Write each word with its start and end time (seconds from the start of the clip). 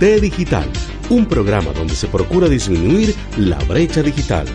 T 0.00 0.18
Digital, 0.18 0.66
un 1.10 1.26
programa 1.26 1.74
donde 1.74 1.94
se 1.94 2.06
procura 2.06 2.48
disminuir 2.48 3.14
la 3.36 3.58
brecha 3.58 4.02
digital. 4.02 4.46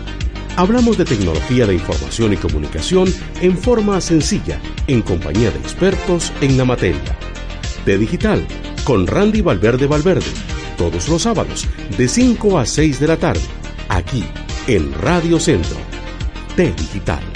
Hablamos 0.56 0.98
de 0.98 1.04
tecnología 1.04 1.68
de 1.68 1.74
información 1.74 2.32
y 2.32 2.36
comunicación 2.36 3.14
en 3.40 3.56
forma 3.56 4.00
sencilla, 4.00 4.60
en 4.88 5.02
compañía 5.02 5.52
de 5.52 5.58
expertos 5.60 6.32
en 6.40 6.58
la 6.58 6.64
materia. 6.64 7.16
T 7.84 7.96
Digital, 7.96 8.44
con 8.82 9.06
Randy 9.06 9.40
Valverde 9.40 9.86
Valverde, 9.86 10.26
todos 10.76 11.08
los 11.08 11.22
sábados, 11.22 11.68
de 11.96 12.08
5 12.08 12.58
a 12.58 12.66
6 12.66 12.98
de 12.98 13.06
la 13.06 13.16
tarde, 13.16 13.46
aquí, 13.88 14.24
en 14.66 14.92
Radio 14.94 15.38
Centro. 15.38 15.76
T 16.56 16.72
Digital. 16.76 17.35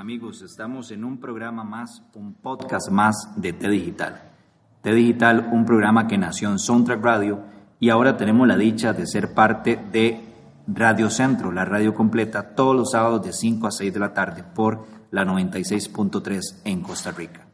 Amigos, 0.00 0.40
estamos 0.40 0.90
en 0.92 1.04
un 1.04 1.20
programa 1.20 1.62
más, 1.62 2.02
un 2.14 2.32
podcast 2.32 2.90
más 2.90 3.34
de 3.36 3.52
T 3.52 3.68
Digital. 3.68 4.32
T 4.80 4.94
Digital, 4.94 5.50
un 5.52 5.66
programa 5.66 6.06
que 6.06 6.16
nació 6.16 6.50
en 6.50 6.58
Soundtrack 6.58 7.04
Radio 7.04 7.40
y 7.78 7.90
ahora 7.90 8.16
tenemos 8.16 8.48
la 8.48 8.56
dicha 8.56 8.94
de 8.94 9.06
ser 9.06 9.34
parte 9.34 9.78
de 9.92 10.24
Radio 10.66 11.10
Centro, 11.10 11.52
la 11.52 11.66
radio 11.66 11.92
completa, 11.92 12.54
todos 12.54 12.74
los 12.74 12.92
sábados 12.92 13.26
de 13.26 13.34
5 13.34 13.66
a 13.66 13.70
6 13.70 13.92
de 13.92 14.00
la 14.00 14.14
tarde 14.14 14.42
por 14.42 14.86
la 15.10 15.26
96.3 15.26 16.62
en 16.64 16.80
Costa 16.80 17.10
Rica. 17.10 17.46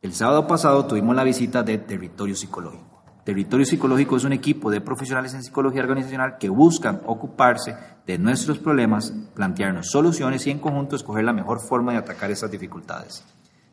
El 0.00 0.12
sábado 0.12 0.46
pasado 0.46 0.86
tuvimos 0.86 1.16
la 1.16 1.24
visita 1.24 1.64
de 1.64 1.78
Territorio 1.78 2.36
Psicológico. 2.36 2.91
Territorio 3.24 3.64
Psicológico 3.64 4.16
es 4.16 4.24
un 4.24 4.32
equipo 4.32 4.68
de 4.68 4.80
profesionales 4.80 5.32
en 5.34 5.44
psicología 5.44 5.82
organizacional 5.82 6.38
que 6.38 6.48
buscan 6.48 7.02
ocuparse 7.06 7.76
de 8.04 8.18
nuestros 8.18 8.58
problemas, 8.58 9.14
plantearnos 9.34 9.90
soluciones 9.90 10.44
y 10.46 10.50
en 10.50 10.58
conjunto 10.58 10.96
escoger 10.96 11.22
la 11.22 11.32
mejor 11.32 11.60
forma 11.60 11.92
de 11.92 11.98
atacar 11.98 12.32
esas 12.32 12.50
dificultades. 12.50 13.24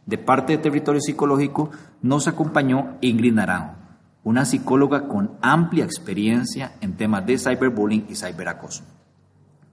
De 0.05 0.19
parte 0.19 0.53
de 0.53 0.59
Territorio 0.59 1.01
Psicológico 1.01 1.71
nos 2.03 2.27
acompañó 2.27 2.97
Ingrid 3.01 3.33
Naranjo, 3.33 3.73
una 4.23 4.45
psicóloga 4.45 5.07
con 5.07 5.31
amplia 5.41 5.83
experiencia 5.83 6.73
en 6.81 6.95
temas 6.95 7.25
de 7.25 7.39
cyberbullying 7.39 8.05
y 8.07 8.15
cyberacoso. 8.15 8.83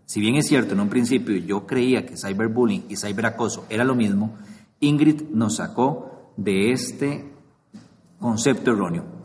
Si 0.06 0.20
bien 0.20 0.36
es 0.36 0.46
cierto, 0.46 0.72
en 0.72 0.80
un 0.80 0.88
principio 0.88 1.36
yo 1.36 1.66
creía 1.66 2.06
que 2.06 2.16
cyberbullying 2.16 2.86
y 2.88 2.96
cyberacoso 2.96 3.66
era 3.68 3.84
lo 3.84 3.94
mismo, 3.94 4.36
Ingrid 4.80 5.24
nos 5.32 5.56
sacó 5.56 6.32
de 6.38 6.72
este 6.72 7.30
concepto 8.18 8.72
erróneo 8.72 9.15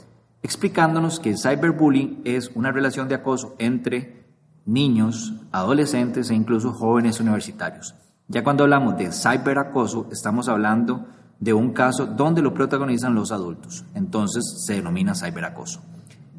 explicándonos 0.44 1.19
que 1.19 1.35
cyberbullying 1.35 2.22
es 2.25 2.52
una 2.56 2.72
relación 2.72 3.07
de 3.07 3.16
acoso 3.16 3.56
entre 3.59 4.25
niños, 4.66 5.34
adolescentes 5.52 6.29
e 6.29 6.35
incluso 6.35 6.74
jóvenes 6.74 7.19
universitarios. 7.19 7.96
Ya 8.28 8.44
cuando 8.44 8.63
hablamos 8.63 8.97
de 8.97 9.12
cyberacoso, 9.12 10.07
estamos 10.12 10.47
hablando 10.47 11.06
de 11.40 11.53
un 11.53 11.74
caso 11.74 12.06
donde 12.06 12.41
lo 12.41 12.53
protagonizan 12.53 13.16
los 13.16 13.31
adultos. 13.31 13.84
Entonces 13.96 14.63
se 14.66 14.75
denomina 14.75 15.16
cyberacoso. 15.16 15.81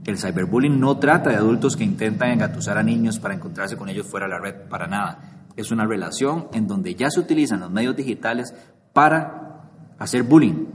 El 0.05 0.19
cyberbullying 0.19 0.81
no 0.81 0.97
trata 0.99 1.31
de 1.31 1.37
adultos 1.37 1.77
que 1.77 1.85
intentan 1.85 2.31
engatusar 2.31 2.79
a 2.79 2.83
niños 2.83 3.19
para 3.19 3.35
encontrarse 3.35 3.77
con 3.77 3.89
ellos 3.89 4.07
fuera 4.07 4.27
de 4.27 4.33
la 4.33 4.39
red, 4.39 4.69
para 4.69 4.87
nada. 4.87 5.47
Es 5.55 5.71
una 5.71 5.87
relación 5.87 6.49
en 6.53 6.67
donde 6.67 6.95
ya 6.95 7.11
se 7.11 7.21
utilizan 7.21 7.61
los 7.61 7.71
medios 7.71 7.95
digitales 7.95 8.55
para 8.93 9.69
hacer 9.99 10.23
bullying 10.23 10.67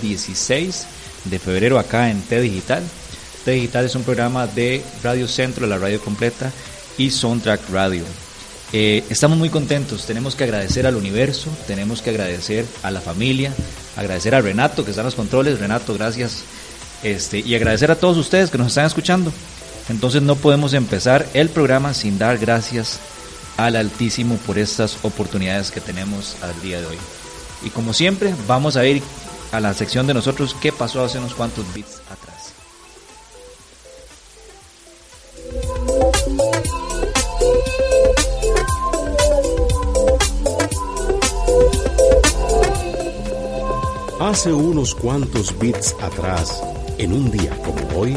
16 0.00 0.86
de 1.24 1.38
febrero 1.38 1.78
acá 1.78 2.10
en 2.10 2.20
T 2.22 2.40
Digital. 2.40 2.82
T 3.44 3.50
Digital 3.52 3.84
es 3.84 3.94
un 3.94 4.02
programa 4.02 4.46
de 4.46 4.82
Radio 5.02 5.28
Centro, 5.28 5.66
la 5.66 5.78
radio 5.78 6.00
completa 6.00 6.52
y 6.98 7.10
Soundtrack 7.10 7.70
Radio. 7.70 8.04
Eh, 8.72 9.02
estamos 9.10 9.36
muy 9.36 9.48
contentos, 9.48 10.06
tenemos 10.06 10.36
que 10.36 10.44
agradecer 10.44 10.86
al 10.86 10.94
universo, 10.94 11.50
tenemos 11.66 12.02
que 12.02 12.10
agradecer 12.10 12.64
a 12.82 12.90
la 12.90 13.00
familia, 13.00 13.52
agradecer 13.96 14.34
a 14.34 14.40
Renato 14.40 14.84
que 14.84 14.90
está 14.90 15.00
en 15.00 15.06
los 15.06 15.16
controles, 15.16 15.58
Renato, 15.58 15.94
gracias, 15.94 16.44
este, 17.02 17.40
y 17.40 17.54
agradecer 17.56 17.90
a 17.90 17.96
todos 17.96 18.16
ustedes 18.16 18.50
que 18.50 18.58
nos 18.58 18.68
están 18.68 18.86
escuchando. 18.86 19.32
Entonces 19.88 20.22
no 20.22 20.36
podemos 20.36 20.72
empezar 20.72 21.26
el 21.34 21.48
programa 21.48 21.94
sin 21.94 22.16
dar 22.16 22.38
gracias 22.38 23.00
al 23.56 23.74
Altísimo 23.74 24.36
por 24.46 24.56
estas 24.56 24.98
oportunidades 25.02 25.72
que 25.72 25.80
tenemos 25.80 26.36
al 26.40 26.60
día 26.62 26.80
de 26.80 26.86
hoy. 26.86 26.98
Y 27.64 27.70
como 27.70 27.92
siempre, 27.92 28.32
vamos 28.46 28.76
a 28.76 28.86
ir 28.86 29.02
a 29.52 29.60
la 29.60 29.74
sección 29.74 30.06
de 30.06 30.14
nosotros 30.14 30.54
qué 30.60 30.72
pasó 30.72 31.04
hace 31.04 31.18
unos 31.18 31.34
cuantos 31.34 31.64
bits 31.74 32.00
atrás. 32.10 32.54
Hace 44.20 44.52
unos 44.52 44.94
cuantos 44.94 45.58
bits 45.58 45.96
atrás, 46.00 46.62
en 46.98 47.12
un 47.12 47.30
día 47.30 47.56
como 47.62 47.98
hoy, 47.98 48.16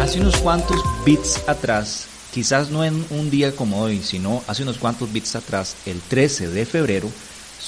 hace 0.00 0.20
unos 0.20 0.36
cuantos 0.36 0.80
bits 1.04 1.48
atrás, 1.48 2.06
quizás 2.32 2.70
no 2.70 2.84
en 2.84 3.04
un 3.10 3.30
día 3.30 3.56
como 3.56 3.80
hoy, 3.80 4.00
sino 4.02 4.44
hace 4.46 4.62
unos 4.62 4.78
cuantos 4.78 5.12
bits 5.12 5.34
atrás, 5.34 5.74
el 5.86 6.00
13 6.00 6.48
de 6.50 6.64
febrero, 6.64 7.10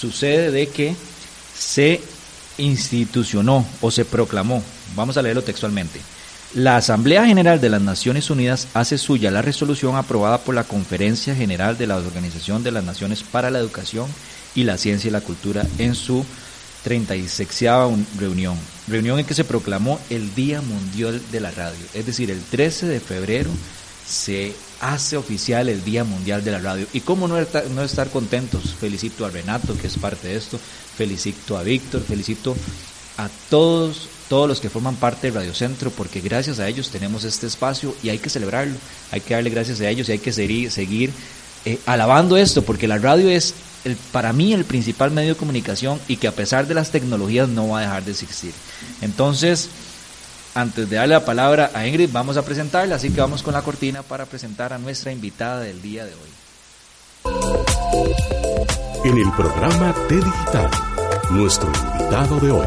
sucede 0.00 0.50
de 0.50 0.68
que 0.68 0.96
se 1.56 2.00
institucionó 2.56 3.66
o 3.80 3.90
se 3.90 4.04
proclamó, 4.04 4.62
vamos 4.96 5.16
a 5.16 5.22
leerlo 5.22 5.42
textualmente, 5.42 6.00
la 6.54 6.76
Asamblea 6.76 7.26
General 7.26 7.60
de 7.60 7.68
las 7.68 7.82
Naciones 7.82 8.30
Unidas 8.30 8.66
hace 8.74 8.98
suya 8.98 9.30
la 9.30 9.42
resolución 9.42 9.96
aprobada 9.96 10.38
por 10.38 10.54
la 10.54 10.64
Conferencia 10.64 11.34
General 11.34 11.78
de 11.78 11.86
la 11.86 11.96
Organización 11.96 12.64
de 12.64 12.72
las 12.72 12.82
Naciones 12.82 13.22
para 13.22 13.50
la 13.50 13.60
Educación 13.60 14.08
y 14.54 14.64
la 14.64 14.78
Ciencia 14.78 15.08
y 15.08 15.12
la 15.12 15.20
Cultura 15.20 15.64
en 15.78 15.94
su 15.94 16.24
36 16.82 17.48
reunión, 18.18 18.56
reunión 18.88 19.18
en 19.18 19.26
que 19.26 19.34
se 19.34 19.44
proclamó 19.44 20.00
el 20.08 20.34
Día 20.34 20.62
Mundial 20.62 21.20
de 21.30 21.40
la 21.40 21.50
Radio, 21.50 21.84
es 21.94 22.06
decir, 22.06 22.30
el 22.30 22.40
13 22.40 22.86
de 22.86 23.00
febrero 23.00 23.50
se 24.08 24.54
hace 24.80 25.16
oficial 25.16 25.68
el 25.68 25.84
Día 25.84 26.04
Mundial 26.04 26.42
de 26.42 26.52
la 26.52 26.58
Radio. 26.58 26.86
Y 26.92 27.00
cómo 27.00 27.28
no 27.28 27.38
estar, 27.38 27.66
no 27.70 27.82
estar 27.82 28.10
contentos, 28.10 28.74
felicito 28.78 29.24
a 29.24 29.30
Renato, 29.30 29.76
que 29.76 29.86
es 29.86 29.98
parte 29.98 30.28
de 30.28 30.36
esto, 30.36 30.58
felicito 30.96 31.56
a 31.56 31.62
Víctor, 31.62 32.02
felicito 32.02 32.56
a 33.18 33.28
todos, 33.50 34.08
todos 34.28 34.48
los 34.48 34.60
que 34.60 34.70
forman 34.70 34.96
parte 34.96 35.30
de 35.30 35.38
Radio 35.38 35.54
Centro, 35.54 35.90
porque 35.90 36.20
gracias 36.20 36.58
a 36.58 36.68
ellos 36.68 36.90
tenemos 36.90 37.24
este 37.24 37.46
espacio 37.46 37.94
y 38.02 38.08
hay 38.08 38.18
que 38.18 38.30
celebrarlo, 38.30 38.76
hay 39.10 39.20
que 39.20 39.34
darle 39.34 39.50
gracias 39.50 39.80
a 39.80 39.88
ellos 39.88 40.08
y 40.08 40.12
hay 40.12 40.18
que 40.18 40.32
seguir, 40.32 40.70
seguir 40.70 41.12
eh, 41.66 41.78
alabando 41.84 42.36
esto, 42.38 42.62
porque 42.62 42.88
la 42.88 42.98
radio 42.98 43.28
es 43.28 43.54
el, 43.84 43.96
para 43.96 44.32
mí 44.32 44.54
el 44.54 44.64
principal 44.64 45.10
medio 45.10 45.30
de 45.30 45.38
comunicación 45.38 46.00
y 46.08 46.16
que 46.16 46.28
a 46.28 46.32
pesar 46.32 46.66
de 46.66 46.74
las 46.74 46.90
tecnologías 46.90 47.48
no 47.48 47.68
va 47.68 47.80
a 47.80 47.82
dejar 47.82 48.04
de 48.04 48.12
existir. 48.12 48.52
Entonces, 49.02 49.68
antes 50.54 50.88
de 50.88 50.96
darle 50.96 51.14
la 51.14 51.24
palabra 51.24 51.70
a 51.74 51.86
Ingrid, 51.86 52.10
vamos 52.12 52.36
a 52.36 52.44
presentarla, 52.44 52.96
así 52.96 53.10
que 53.10 53.20
vamos 53.20 53.42
con 53.42 53.54
la 53.54 53.62
cortina 53.62 54.02
para 54.02 54.26
presentar 54.26 54.72
a 54.72 54.78
nuestra 54.78 55.12
invitada 55.12 55.60
del 55.60 55.80
día 55.80 56.04
de 56.04 56.12
hoy. 56.12 56.30
En 59.04 59.16
el 59.16 59.30
programa 59.32 59.94
T 60.08 60.16
Digital, 60.16 60.70
nuestro 61.30 61.68
invitado 61.68 62.40
de 62.40 62.50
hoy. 62.50 62.66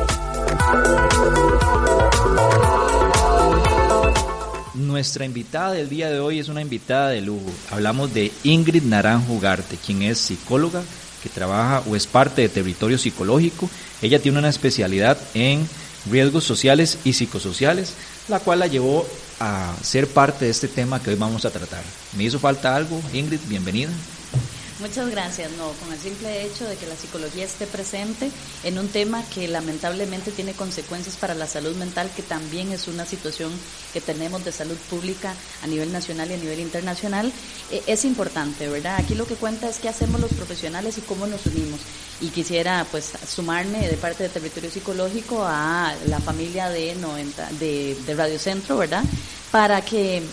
Nuestra 4.76 5.26
invitada 5.26 5.74
del 5.74 5.90
día 5.90 6.10
de 6.10 6.20
hoy 6.20 6.40
es 6.40 6.48
una 6.48 6.62
invitada 6.62 7.10
de 7.10 7.22
lujo. 7.22 7.52
Hablamos 7.72 8.14
de 8.14 8.32
Ingrid 8.44 8.84
Naranjo 8.84 9.34
Ugarte, 9.34 9.78
quien 9.78 10.04
es 10.04 10.18
psicóloga, 10.20 10.82
que 11.22 11.30
trabaja 11.30 11.84
o 11.88 11.96
es 11.96 12.08
parte 12.08 12.42
de 12.42 12.50
territorio 12.50 12.98
psicológico. 12.98 13.70
Ella 14.02 14.20
tiene 14.20 14.40
una 14.40 14.50
especialidad 14.50 15.18
en 15.34 15.68
riesgos 16.10 16.44
sociales 16.44 16.98
y 17.04 17.14
psicosociales, 17.14 17.94
la 18.28 18.40
cual 18.40 18.60
la 18.60 18.68
llevó 18.68 19.06
a 19.40 19.74
ser 19.82 20.08
parte 20.08 20.46
de 20.46 20.52
este 20.52 20.68
tema 20.68 21.02
que 21.02 21.10
hoy 21.10 21.16
vamos 21.16 21.46
a 21.46 21.52
tratar. 21.52 21.84
¿Me 22.18 22.24
hizo 22.24 22.40
falta 22.40 22.76
algo? 22.76 23.02
Ingrid, 23.14 23.40
bienvenida. 23.48 23.92
Muchas 24.80 25.10
gracias. 25.12 25.52
No, 25.52 25.72
con 25.74 25.94
el 25.94 26.00
simple 26.00 26.46
hecho 26.46 26.66
de 26.66 26.76
que 26.76 26.88
la 26.88 26.96
psicología 26.96 27.46
esté 27.46 27.68
presente 27.68 28.32
en 28.64 28.80
un 28.80 28.88
tema 28.88 29.24
que 29.34 29.48
lamentablemente 29.48 30.32
tiene 30.32 30.54
consecuencias 30.54 31.16
para 31.16 31.36
la 31.36 31.46
salud 31.48 31.76
mental, 31.76 32.10
que 32.16 32.24
también 32.24 32.72
es 32.72 32.88
una 32.88 33.06
situación 33.06 33.52
que 33.94 34.02
tenemos 34.02 34.44
de 34.44 34.52
salud 34.52 34.78
pública 34.90 35.36
a 35.62 35.68
nivel 35.68 35.92
nacional 35.92 36.32
y 36.32 36.34
a 36.34 36.38
nivel 36.38 36.60
internacional, 36.60 37.32
eh, 37.72 37.84
es 37.86 38.04
importante, 38.04 38.68
¿verdad? 38.68 38.98
Aquí 38.98 39.14
lo 39.14 39.28
que 39.28 39.36
cuenta 39.36 39.70
es 39.70 39.78
qué 39.78 39.90
hacemos 39.90 40.20
los 40.20 40.34
profesionales 40.34 40.98
y 40.98 41.02
cómo 41.02 41.28
nos 41.28 41.46
unimos. 41.46 41.80
Y 42.20 42.30
quisiera 42.30 42.86
pues 42.90 43.14
sumarme 43.28 43.88
de 43.88 43.98
parte 43.98 44.24
de 44.24 44.30
Territorio 44.30 44.72
Psicológico 44.72 45.44
a 45.46 45.94
la 46.08 46.20
familia 46.20 46.70
de, 46.70 46.96
90, 46.96 47.52
de, 47.60 47.96
de 48.08 48.16
Radio 48.16 48.40
Centro, 48.40 48.78
¿verdad? 48.78 49.04
Para 49.52 49.82
que 49.82 50.24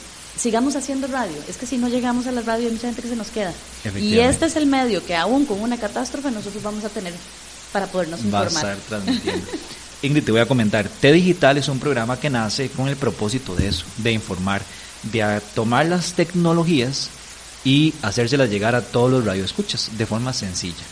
sigamos 0.41 0.75
haciendo 0.75 1.07
radio. 1.07 1.37
Es 1.49 1.57
que 1.57 1.67
si 1.67 1.77
no 1.77 1.89
llegamos 1.89 2.27
a 2.27 2.33
la 2.33 2.41
radio 2.41 2.67
hay 2.67 2.73
mucha 2.73 2.87
gente 2.87 3.03
que 3.03 3.09
se 3.09 3.17
nos 3.17 3.29
queda. 3.29 3.53
Y 4.01 4.19
este 4.19 4.47
es 4.47 4.57
el 4.57 4.67
medio 4.67 5.05
que 5.05 5.15
aún 5.15 5.45
con 5.45 5.61
una 5.61 5.77
catástrofe 5.77 6.31
nosotros 6.31 6.63
vamos 6.63 6.85
a 6.85 6.89
tener 6.89 7.13
para 7.73 7.87
podernos 7.87 8.25
informar. 8.25 8.77
Ingrid, 10.03 10.25
te 10.25 10.33
voy 10.33 10.41
a 10.41 10.47
comentar, 10.47 10.89
T 10.89 11.13
Digital 11.13 11.59
es 11.59 11.69
un 11.69 11.79
programa 11.79 12.19
que 12.19 12.31
nace 12.31 12.71
con 12.71 12.89
el 12.89 12.97
propósito 12.97 13.55
de 13.55 13.69
eso, 13.69 13.85
de 13.99 14.13
informar, 14.13 14.63
de 15.03 15.43
tomar 15.55 15.85
las 15.87 16.15
tecnologías 16.15 17.11
y 17.65 17.93
hacérselas 18.01 18.49
llegar 18.49 18.75
a 18.75 18.81
todos 18.81 19.11
los 19.11 19.27
radioescuchas 19.27 19.91
de 19.99 20.07
forma 20.07 20.33
sencilla. 20.33 20.83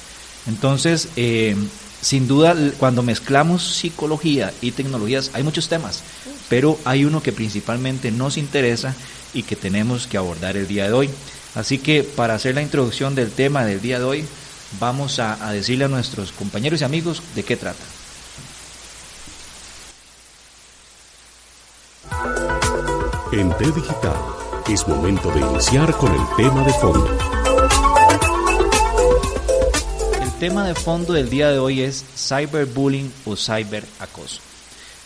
Entonces, 0.46 1.08
eh, 1.16 1.56
sin 2.02 2.28
duda, 2.28 2.54
cuando 2.78 3.02
mezclamos 3.02 3.76
psicología 3.76 4.52
y 4.60 4.72
tecnologías, 4.72 5.30
hay 5.32 5.42
muchos 5.42 5.70
temas, 5.70 6.02
pero 6.50 6.78
hay 6.84 7.06
uno 7.06 7.22
que 7.22 7.32
principalmente 7.32 8.10
nos 8.10 8.36
interesa 8.36 8.94
y 9.38 9.44
que 9.44 9.54
tenemos 9.54 10.08
que 10.08 10.16
abordar 10.16 10.56
el 10.56 10.66
día 10.66 10.86
de 10.86 10.92
hoy. 10.92 11.10
Así 11.54 11.78
que 11.78 12.02
para 12.02 12.34
hacer 12.34 12.56
la 12.56 12.62
introducción 12.62 13.14
del 13.14 13.30
tema 13.30 13.64
del 13.64 13.80
día 13.80 13.98
de 13.98 14.04
hoy, 14.04 14.24
vamos 14.80 15.20
a, 15.20 15.36
decirle 15.52 15.84
a 15.84 15.88
nuestros 15.88 16.32
compañeros 16.32 16.80
y 16.80 16.84
amigos 16.84 17.22
de 17.34 17.44
qué 17.44 17.56
trata. 17.56 17.84
En 23.30 23.56
T 23.56 23.64
Digital 23.66 24.16
es 24.68 24.88
momento 24.88 25.30
de 25.30 25.40
iniciar 25.40 25.96
con 25.96 26.12
el 26.12 26.36
tema 26.36 26.64
de 26.64 26.72
fondo. 26.72 27.18
El 30.20 30.32
tema 30.40 30.66
de 30.66 30.74
fondo 30.74 31.12
del 31.12 31.30
día 31.30 31.50
de 31.50 31.58
hoy 31.58 31.82
es 31.82 32.04
cyberbullying 32.16 33.12
o 33.24 33.36
cyberacoso. 33.36 34.47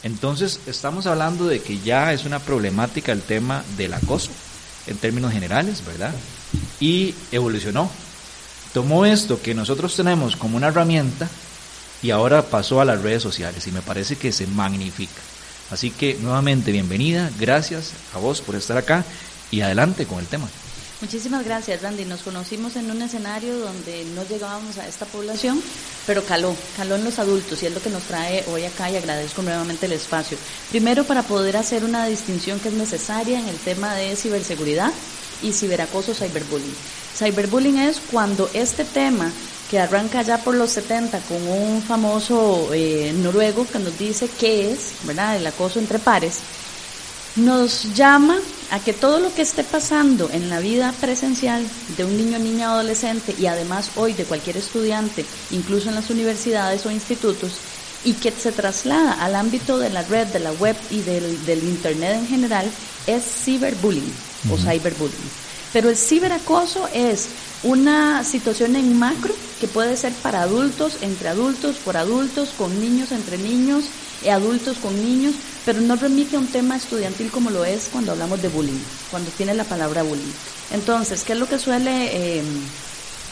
Entonces, 0.03 0.61
estamos 0.67 1.07
hablando 1.07 1.47
de 1.47 1.61
que 1.61 1.79
ya 1.79 2.13
es 2.13 2.25
una 2.25 2.41
problemática 2.41 3.13
el 3.13 3.23
tema 3.23 3.65
del 3.77 3.95
acoso, 3.95 4.31
en 4.87 4.97
términos 4.97 5.33
generales, 5.33 5.85
¿verdad? 5.87 6.13
Y 6.81 7.15
evolucionó. 7.31 7.91
Tomó 8.75 9.07
esto 9.07 9.41
que 9.41 9.55
nosotros 9.55 9.95
tenemos 9.95 10.37
como 10.37 10.57
una 10.57 10.69
herramienta 10.69 11.29
y 12.03 12.11
ahora 12.11 12.43
pasó 12.43 12.81
a 12.81 12.85
las 12.85 13.01
redes 13.03 13.23
sociales 13.23 13.67
y 13.67 13.73
me 13.73 13.83
parece 13.83 14.17
que 14.17 14.33
se 14.33 14.47
magnifica. 14.47 15.21
Así 15.71 15.91
que 15.91 16.19
nuevamente 16.21 16.73
bienvenida, 16.73 17.31
gracias 17.39 17.93
a 18.15 18.19
vos 18.19 18.41
por 18.41 18.57
estar 18.57 18.77
acá 18.77 19.05
y 19.51 19.61
adelante 19.61 20.07
con 20.07 20.19
el 20.19 20.27
tema. 20.27 20.49
Muchísimas 21.03 21.45
gracias, 21.45 21.83
Randy. 21.83 22.05
Nos 22.05 22.23
conocimos 22.23 22.77
en 22.77 22.89
un 22.89 23.03
escenario 23.03 23.59
donde 23.59 24.05
no 24.15 24.23
llegábamos 24.23 24.79
a 24.79 24.87
esta 24.87 25.05
población, 25.05 25.61
pero 26.07 26.25
caló, 26.25 26.55
caló 26.77 26.95
en 26.95 27.03
los 27.03 27.19
adultos 27.19 27.61
y 27.61 27.67
es 27.67 27.75
lo 27.75 27.83
que 27.83 27.91
nos 27.91 28.05
trae 28.05 28.45
hoy 28.53 28.65
acá 28.65 28.89
y 28.89 28.97
agradezco 28.97 29.43
nuevamente 29.43 29.87
el 29.87 29.93
espacio. 29.95 30.39
Primero, 30.71 31.03
para 31.03 31.25
poder 31.25 31.57
hacer 31.57 31.83
una 31.83 32.07
distinción 32.07 32.61
que 32.61 32.69
es 32.69 32.75
necesaria 32.75 33.41
en 33.41 33.49
el 33.49 33.57
tema 33.57 33.97
de 33.97 34.15
ciberseguridad 34.15 34.93
y 35.43 35.53
ciberacoso 35.53 36.15
cyberbullying. 36.15 36.77
Cyberbullying 37.17 37.79
es 37.79 37.99
cuando 37.99 38.49
este 38.55 38.85
tema 38.85 39.29
que 39.69 39.81
arranca 39.81 40.23
ya 40.23 40.39
por 40.39 40.55
los 40.55 40.71
70 40.71 41.19
con 41.23 41.49
un 41.49 41.83
famoso 41.83 42.73
eh, 42.73 43.13
noruego 43.13 43.67
que 43.67 43.81
nos 43.81 43.99
dice 43.99 44.31
qué 44.39 44.71
es, 44.71 44.93
¿verdad? 45.03 45.37
El 45.37 45.49
acoso 45.49 45.81
entre 45.81 45.99
pares 45.99 46.39
nos 47.35 47.95
llama 47.95 48.39
a 48.73 48.81
que 48.81 48.95
todo 48.95 49.21
lo 49.21 49.33
que 49.35 49.43
esté 49.43 49.65
pasando 49.65 50.31
en 50.33 50.49
la 50.49 50.59
vida 50.59 50.95
presencial 50.99 51.63
de 51.99 52.07
un 52.07 52.17
niño, 52.17 52.39
niña, 52.39 52.73
adolescente 52.73 53.35
y 53.39 53.45
además 53.45 53.91
hoy 53.97 54.15
de 54.15 54.25
cualquier 54.25 54.57
estudiante, 54.57 55.27
incluso 55.51 55.91
en 55.91 55.95
las 55.95 56.09
universidades 56.09 56.87
o 56.87 56.91
institutos, 56.91 57.53
y 58.03 58.15
que 58.15 58.33
se 58.33 58.51
traslada 58.51 59.13
al 59.23 59.37
ámbito 59.37 59.79
de 59.79 59.91
la 59.91 60.03
red, 60.03 60.27
de 60.29 60.41
la 60.41 60.53
web 60.53 60.75
y 60.91 61.01
del, 61.01 61.63
Internet 61.63 62.17
en 62.17 62.27
general, 62.27 62.71
es 63.07 63.23
ciberbullying 63.45 64.13
o 64.51 64.57
cyberbullying. 64.57 65.31
Pero 65.75 65.91
el 65.91 65.97
ciberacoso 65.97 66.89
es 66.95 67.29
una 67.63 68.25
situación 68.25 68.75
en 68.77 68.99
macro 68.99 69.35
que 69.61 69.69
puede 69.69 69.99
ser 69.99 70.15
para 70.15 70.43
adultos, 70.43 70.95
entre 71.03 71.29
adultos, 71.29 71.77
por 71.77 71.99
adultos, 71.99 72.49
con 72.57 72.81
niños, 72.81 73.13
entre 73.13 73.37
niños, 73.37 73.85
y 74.25 74.29
adultos 74.29 74.79
con 74.79 74.95
niños, 74.97 75.35
pero 75.65 75.81
no 75.81 75.97
remite 75.97 76.37
a 76.37 76.39
un 76.39 76.47
tema 76.47 76.77
estudiantil 76.77 77.31
como 77.31 77.51
lo 77.51 77.65
es 77.65 77.89
cuando 77.93 78.13
hablamos 78.13 78.43
de 78.43 78.49
bullying, 78.49 78.81
cuando 79.11 79.31
tiene 79.31 79.55
la 79.55 79.65
palabra 79.65 80.03
bullying. 80.03 80.33
Entonces, 80.73 81.23
¿qué 81.23 81.35
es 81.35 81.39
lo 81.39 81.49
que 81.49 81.59
suele 81.59 82.39
eh, 82.39 82.43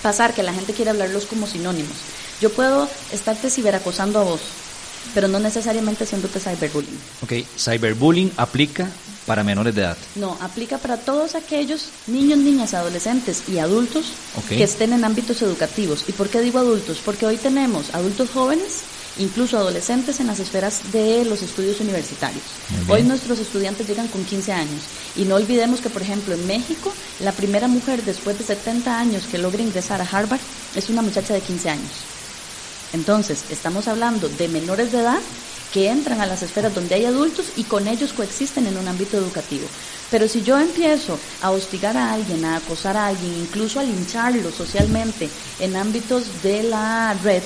pasar? 0.02 0.34
Que 0.34 0.42
la 0.42 0.54
gente 0.54 0.72
quiere 0.72 0.90
hablarlos 0.90 1.26
como 1.26 1.46
sinónimos. 1.46 1.96
Yo 2.40 2.50
puedo 2.50 2.88
estarte 3.12 3.50
ciberacosando 3.50 4.20
a 4.20 4.24
vos, 4.24 4.40
pero 5.14 5.28
no 5.28 5.38
necesariamente 5.40 6.04
haciéndote 6.04 6.40
cyberbullying. 6.40 6.98
Ok, 7.22 7.32
cyberbullying 7.56 8.32
aplica 8.36 8.88
para 9.26 9.44
menores 9.44 9.74
de 9.74 9.82
edad. 9.82 9.96
No, 10.16 10.36
aplica 10.40 10.78
para 10.78 10.96
todos 10.96 11.34
aquellos 11.34 11.90
niños, 12.06 12.38
niñas, 12.38 12.74
adolescentes 12.74 13.44
y 13.48 13.58
adultos 13.58 14.06
que 14.48 14.64
estén 14.64 14.92
en 14.92 15.04
ámbitos 15.04 15.42
educativos. 15.42 16.04
¿Y 16.08 16.12
por 16.12 16.28
qué 16.28 16.40
digo 16.40 16.58
adultos? 16.58 16.98
Porque 17.04 17.26
hoy 17.26 17.36
tenemos 17.36 17.94
adultos 17.94 18.30
jóvenes, 18.30 18.80
incluso 19.18 19.58
adolescentes 19.58 20.20
en 20.20 20.26
las 20.26 20.40
esferas 20.40 20.92
de 20.92 21.24
los 21.24 21.42
estudios 21.42 21.80
universitarios. 21.80 22.44
Hoy 22.88 23.02
nuestros 23.02 23.38
estudiantes 23.38 23.88
llegan 23.88 24.08
con 24.08 24.24
15 24.24 24.52
años 24.52 24.82
y 25.16 25.24
no 25.24 25.36
olvidemos 25.36 25.80
que, 25.80 25.90
por 25.90 26.02
ejemplo, 26.02 26.34
en 26.34 26.46
México, 26.46 26.92
la 27.20 27.32
primera 27.32 27.68
mujer 27.68 28.02
después 28.04 28.38
de 28.38 28.44
70 28.44 28.98
años 28.98 29.24
que 29.30 29.38
logra 29.38 29.62
ingresar 29.62 30.00
a 30.00 30.08
Harvard 30.10 30.40
es 30.74 30.88
una 30.88 31.02
muchacha 31.02 31.34
de 31.34 31.40
15 31.40 31.70
años. 31.70 31.90
Entonces, 32.92 33.44
estamos 33.50 33.88
hablando 33.88 34.28
de 34.28 34.48
menores 34.48 34.92
de 34.92 35.00
edad 35.00 35.20
que 35.72 35.88
entran 35.88 36.20
a 36.20 36.26
las 36.26 36.42
esferas 36.42 36.74
donde 36.74 36.96
hay 36.96 37.04
adultos 37.04 37.46
y 37.56 37.64
con 37.64 37.86
ellos 37.86 38.12
coexisten 38.12 38.66
en 38.66 38.76
un 38.76 38.88
ámbito 38.88 39.16
educativo. 39.16 39.66
Pero 40.10 40.26
si 40.26 40.42
yo 40.42 40.58
empiezo 40.58 41.18
a 41.42 41.50
hostigar 41.50 41.96
a 41.96 42.12
alguien, 42.12 42.44
a 42.44 42.56
acosar 42.56 42.96
a 42.96 43.06
alguien, 43.06 43.32
incluso 43.34 43.78
a 43.78 43.84
lincharlo 43.84 44.50
socialmente 44.50 45.28
en 45.60 45.76
ámbitos 45.76 46.42
de 46.42 46.64
la 46.64 47.14
red, 47.22 47.42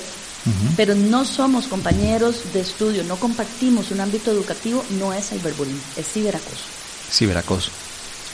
pero 0.77 0.93
no 0.95 1.25
somos 1.25 1.67
compañeros 1.67 2.53
de 2.53 2.61
estudio, 2.61 3.03
no 3.03 3.15
compartimos 3.15 3.91
un 3.91 4.01
ámbito 4.01 4.31
educativo, 4.31 4.83
no 4.99 5.13
es 5.13 5.29
cyberbullying, 5.29 5.81
es 5.97 6.07
ciberacoso. 6.07 6.63
Ciberacoso. 7.11 7.71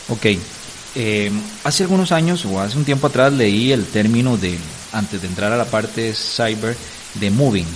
Ok. 0.09 0.25
Eh, 0.93 1.31
hace 1.63 1.83
algunos 1.83 2.11
años 2.11 2.45
o 2.45 2.59
hace 2.59 2.77
un 2.77 2.83
tiempo 2.83 3.07
atrás 3.07 3.31
leí 3.31 3.71
el 3.71 3.85
término 3.85 4.35
de, 4.35 4.57
antes 4.91 5.21
de 5.21 5.27
entrar 5.27 5.51
a 5.53 5.57
la 5.57 5.65
parte 5.65 6.13
cyber, 6.13 6.75
de 7.15 7.29
moving. 7.29 7.67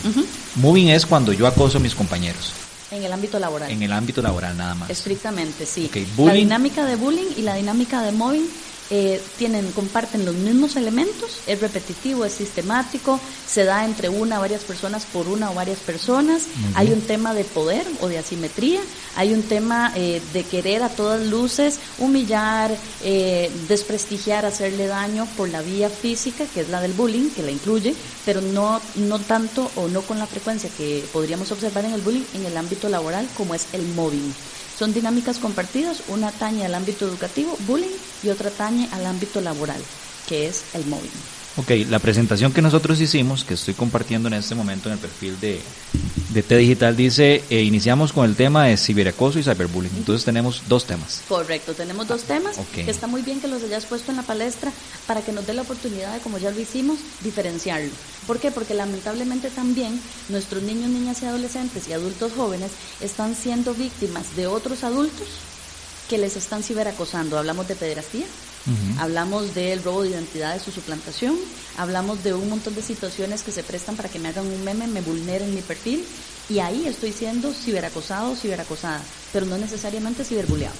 Moving 0.55 0.89
es 0.89 1.05
cuando 1.05 1.33
yo 1.33 1.47
acoso 1.47 1.77
a 1.77 1.81
mis 1.81 1.95
compañeros. 1.95 2.51
En 2.91 3.03
el 3.03 3.11
ámbito 3.11 3.39
laboral. 3.39 3.71
En 3.71 3.81
el 3.81 3.91
ámbito 3.91 4.21
laboral 4.21 4.55
nada 4.55 4.75
más. 4.75 4.89
Estrictamente, 4.89 5.65
sí. 5.65 5.89
la 6.17 6.33
dinámica 6.33 6.85
de 6.85 6.95
bullying 6.95 7.31
y 7.37 7.41
la 7.41 7.55
dinámica 7.55 8.01
de 8.01 8.11
moving 8.11 8.47
eh, 8.89 9.21
tienen, 9.37 9.71
comparten 9.71 10.25
los 10.25 10.35
mismos 10.35 10.75
elementos, 10.75 11.39
es 11.47 11.59
repetitivo, 11.59 12.25
es 12.25 12.33
sistemático, 12.33 13.19
se 13.47 13.63
da 13.63 13.83
entre 13.83 14.09
una 14.09 14.37
o 14.37 14.41
varias 14.41 14.63
personas 14.63 15.05
por 15.05 15.27
una 15.27 15.49
o 15.49 15.55
varias 15.55 15.79
personas, 15.79 16.43
hay 16.75 16.91
un 16.91 17.01
tema 17.01 17.33
de 17.33 17.43
poder 17.43 17.85
o 18.01 18.07
de 18.07 18.19
asimetría, 18.19 18.81
hay 19.15 19.33
un 19.33 19.43
tema 19.43 19.91
eh, 19.95 20.21
de 20.33 20.43
querer 20.43 20.83
a 20.83 20.89
todas 20.89 21.25
luces 21.25 21.79
humillar, 21.97 22.75
eh, 23.03 23.51
desprestigiar, 23.67 24.45
hacerle 24.45 24.87
daño 24.87 25.27
por 25.35 25.49
la 25.49 25.61
vía 25.61 25.89
física, 25.89 26.45
que 26.45 26.61
es 26.61 26.69
la 26.69 26.81
del 26.81 26.93
bullying, 26.93 27.29
que 27.31 27.43
la 27.43 27.51
incluye, 27.51 27.95
pero 28.23 28.41
no, 28.41 28.81
no 28.95 29.19
tanto 29.19 29.71
o 29.75 29.87
no 29.87 30.01
con 30.01 30.19
la 30.19 30.27
frecuencia 30.27 30.69
que 30.77 31.03
podríamos 31.11 31.51
observar 31.51 31.85
en 31.85 31.93
el 31.93 32.01
bullying 32.01 32.25
en 32.33 32.45
el 32.45 32.57
ámbito 32.57 32.89
laboral 32.89 33.27
como 33.35 33.55
es 33.55 33.67
el 33.73 33.81
mobbing. 33.81 34.33
Son 34.77 34.93
dinámicas 34.93 35.39
compartidas, 35.39 36.03
una 36.09 36.27
atañe 36.27 36.65
al 36.65 36.75
ámbito 36.75 37.07
educativo, 37.07 37.57
bullying, 37.65 37.95
y 38.23 38.29
otra 38.29 38.49
atañe 38.49 38.89
al 38.91 39.05
ámbito 39.05 39.39
laboral, 39.39 39.81
que 40.27 40.47
es 40.47 40.65
el 40.73 40.85
móvil. 40.85 41.11
Ok, 41.57 41.71
la 41.89 41.99
presentación 41.99 42.51
que 42.51 42.61
nosotros 42.61 42.99
hicimos, 42.99 43.45
que 43.45 43.53
estoy 43.53 43.73
compartiendo 43.75 44.27
en 44.27 44.33
este 44.33 44.55
momento 44.55 44.89
en 44.89 44.93
el 44.93 44.99
perfil 44.99 45.39
de, 45.39 45.61
de 46.29 46.43
T 46.43 46.57
Digital, 46.57 46.97
dice, 46.97 47.45
eh, 47.49 47.61
iniciamos 47.61 48.11
con 48.11 48.25
el 48.25 48.35
tema 48.35 48.65
de 48.65 48.75
ciberacoso 48.75 49.39
y 49.39 49.43
cyberbullying. 49.43 49.95
Entonces 49.95 50.25
tenemos 50.25 50.63
dos 50.67 50.83
temas. 50.83 51.21
Correcto, 51.29 51.73
tenemos 51.73 52.09
dos 52.09 52.23
temas, 52.23 52.57
que 52.73 52.91
está 52.91 53.07
muy 53.07 53.21
bien 53.21 53.39
que 53.39 53.47
los 53.47 53.63
hayas 53.63 53.85
puesto 53.85 54.11
en 54.11 54.17
la 54.17 54.23
palestra 54.23 54.69
para 55.07 55.21
que 55.21 55.31
nos 55.31 55.47
dé 55.47 55.53
la 55.53 55.61
oportunidad 55.61 56.13
de, 56.13 56.19
como 56.19 56.39
ya 56.39 56.51
lo 56.51 56.59
hicimos, 56.59 56.99
diferenciarlo. 57.21 57.91
¿Por 58.27 58.39
qué? 58.39 58.51
Porque 58.51 58.73
lamentablemente 58.73 59.49
también 59.49 59.97
nuestros 60.27 60.61
niños, 60.61 60.89
niñas 60.89 61.21
y 61.21 61.25
adolescentes 61.25 61.87
y 61.87 61.93
adultos 61.93 62.33
jóvenes 62.35 62.71
están 62.99 63.33
siendo 63.33 63.73
víctimas 63.73 64.35
de 64.35 64.47
otros 64.47 64.83
adultos 64.83 65.27
que 66.09 66.17
les 66.17 66.35
están 66.35 66.63
ciberacosando. 66.63 67.37
Hablamos 67.37 67.67
de 67.67 67.75
pederastía, 67.75 68.25
hablamos 68.99 69.53
del 69.53 69.83
robo 69.83 70.03
de 70.03 70.09
identidad 70.09 70.53
de 70.53 70.59
su 70.59 70.71
suplantación, 70.71 71.35
hablamos 71.77 72.23
de 72.23 72.33
un 72.33 72.49
montón 72.49 72.75
de 72.75 72.81
situaciones 72.81 73.43
que 73.43 73.51
se 73.51 73.63
prestan 73.63 73.95
para 73.95 74.09
que 74.09 74.19
me 74.19 74.29
hagan 74.29 74.45
un 74.45 74.63
meme, 74.63 74.87
me 74.87 75.01
vulneren 75.01 75.53
mi 75.53 75.61
perfil 75.61 76.03
y 76.49 76.59
ahí 76.59 76.85
estoy 76.85 77.11
siendo 77.11 77.53
ciberacosado 77.53 78.31
o 78.31 78.35
ciberacosada, 78.35 79.01
pero 79.33 79.45
no 79.45 79.57
necesariamente 79.57 80.23
ciberbuleado. 80.23 80.75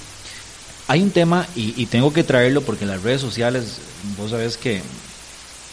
Hay 0.87 1.01
un 1.01 1.09
tema 1.09 1.47
y, 1.55 1.85
tengo 1.87 2.13
que 2.13 2.23
traerlo 2.23 2.61
porque 2.61 2.85
las 2.85 3.01
redes 3.01 3.21
sociales, 3.21 3.77
vos 4.17 4.31
sabés 4.31 4.57
que 4.57 4.83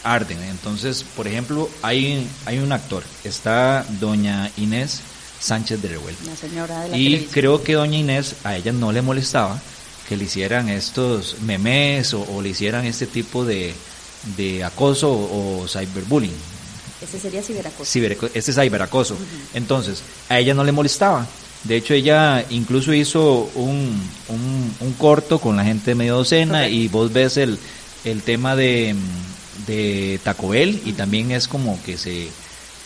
arden. 0.05 0.43
Entonces, 0.45 1.05
por 1.05 1.29
ejemplo, 1.29 1.69
hay, 1.83 2.27
hay 2.47 2.59
un 2.59 2.73
actor, 2.73 3.05
está 3.23 3.85
doña 4.01 4.51
Inés 4.57 5.03
Sánchez 5.43 5.83
de 5.83 5.89
Revuelta. 5.89 6.25
La 6.25 6.37
señora 6.37 6.81
de 6.83 6.89
la 6.91 6.97
y 6.97 7.29
creo 7.31 7.63
que 7.63 7.75
doña 7.75 7.99
Inés 7.99 8.37
a 8.45 8.57
ella 8.57 8.73
no 8.73 8.93
le 8.93 9.03
molestaba 9.03 9.61
que 10.09 10.17
le 10.17 10.25
hicieran 10.25 10.69
estos 10.69 11.37
memes 11.43 12.15
o, 12.15 12.41
le 12.41 12.51
hicieran 12.51 12.85
este 12.87 13.07
tipo 13.07 13.45
de, 13.45 13.75
de 14.37 14.63
acoso 14.63 15.11
o, 15.11 15.67
cyberbullying. 15.67 16.35
Ese 17.01 17.19
sería 17.19 17.43
ciberacoso. 17.43 18.29
este 18.35 18.51
es 18.53 18.57
ciberacoso. 18.57 19.17
Entonces, 19.55 20.03
a 20.29 20.39
ella 20.39 20.55
no 20.55 20.63
le 20.63 20.71
molestaba. 20.71 21.27
De 21.65 21.77
hecho, 21.77 21.95
ella 21.95 22.45
incluso 22.51 22.93
hizo 22.93 23.51
un, 23.55 24.01
un, 24.29 24.93
corto 24.99 25.41
con 25.41 25.57
la 25.57 25.65
gente 25.65 25.93
de 25.93 25.95
medio 25.97 26.17
docena 26.17 26.69
y 26.69 26.87
vos 26.87 27.13
ves 27.13 27.37
el, 27.37 27.59
el 28.05 28.23
tema 28.23 28.55
de, 28.55 28.95
de 29.67 30.21
Taco 30.23 30.49
Bell 30.49 30.81
y 30.85 30.93
también 30.93 31.33
es 31.33 31.49
como 31.49 31.83
que 31.83 31.99
se 31.99 32.29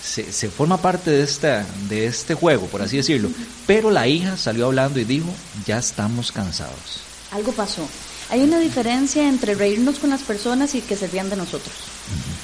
se, 0.06 0.32
se, 0.32 0.48
forma 0.48 0.80
parte 0.80 1.10
de, 1.10 1.22
esta, 1.22 1.66
de 1.88 2.06
este 2.06 2.34
juego, 2.34 2.66
por 2.66 2.80
así 2.80 2.96
decirlo. 2.96 3.30
Pero 3.66 3.90
la 3.90 4.06
hija 4.06 4.36
salió 4.36 4.66
hablando 4.66 5.00
y 5.00 5.04
dijo, 5.04 5.28
ya 5.66 5.78
estamos 5.78 6.30
cansados. 6.32 7.00
Algo 7.32 7.52
pasó. 7.52 7.86
Hay 8.30 8.40
una 8.40 8.58
diferencia 8.58 9.28
entre 9.28 9.54
reírnos 9.54 9.98
con 9.98 10.10
las 10.10 10.22
personas 10.22 10.74
y 10.74 10.80
que 10.80 10.96
se 10.96 11.06
rían 11.06 11.30
de 11.30 11.36
nosotros. 11.36 11.74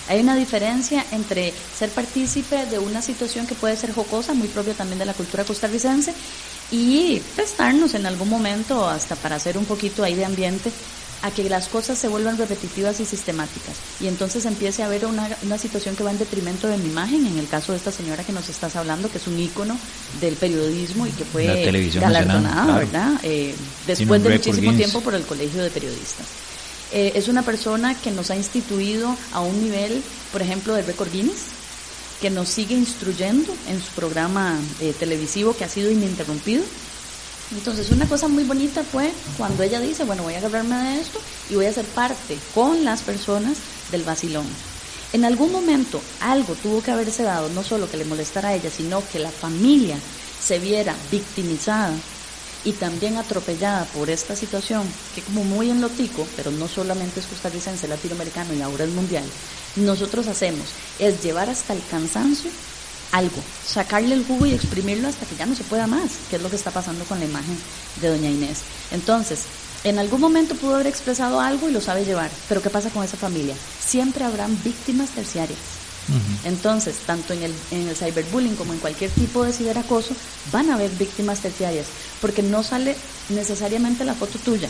Hay 0.09 0.21
una 0.21 0.37
diferencia 0.37 1.05
entre 1.13 1.53
ser 1.77 1.91
partícipe 1.91 2.67
de 2.67 2.79
una 2.79 3.03
situación 3.03 3.47
que 3.47 3.55
puede 3.55 3.77
ser 3.77 3.93
jocosa, 3.93 4.35
muy 4.35 4.49
propia 4.49 4.75
también 4.75 4.99
de 4.99 5.07
la 5.07 5.15
cultura 5.15 5.45
costarricense, 5.45 6.15
y 6.71 7.21
prestarnos 7.37 7.95
en 7.95 8.07
algún 8.07 8.29
momento, 8.29 8.89
hasta 8.89 9.17
para 9.17 9.37
hacer 9.37 9.59
un 9.59 9.65
poquito 9.65 10.03
ahí 10.03 10.15
de 10.15 10.25
ambiente, 10.25 10.71
a 11.23 11.31
que 11.31 11.49
las 11.49 11.69
cosas 11.69 11.99
se 11.99 12.09
vuelvan 12.09 12.37
repetitivas 12.37 12.99
y 13.01 13.05
sistemáticas. 13.05 13.77
Y 14.01 14.09
entonces 14.09 14.45
empiece 14.45 14.83
a 14.83 14.87
haber 14.87 15.07
una, 15.07 15.29
una, 15.43 15.57
situación 15.57 15.95
que 15.95 16.03
va 16.03 16.11
en 16.11 16.19
detrimento 16.19 16.67
de 16.67 16.77
mi 16.79 16.89
imagen, 16.89 17.27
en 17.27 17.39
el 17.39 17.49
caso 17.49 17.73
de 17.73 17.79
esta 17.79 17.93
señora 17.93 18.25
que 18.25 18.33
nos 18.33 18.49
estás 18.49 18.75
hablando, 18.77 19.11
que 19.11 19.19
es 19.19 19.27
un 19.27 19.39
ícono 19.39 19.79
del 20.21 20.35
periodismo 20.35 21.07
y 21.07 21.11
que 21.11 21.25
fue 21.25 21.47
galardonada, 21.95 22.79
¿verdad? 22.79 23.21
Eh, 23.23 23.55
después 23.87 24.23
de 24.23 24.31
muchísimo 24.31 24.73
tiempo 24.75 25.01
por 25.01 25.15
el 25.15 25.23
Colegio 25.23 25.63
de 25.63 25.71
Periodistas. 25.71 26.27
Eh, 26.93 27.13
es 27.15 27.29
una 27.29 27.43
persona 27.43 27.95
que 27.95 28.11
nos 28.11 28.31
ha 28.31 28.37
instituido 28.37 29.17
a 29.33 29.41
un 29.41 29.63
nivel, 29.63 30.03
por 30.31 30.43
ejemplo, 30.43 30.75
de 30.75 30.83
récord 30.83 31.11
Guinness, 31.11 31.45
que 32.21 32.31
nos 32.31 32.49
sigue 32.49 32.75
instruyendo 32.75 33.55
en 33.69 33.81
su 33.81 33.91
programa 33.97 34.59
eh, 34.81 34.93
televisivo 34.99 35.57
que 35.57 35.65
ha 35.65 35.69
sido 35.69 35.91
ininterrumpido 35.91 36.63
entonces 37.53 37.91
una 37.91 38.07
cosa 38.07 38.29
muy 38.29 38.45
bonita 38.45 38.83
fue 38.83 39.13
cuando 39.37 39.63
ella 39.63 39.81
dice, 39.81 40.05
bueno, 40.05 40.23
voy 40.23 40.35
a 40.35 40.39
agarrarme 40.39 40.77
de 40.77 41.01
esto 41.01 41.21
y 41.51 41.55
voy 41.55 41.67
a 41.67 41.73
ser 41.73 41.85
parte 41.87 42.39
con 42.55 42.85
las 42.85 43.03
personas 43.03 43.59
del 43.91 44.03
vacilón. 44.03 44.47
En 45.13 45.25
algún 45.25 45.53
momento 45.53 46.01
algo 46.21 46.55
tuvo 46.55 46.83
que 46.83 46.91
haberse 46.91 47.23
dado, 47.23 47.51
no 47.51 47.63
solo 47.63 47.91
que 47.91 47.99
le 47.99 48.05
molestara 48.05 48.51
a 48.51 48.55
ella, 48.55 48.71
sino 48.71 49.03
que 49.13 49.19
la 49.19 49.31
familia 49.31 49.97
se 50.43 50.59
viera 50.59 50.95
victimizada 51.11 51.95
y 52.65 52.73
también 52.73 53.17
atropellada 53.17 53.85
por 53.87 54.09
esta 54.09 54.37
situación, 54.37 54.87
que 55.15 55.23
como 55.23 55.45
muy 55.45 55.71
en 55.71 55.81
lotico, 55.81 56.27
pero 56.37 56.51
no 56.51 56.69
solamente 56.69 57.21
es 57.21 57.27
costarricense, 57.27 57.89
latinoamericano 57.89 58.55
y 58.55 58.63
ahora 58.63 58.85
es 58.85 58.91
mundial, 58.91 59.25
nosotros 59.77 60.27
hacemos 60.29 60.67
es 60.99 61.23
llevar 61.23 61.51
hasta 61.51 61.75
el 61.75 61.83
cansancio 61.91 62.51
algo, 63.13 63.43
sacarle 63.65 64.15
el 64.15 64.25
jugo 64.25 64.47
y 64.47 64.55
exprimirlo 64.55 65.09
hasta 65.09 65.27
que 65.27 65.37
ya 65.37 65.47
no 65.47 65.55
se 65.55 65.65
pueda 65.65 65.87
más, 65.87 66.11
que 66.29 66.37
es 66.37 66.43
lo 66.43 66.51
que 66.51 66.57
está 66.57 66.71
pasando 66.71 67.05
con 67.05 67.21
la 67.21 67.27
imagen 67.27 67.57
de 68.01 68.09
doña 68.09 68.31
Inés. 68.31 68.63
Entonces, 68.91 69.43
en 69.85 69.99
algún 69.99 70.21
momento 70.21 70.55
pudo 70.55 70.75
haber 70.75 70.87
expresado 70.87 71.41
algo 71.41 71.69
y 71.69 71.73
lo 71.73 71.81
sabe 71.81 72.05
llevar, 72.05 72.31
pero 72.49 72.63
¿qué 72.63 72.71
pasa 72.71 72.91
con 72.91 73.05
esa 73.05 73.17
familia? 73.17 73.55
Siempre 73.85 74.25
habrán 74.25 74.61
víctimas 74.65 75.11
terciarias. 75.11 75.59
Entonces, 76.45 76.97
tanto 77.07 77.33
en 77.33 77.45
el, 77.45 77.55
en 77.71 77.89
el 77.89 77.97
cyberbullying 77.97 78.57
como 78.57 78.73
en 78.73 78.81
cualquier 78.81 79.11
tipo 79.11 79.45
de 79.45 79.53
ciberacoso, 79.53 80.15
van 80.51 80.71
a 80.71 80.75
haber 80.75 80.91
víctimas 80.91 81.41
terciarias, 81.41 81.87
porque 82.21 82.43
no 82.43 82.63
sale 82.65 82.97
necesariamente 83.29 84.05
la 84.05 84.15
foto 84.15 84.39
tuya. 84.39 84.69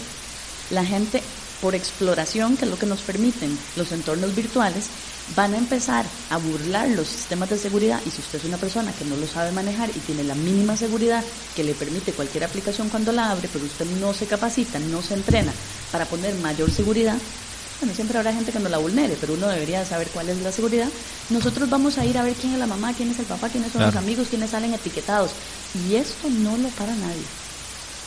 La 0.71 0.85
gente 0.85 1.23
por 1.63 1.77
exploración, 1.77 2.57
que 2.57 2.65
es 2.65 2.71
lo 2.71 2.79
que 2.79 2.87
nos 2.87 3.01
permiten 3.01 3.57
los 3.77 3.93
entornos 3.93 4.35
virtuales, 4.35 4.87
van 5.37 5.55
a 5.55 5.59
empezar 5.59 6.05
a 6.29 6.37
burlar 6.37 6.89
los 6.89 7.07
sistemas 7.07 7.49
de 7.49 7.57
seguridad 7.57 8.01
y 8.05 8.11
si 8.11 8.21
usted 8.21 8.41
es 8.41 8.45
una 8.45 8.57
persona 8.57 8.93
que 8.93 9.05
no 9.05 9.17
lo 9.17 9.29
sabe 9.29 9.53
manejar 9.53 9.89
y 9.91 10.01
tiene 10.01 10.25
la 10.25 10.35
mínima 10.35 10.77
seguridad 10.77 11.23
que 11.55 11.63
le 11.63 11.75
permite 11.75 12.13
cualquier 12.13 12.43
aplicación 12.43 12.89
cuando 12.89 13.13
la 13.13 13.31
abre, 13.31 13.49
pero 13.51 13.65
usted 13.65 13.87
no 14.01 14.13
se 14.13 14.27
capacita, 14.27 14.81
no 14.81 15.01
se 15.01 15.15
entrena 15.15 15.53
para 15.93 16.05
poner 16.05 16.35
mayor 16.35 16.71
seguridad, 16.71 17.17
bueno, 17.83 17.97
siempre 17.97 18.17
habrá 18.17 18.33
gente 18.33 18.53
que 18.53 18.61
no 18.61 18.69
la 18.69 18.79
vulnere, 18.79 19.17
pero 19.21 19.35
uno 19.35 19.49
debería 19.49 19.85
saber 19.85 20.07
cuál 20.15 20.29
es 20.29 20.41
la 20.41 20.53
seguridad. 20.53 20.89
Nosotros 21.31 21.69
vamos 21.69 21.99
a 21.99 22.05
ir 22.05 22.17
a 22.17 22.23
ver 22.23 22.35
quién 22.35 22.53
es 22.53 22.61
la 22.61 22.69
mamá, 22.69 22.93
quién 22.95 23.11
es 23.11 23.19
el 23.19 23.25
papá, 23.25 23.49
quiénes 23.49 23.73
son 23.73 23.83
los 23.83 23.97
amigos, 23.97 24.29
quiénes 24.31 24.51
salen 24.51 24.73
etiquetados. 24.73 25.33
Y 25.89 25.97
esto 25.97 26.31
no 26.31 26.57
lo 26.59 26.69
para 26.69 26.95
nadie. 26.95 27.25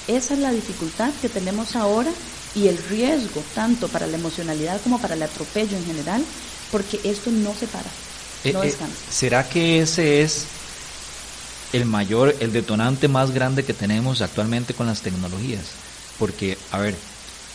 Esa 0.07 0.33
es 0.33 0.39
la 0.39 0.51
dificultad 0.51 1.11
que 1.21 1.27
tenemos 1.27 1.75
ahora 1.75 2.09
y 2.55 2.67
el 2.67 2.77
riesgo, 2.77 3.43
tanto 3.53 3.87
para 3.89 4.07
la 4.07 4.17
emocionalidad 4.17 4.81
como 4.81 4.99
para 4.99 5.15
el 5.15 5.23
atropello 5.23 5.77
en 5.77 5.85
general, 5.85 6.23
porque 6.71 6.99
esto 7.03 7.29
no 7.31 7.53
se 7.53 7.67
para, 7.67 7.89
eh, 8.43 8.53
no 8.53 8.63
eh, 8.63 8.67
descansa. 8.67 8.95
¿Será 9.09 9.47
que 9.47 9.81
ese 9.81 10.21
es 10.21 10.45
el 11.73 11.85
mayor, 11.85 12.35
el 12.39 12.53
detonante 12.53 13.07
más 13.07 13.31
grande 13.31 13.65
que 13.65 13.73
tenemos 13.73 14.21
actualmente 14.21 14.73
con 14.73 14.87
las 14.87 15.01
tecnologías? 15.01 15.65
Porque, 16.17 16.57
a 16.71 16.77
ver, 16.77 16.95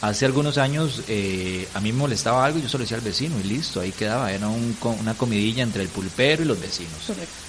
hace 0.00 0.24
algunos 0.24 0.56
años 0.56 1.02
eh, 1.08 1.68
a 1.74 1.80
mí 1.80 1.92
me 1.92 1.98
molestaba 1.98 2.44
algo 2.44 2.58
y 2.58 2.62
yo 2.62 2.68
solo 2.68 2.84
decía 2.84 2.96
al 2.96 3.02
vecino 3.02 3.38
y 3.38 3.46
listo, 3.46 3.80
ahí 3.80 3.92
quedaba, 3.92 4.32
era 4.32 4.48
una 4.48 5.14
comidilla 5.14 5.62
entre 5.62 5.82
el 5.82 5.88
pulpero 5.88 6.42
y 6.42 6.46
los 6.46 6.58
vecinos. 6.58 6.92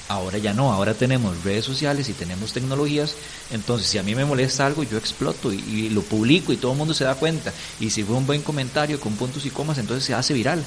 Ahora 0.09 0.37
ya 0.37 0.53
no, 0.53 0.71
ahora 0.71 0.93
tenemos 0.93 1.43
redes 1.43 1.63
sociales 1.63 2.09
y 2.09 2.13
tenemos 2.13 2.51
tecnologías, 2.51 3.15
entonces 3.51 3.87
si 3.87 3.97
a 3.97 4.03
mí 4.03 4.15
me 4.15 4.25
molesta 4.25 4.65
algo 4.65 4.83
yo 4.83 4.97
exploto 4.97 5.53
y, 5.53 5.89
lo 5.91 6.01
publico 6.01 6.51
y 6.51 6.57
todo 6.57 6.73
el 6.73 6.77
mundo 6.77 6.93
se 6.93 7.03
da 7.03 7.15
cuenta 7.15 7.53
y 7.79 7.89
si 7.89 8.03
fue 8.03 8.15
un 8.15 8.27
buen 8.27 8.41
comentario 8.41 8.99
con 8.99 9.15
puntos 9.15 9.45
y 9.45 9.49
comas 9.49 9.77
entonces 9.77 10.03
se 10.03 10.13
hace 10.13 10.33
viral. 10.33 10.63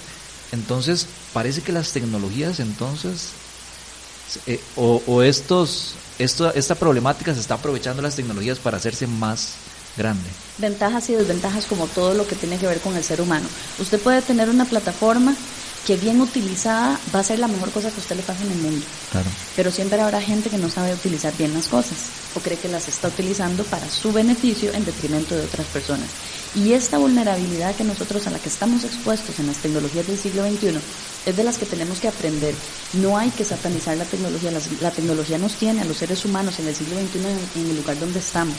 Entonces 0.52 1.06
parece 1.32 1.62
que 1.62 1.72
las 1.72 1.92
tecnologías 1.92 2.60
entonces 2.60 3.30
eh, 4.46 4.60
o, 4.76 5.02
o 5.06 5.22
estos, 5.22 5.94
esto, 6.18 6.52
esta 6.54 6.74
problemática 6.74 7.34
se 7.34 7.40
está 7.40 7.54
aprovechando 7.54 8.00
las 8.00 8.16
tecnologías 8.16 8.58
para 8.58 8.78
hacerse 8.78 9.06
más 9.06 9.54
grande. 9.96 10.28
Ventajas 10.58 11.08
y 11.10 11.14
desventajas 11.14 11.66
como 11.66 11.86
todo 11.86 12.14
lo 12.14 12.26
que 12.26 12.36
tiene 12.36 12.58
que 12.58 12.66
ver 12.66 12.80
con 12.80 12.96
el 12.96 13.04
ser 13.04 13.20
humano. 13.20 13.46
Usted 13.78 14.00
puede 14.00 14.22
tener 14.22 14.48
una 14.48 14.64
plataforma 14.64 15.34
que 15.86 15.96
bien 15.96 16.20
utilizada 16.20 16.98
va 17.14 17.20
a 17.20 17.24
ser 17.24 17.38
la 17.38 17.48
mejor 17.48 17.70
cosa 17.70 17.90
que 17.90 17.96
a 17.96 18.00
usted 18.00 18.16
le 18.16 18.22
pase 18.22 18.44
en 18.44 18.52
el 18.52 18.58
mundo. 18.58 18.84
Claro. 19.12 19.28
Pero 19.54 19.70
siempre 19.70 20.00
habrá 20.00 20.20
gente 20.20 20.48
que 20.48 20.56
no 20.56 20.70
sabe 20.70 20.94
utilizar 20.94 21.36
bien 21.36 21.52
las 21.52 21.68
cosas 21.68 21.98
o 22.34 22.40
cree 22.40 22.56
que 22.56 22.68
las 22.68 22.88
está 22.88 23.08
utilizando 23.08 23.64
para 23.64 23.88
su 23.90 24.12
beneficio 24.12 24.72
en 24.72 24.84
detrimento 24.84 25.34
de 25.34 25.42
otras 25.42 25.66
personas. 25.66 26.08
Y 26.54 26.72
esta 26.72 26.98
vulnerabilidad 26.98 27.74
que 27.74 27.84
nosotros 27.84 28.26
a 28.26 28.30
la 28.30 28.38
que 28.38 28.48
estamos 28.48 28.84
expuestos 28.84 29.38
en 29.38 29.46
las 29.48 29.58
tecnologías 29.58 30.06
del 30.06 30.18
siglo 30.18 30.48
XXI 30.48 30.78
es 31.26 31.36
de 31.36 31.44
las 31.44 31.58
que 31.58 31.66
tenemos 31.66 32.00
que 32.00 32.08
aprender. 32.08 32.54
No 32.94 33.18
hay 33.18 33.30
que 33.30 33.44
satanizar 33.44 33.96
la 33.96 34.04
tecnología. 34.04 34.52
La, 34.80 34.90
tecnología 34.90 35.38
nos 35.38 35.54
tiene 35.54 35.82
a 35.82 35.84
los 35.84 35.96
seres 35.96 36.24
humanos 36.24 36.58
en 36.60 36.68
el 36.68 36.74
siglo 36.74 36.96
XXI 36.96 37.60
en 37.60 37.70
el 37.70 37.76
lugar 37.76 37.98
donde 37.98 38.20
estamos 38.20 38.56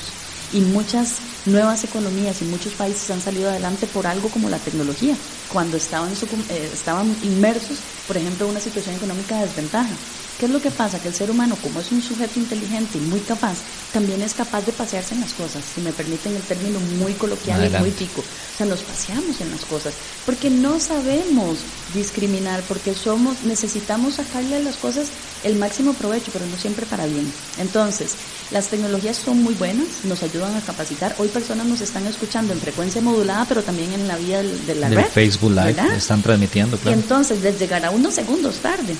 y 0.55 0.61
muchas 0.61 1.17
nuevas 1.45 1.83
economías 1.83 2.41
y 2.41 2.45
muchos 2.45 2.73
países 2.73 3.11
han 3.11 3.19
salido 3.19 3.49
adelante 3.49 3.87
por 3.87 4.07
algo 4.07 4.29
como 4.29 4.49
la 4.49 4.57
tecnología, 4.57 5.15
cuando 5.51 5.75
estaban, 5.75 6.13
eh, 6.13 6.69
estaban 6.73 7.13
inmersos, 7.23 7.77
por 8.07 8.15
ejemplo, 8.15 8.45
en 8.45 8.51
una 8.51 8.61
situación 8.61 8.95
económica 8.95 9.35
de 9.35 9.47
desventaja. 9.47 9.91
¿Qué 10.39 10.47
es 10.47 10.51
lo 10.51 10.61
que 10.61 10.71
pasa? 10.71 10.99
Que 10.99 11.07
el 11.07 11.13
ser 11.13 11.31
humano, 11.31 11.57
como 11.61 11.79
es 11.79 11.91
un 11.93 12.01
sujeto 12.01 12.39
inteligente 12.39 12.97
y 12.97 13.01
muy 13.01 13.21
capaz, 13.21 13.55
también 13.93 14.21
es 14.21 14.33
capaz 14.33 14.65
de 14.65 14.73
pasearse 14.73 15.15
en 15.15 15.21
las 15.21 15.33
cosas, 15.33 15.63
si 15.73 15.79
me 15.79 15.93
permiten 15.93 16.35
el 16.35 16.41
término 16.41 16.77
muy 16.99 17.13
coloquial 17.13 17.65
y 17.65 17.69
muy 17.77 17.91
pico. 17.91 18.19
O 18.19 18.57
sea, 18.57 18.65
nos 18.65 18.81
paseamos 18.81 19.39
en 19.39 19.49
las 19.51 19.63
cosas, 19.63 19.93
porque 20.25 20.49
no 20.49 20.81
sabemos 20.81 21.59
discriminar, 21.93 22.61
porque 22.67 22.93
somos, 22.93 23.43
necesitamos 23.43 24.15
sacarle 24.15 24.57
a 24.57 24.59
las 24.59 24.75
cosas 24.75 25.07
el 25.45 25.55
máximo 25.55 25.93
provecho, 25.93 26.31
pero 26.33 26.45
no 26.47 26.57
siempre 26.57 26.85
para 26.85 27.05
bien. 27.05 27.31
Entonces, 27.57 28.15
las 28.51 28.67
tecnologías 28.67 29.15
son 29.15 29.41
muy 29.41 29.53
buenas, 29.53 29.87
nos 30.03 30.21
ayudan 30.21 30.53
a 30.57 30.61
capacitar. 30.61 31.15
Hoy 31.17 31.29
personas 31.29 31.65
nos 31.65 31.79
están 31.79 32.07
escuchando 32.07 32.51
en 32.51 32.59
frecuencia 32.59 33.01
modulada, 33.01 33.45
pero 33.45 33.63
también 33.63 33.93
en 33.93 34.09
la 34.09 34.17
vía 34.17 34.43
de 34.43 34.75
la 34.75 34.89
red. 34.89 35.05
Facebook 35.05 35.51
Live, 35.51 35.95
están 35.95 36.21
transmitiendo, 36.21 36.77
claro. 36.77 36.97
Y 36.97 37.01
entonces 37.01 37.41
les 37.41 37.57
llegará 37.57 37.89
unos 37.91 38.13
segundos 38.13 38.57
tarde 38.57 38.97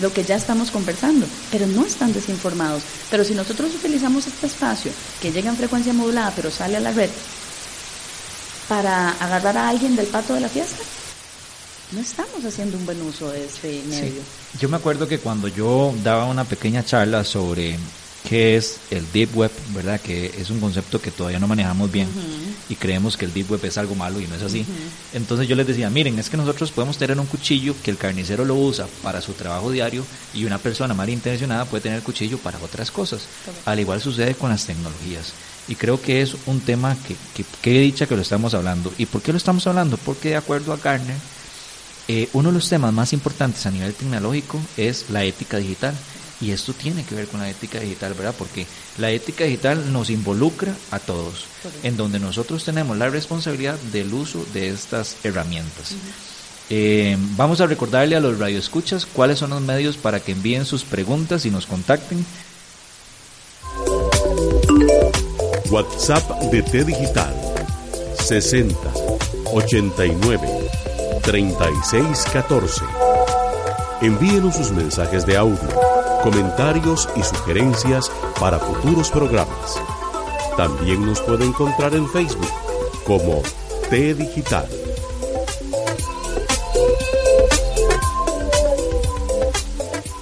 lo 0.00 0.12
que 0.12 0.24
ya 0.24 0.36
estamos 0.36 0.70
conversando, 0.70 1.26
pero 1.50 1.66
no 1.66 1.84
están 1.84 2.12
desinformados. 2.12 2.82
Pero 3.10 3.24
si 3.24 3.34
nosotros 3.34 3.74
utilizamos 3.74 4.26
este 4.26 4.46
espacio 4.46 4.92
que 5.20 5.32
llega 5.32 5.50
en 5.50 5.56
frecuencia 5.56 5.92
modulada, 5.92 6.32
pero 6.34 6.50
sale 6.50 6.76
a 6.76 6.80
la 6.80 6.92
red, 6.92 7.10
para 8.68 9.10
agarrar 9.12 9.56
a 9.56 9.68
alguien 9.68 9.96
del 9.96 10.06
pato 10.06 10.34
de 10.34 10.40
la 10.40 10.48
fiesta, 10.48 10.82
no 11.92 12.00
estamos 12.00 12.44
haciendo 12.44 12.76
un 12.76 12.84
buen 12.84 13.00
uso 13.02 13.30
de 13.30 13.46
este 13.46 13.82
medio. 13.88 14.20
Yo 14.60 14.68
me 14.68 14.76
acuerdo 14.76 15.08
que 15.08 15.18
cuando 15.18 15.48
yo 15.48 15.94
daba 16.02 16.26
una 16.26 16.44
pequeña 16.44 16.84
charla 16.84 17.24
sobre 17.24 17.78
qué 18.28 18.56
es 18.56 18.78
el 18.90 19.10
Deep 19.12 19.34
Web, 19.36 19.50
¿verdad? 19.74 20.00
Que 20.00 20.26
es 20.38 20.50
un 20.50 20.60
concepto 20.60 21.00
que 21.00 21.10
todavía 21.10 21.38
no 21.38 21.48
manejamos 21.48 21.90
bien 21.90 22.08
y 22.68 22.76
creemos 22.76 23.16
que 23.16 23.24
el 23.24 23.32
Deep 23.32 23.50
Web 23.50 23.64
es 23.64 23.78
algo 23.78 23.94
malo 23.94 24.20
y 24.20 24.26
no 24.26 24.34
es 24.34 24.42
así. 24.42 24.66
Entonces 25.14 25.48
yo 25.48 25.56
les 25.56 25.66
decía, 25.66 25.88
miren, 25.88 26.18
es 26.18 26.28
que 26.28 26.36
nosotros 26.36 26.70
podemos 26.70 26.98
tener 26.98 27.18
un 27.18 27.26
cuchillo 27.26 27.74
que 27.82 27.90
el 27.90 27.96
carnicero 27.96 28.44
lo 28.44 28.54
usa 28.54 28.86
para 29.02 29.22
su 29.22 29.32
trabajo 29.32 29.70
diario 29.70 30.04
y 30.34 30.44
una 30.44 30.58
persona 30.58 30.92
malintencionada 30.92 31.64
puede 31.64 31.84
tener 31.84 31.98
el 31.98 32.04
cuchillo 32.04 32.36
para 32.38 32.58
otras 32.58 32.90
cosas. 32.90 33.22
Al 33.64 33.80
igual 33.80 34.02
sucede 34.02 34.34
con 34.34 34.50
las 34.50 34.66
tecnologías. 34.66 35.32
Y 35.66 35.74
creo 35.74 36.00
que 36.00 36.22
es 36.22 36.34
un 36.46 36.60
tema 36.60 36.96
que, 37.06 37.44
que, 37.62 37.76
he 37.76 37.80
dicho 37.80 38.06
que 38.06 38.16
lo 38.16 38.22
estamos 38.22 38.52
hablando. 38.52 38.92
¿Y 38.98 39.06
por 39.06 39.22
qué 39.22 39.32
lo 39.32 39.38
estamos 39.38 39.66
hablando? 39.66 39.96
Porque 39.98 40.30
de 40.30 40.36
acuerdo 40.36 40.72
a 40.72 40.78
Garner, 40.78 41.16
eh, 42.08 42.28
uno 42.32 42.48
de 42.48 42.54
los 42.54 42.68
temas 42.68 42.92
más 42.92 43.12
importantes 43.12 43.64
a 43.66 43.70
nivel 43.70 43.94
tecnológico 43.94 44.60
es 44.76 45.10
la 45.10 45.24
ética 45.24 45.58
digital. 45.58 45.94
Y 46.40 46.52
esto 46.52 46.72
tiene 46.72 47.04
que 47.04 47.16
ver 47.16 47.26
con 47.26 47.40
la 47.40 47.50
ética 47.50 47.80
digital, 47.80 48.14
¿verdad? 48.14 48.34
Porque 48.38 48.66
la 48.98 49.10
ética 49.10 49.44
digital 49.44 49.92
nos 49.92 50.08
involucra 50.08 50.72
a 50.92 51.00
todos, 51.00 51.46
en 51.82 51.96
donde 51.96 52.20
nosotros 52.20 52.64
tenemos 52.64 52.96
la 52.96 53.08
responsabilidad 53.08 53.76
del 53.92 54.14
uso 54.14 54.44
de 54.52 54.68
estas 54.68 55.16
herramientas. 55.24 55.94
Eh, 56.70 57.16
vamos 57.36 57.60
a 57.60 57.66
recordarle 57.66 58.14
a 58.14 58.20
los 58.20 58.38
radioescuchas 58.38 59.04
cuáles 59.06 59.38
son 59.38 59.50
los 59.50 59.62
medios 59.62 59.96
para 59.96 60.20
que 60.20 60.32
envíen 60.32 60.64
sus 60.64 60.84
preguntas 60.84 61.44
y 61.44 61.50
nos 61.50 61.66
contacten. 61.66 62.24
WhatsApp 65.70 66.30
de 66.52 66.62
T 66.62 66.84
Digital 66.84 67.34
60 68.26 68.76
89 69.46 70.48
36 71.22 72.24
14. 72.32 72.84
Envíenos 74.02 74.56
sus 74.56 74.70
mensajes 74.70 75.26
de 75.26 75.36
audio 75.36 75.87
comentarios 76.22 77.08
y 77.16 77.22
sugerencias 77.22 78.10
para 78.38 78.58
futuros 78.58 79.10
programas. 79.10 79.80
También 80.56 81.06
nos 81.06 81.20
puede 81.20 81.44
encontrar 81.44 81.94
en 81.94 82.08
Facebook 82.08 82.50
como 83.04 83.42
T 83.90 84.14
Digital. 84.14 84.68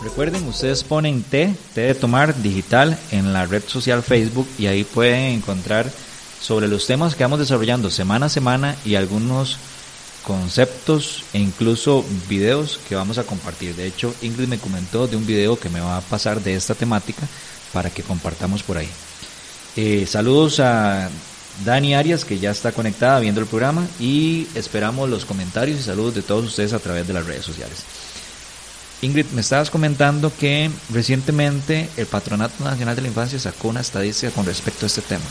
Recuerden, 0.02 0.48
ustedes 0.48 0.82
ponen 0.82 1.22
T, 1.22 1.54
T 1.74 1.80
de 1.80 1.94
tomar 1.94 2.34
digital 2.40 2.98
en 3.10 3.32
la 3.32 3.44
red 3.44 3.62
social 3.66 4.02
Facebook 4.02 4.48
y 4.58 4.66
ahí 4.66 4.84
pueden 4.84 5.34
encontrar 5.34 5.90
sobre 6.40 6.68
los 6.68 6.86
temas 6.86 7.14
que 7.14 7.24
vamos 7.24 7.38
desarrollando 7.38 7.90
semana 7.90 8.26
a 8.26 8.30
semana 8.30 8.76
y 8.84 8.94
algunos 8.94 9.58
conceptos 10.26 11.22
e 11.32 11.38
incluso 11.38 12.04
videos 12.28 12.80
que 12.88 12.96
vamos 12.96 13.16
a 13.16 13.22
compartir. 13.22 13.76
De 13.76 13.86
hecho, 13.86 14.12
Ingrid 14.22 14.48
me 14.48 14.58
comentó 14.58 15.06
de 15.06 15.16
un 15.16 15.24
video 15.24 15.56
que 15.56 15.68
me 15.68 15.78
va 15.78 15.98
a 15.98 16.00
pasar 16.00 16.42
de 16.42 16.54
esta 16.54 16.74
temática 16.74 17.22
para 17.72 17.90
que 17.90 18.02
compartamos 18.02 18.64
por 18.64 18.76
ahí. 18.76 18.88
Eh, 19.76 20.04
saludos 20.08 20.58
a 20.58 21.08
Dani 21.64 21.94
Arias, 21.94 22.24
que 22.24 22.40
ya 22.40 22.50
está 22.50 22.72
conectada 22.72 23.20
viendo 23.20 23.40
el 23.40 23.46
programa, 23.46 23.86
y 24.00 24.48
esperamos 24.56 25.08
los 25.08 25.24
comentarios 25.24 25.78
y 25.78 25.84
saludos 25.84 26.16
de 26.16 26.22
todos 26.22 26.44
ustedes 26.44 26.72
a 26.72 26.80
través 26.80 27.06
de 27.06 27.14
las 27.14 27.24
redes 27.24 27.44
sociales. 27.44 27.84
Ingrid, 29.02 29.26
me 29.26 29.42
estabas 29.42 29.70
comentando 29.70 30.32
que 30.36 30.70
recientemente 30.90 31.88
el 31.96 32.06
Patronato 32.06 32.64
Nacional 32.64 32.96
de 32.96 33.02
la 33.02 33.08
Infancia 33.08 33.38
sacó 33.38 33.68
una 33.68 33.80
estadística 33.80 34.32
con 34.32 34.44
respecto 34.44 34.86
a 34.86 34.88
este 34.88 35.02
tema. 35.02 35.24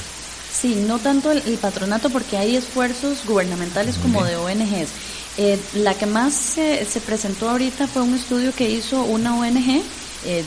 Sí, 0.59 0.75
no 0.87 0.99
tanto 0.99 1.31
el, 1.31 1.41
patronato 1.57 2.09
porque 2.09 2.37
hay 2.37 2.55
esfuerzos 2.55 3.25
gubernamentales 3.25 3.97
como 3.97 4.23
de 4.23 4.37
ONGs. 4.37 4.89
Eh, 5.37 5.59
la 5.73 5.93
que 5.95 6.05
más 6.05 6.33
se, 6.33 6.87
presentó 7.05 7.49
ahorita 7.49 7.87
fue 7.87 8.03
un 8.03 8.15
estudio 8.15 8.53
que 8.55 8.69
hizo 8.69 9.03
una 9.03 9.37
ONG 9.37 9.83
eh, 10.25 10.43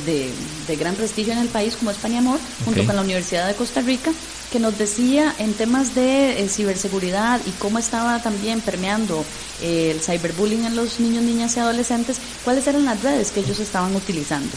de, 0.66 0.76
gran 0.76 0.94
prestigio 0.94 1.34
en 1.34 1.40
el 1.40 1.48
país 1.48 1.76
como 1.76 1.90
España 1.90 2.20
Amor, 2.20 2.40
junto 2.64 2.86
con 2.86 2.96
la 2.96 3.02
Universidad 3.02 3.46
de 3.46 3.54
Costa 3.54 3.82
Rica, 3.82 4.10
que 4.50 4.58
nos 4.58 4.78
decía 4.78 5.34
en 5.38 5.52
temas 5.52 5.94
de 5.94 6.40
eh, 6.40 6.48
ciberseguridad 6.48 7.40
y 7.44 7.50
cómo 7.58 7.78
estaba 7.78 8.22
también 8.22 8.62
permeando 8.62 9.26
el 9.62 10.00
cyberbullying 10.00 10.64
en 10.64 10.74
los 10.74 11.00
niños, 11.00 11.22
niñas 11.22 11.54
y 11.56 11.60
adolescentes, 11.60 12.16
cuáles 12.44 12.66
eran 12.66 12.86
las 12.86 13.02
redes 13.02 13.30
que 13.30 13.40
ellos 13.40 13.60
estaban 13.60 13.94
utilizando 13.94 14.48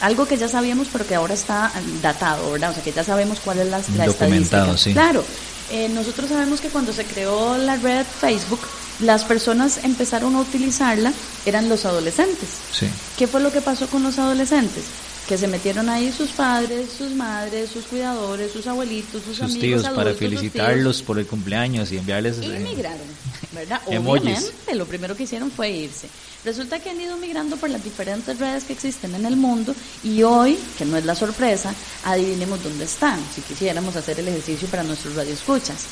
algo 0.00 0.26
que 0.26 0.36
ya 0.36 0.48
sabíamos 0.48 0.88
pero 0.92 1.06
que 1.06 1.14
ahora 1.14 1.34
está 1.34 1.72
datado, 2.02 2.52
¿verdad? 2.52 2.70
O 2.70 2.74
sea, 2.74 2.82
que 2.82 2.92
ya 2.92 3.04
sabemos 3.04 3.40
cuál 3.44 3.60
es 3.60 3.68
la, 3.68 3.80
la 3.96 4.06
estadística. 4.06 4.76
Sí. 4.76 4.92
Claro. 4.92 5.24
Eh, 5.70 5.88
nosotros 5.88 6.28
sabemos 6.28 6.60
que 6.60 6.68
cuando 6.68 6.92
se 6.92 7.04
creó 7.04 7.58
la 7.58 7.76
red 7.76 8.06
Facebook, 8.20 8.60
las 9.00 9.24
personas 9.24 9.80
empezaron 9.82 10.36
a 10.36 10.40
utilizarla, 10.40 11.12
eran 11.44 11.68
los 11.68 11.84
adolescentes. 11.84 12.48
Sí. 12.72 12.88
¿Qué 13.18 13.26
fue 13.26 13.40
lo 13.40 13.52
que 13.52 13.60
pasó 13.60 13.88
con 13.88 14.02
los 14.02 14.18
adolescentes? 14.18 14.84
Que 15.28 15.36
se 15.36 15.48
metieron 15.48 15.88
ahí 15.88 16.12
sus 16.12 16.30
padres, 16.30 16.88
sus 16.96 17.10
madres, 17.12 17.70
sus 17.70 17.84
cuidadores, 17.86 18.52
sus 18.52 18.66
abuelitos, 18.66 19.22
sus, 19.22 19.36
Sus 19.36 19.40
amigos, 19.42 19.60
tíos 19.60 19.84
adultos, 19.84 19.96
para 19.96 20.10
tíos, 20.10 20.18
felicitarlos 20.18 21.02
por 21.02 21.18
el 21.18 21.26
cumpleaños 21.26 21.90
y 21.90 21.98
enviarles... 21.98 22.38
y 22.40 22.46
eh, 22.46 22.60
migraron, 22.60 23.06
¿verdad? 23.52 23.80
Obviamente, 23.86 24.74
lo 24.74 24.86
primero 24.86 25.16
que 25.16 25.24
hicieron 25.24 25.50
fue 25.50 25.70
irse. 25.70 26.08
Resulta 26.44 26.78
que 26.78 26.90
han 26.90 27.00
ido 27.00 27.16
migrando 27.16 27.56
por 27.56 27.70
las 27.70 27.82
diferentes 27.82 28.38
redes 28.38 28.62
que 28.62 28.72
existen 28.72 29.16
en 29.16 29.26
el 29.26 29.36
mundo 29.36 29.74
y 30.04 30.22
hoy, 30.22 30.56
que 30.78 30.84
no 30.84 30.96
es 30.96 31.04
la 31.04 31.16
sorpresa, 31.16 31.74
adivinemos 32.04 32.62
dónde 32.62 32.84
están, 32.84 33.18
si 33.34 33.40
quisiéramos 33.40 33.96
hacer 33.96 34.20
el 34.20 34.28
ejercicio 34.28 34.68
para 34.68 34.84
nuestros 34.84 35.16
radioescuchas. 35.16 35.86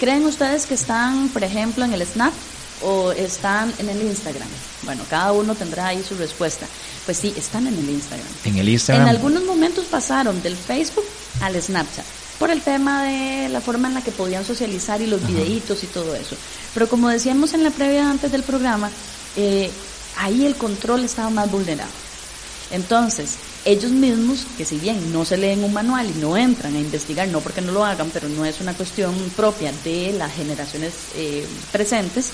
¿Creen 0.00 0.24
ustedes 0.24 0.66
que 0.66 0.74
están, 0.74 1.28
por 1.28 1.44
ejemplo, 1.44 1.84
en 1.84 1.94
el 1.94 2.04
Snap 2.04 2.32
o 2.84 3.12
están 3.12 3.72
en 3.78 3.88
el 3.88 4.02
Instagram? 4.02 4.48
Bueno, 4.82 5.04
cada 5.08 5.32
uno 5.32 5.54
tendrá 5.54 5.88
ahí 5.88 6.04
su 6.06 6.14
respuesta. 6.16 6.66
Pues 7.04 7.18
sí, 7.18 7.34
están 7.36 7.66
en 7.66 7.74
el 7.74 7.88
Instagram. 7.88 8.26
en 8.44 8.58
el 8.58 8.68
Instagram. 8.68 9.08
En 9.08 9.14
algunos 9.14 9.44
momentos 9.44 9.86
pasaron 9.86 10.42
del 10.42 10.56
Facebook 10.56 11.04
al 11.40 11.60
Snapchat 11.60 12.04
por 12.38 12.50
el 12.50 12.62
tema 12.62 13.04
de 13.04 13.48
la 13.48 13.60
forma 13.60 13.88
en 13.88 13.94
la 13.94 14.02
que 14.02 14.10
podían 14.10 14.44
socializar 14.44 15.00
y 15.00 15.06
los 15.06 15.26
videitos 15.26 15.82
y 15.84 15.86
todo 15.86 16.14
eso. 16.14 16.36
Pero 16.74 16.88
como 16.88 17.08
decíamos 17.08 17.54
en 17.54 17.62
la 17.62 17.70
previa 17.70 18.10
antes 18.10 18.32
del 18.32 18.42
programa, 18.42 18.90
eh, 19.36 19.70
ahí 20.18 20.44
el 20.44 20.56
control 20.56 21.04
estaba 21.04 21.30
más 21.30 21.50
vulnerado. 21.50 21.90
Entonces, 22.70 23.34
ellos 23.64 23.92
mismos, 23.92 24.46
que 24.58 24.64
si 24.64 24.78
bien 24.78 25.12
no 25.12 25.24
se 25.24 25.36
leen 25.36 25.64
un 25.64 25.72
manual 25.72 26.10
y 26.10 26.20
no 26.20 26.36
entran 26.36 26.74
a 26.74 26.80
investigar, 26.80 27.28
no 27.28 27.40
porque 27.40 27.60
no 27.60 27.72
lo 27.72 27.84
hagan, 27.84 28.10
pero 28.12 28.28
no 28.28 28.44
es 28.44 28.60
una 28.60 28.74
cuestión 28.74 29.14
propia 29.36 29.72
de 29.84 30.12
las 30.12 30.34
generaciones 30.34 30.92
eh, 31.14 31.46
presentes, 31.72 32.30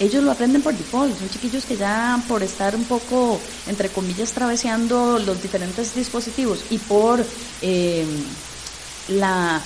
ellos 0.00 0.22
lo 0.22 0.30
aprenden 0.30 0.62
por 0.62 0.76
default, 0.76 1.18
son 1.18 1.28
chiquillos 1.30 1.64
que 1.64 1.76
ya 1.76 2.22
por 2.28 2.42
estar 2.42 2.76
un 2.76 2.84
poco, 2.84 3.40
entre 3.66 3.88
comillas, 3.88 4.32
traveseando 4.32 5.18
los 5.18 5.42
diferentes 5.42 5.94
dispositivos 5.94 6.60
y 6.70 6.78
por 6.78 7.24
eh, 7.62 8.04
la 9.08 9.60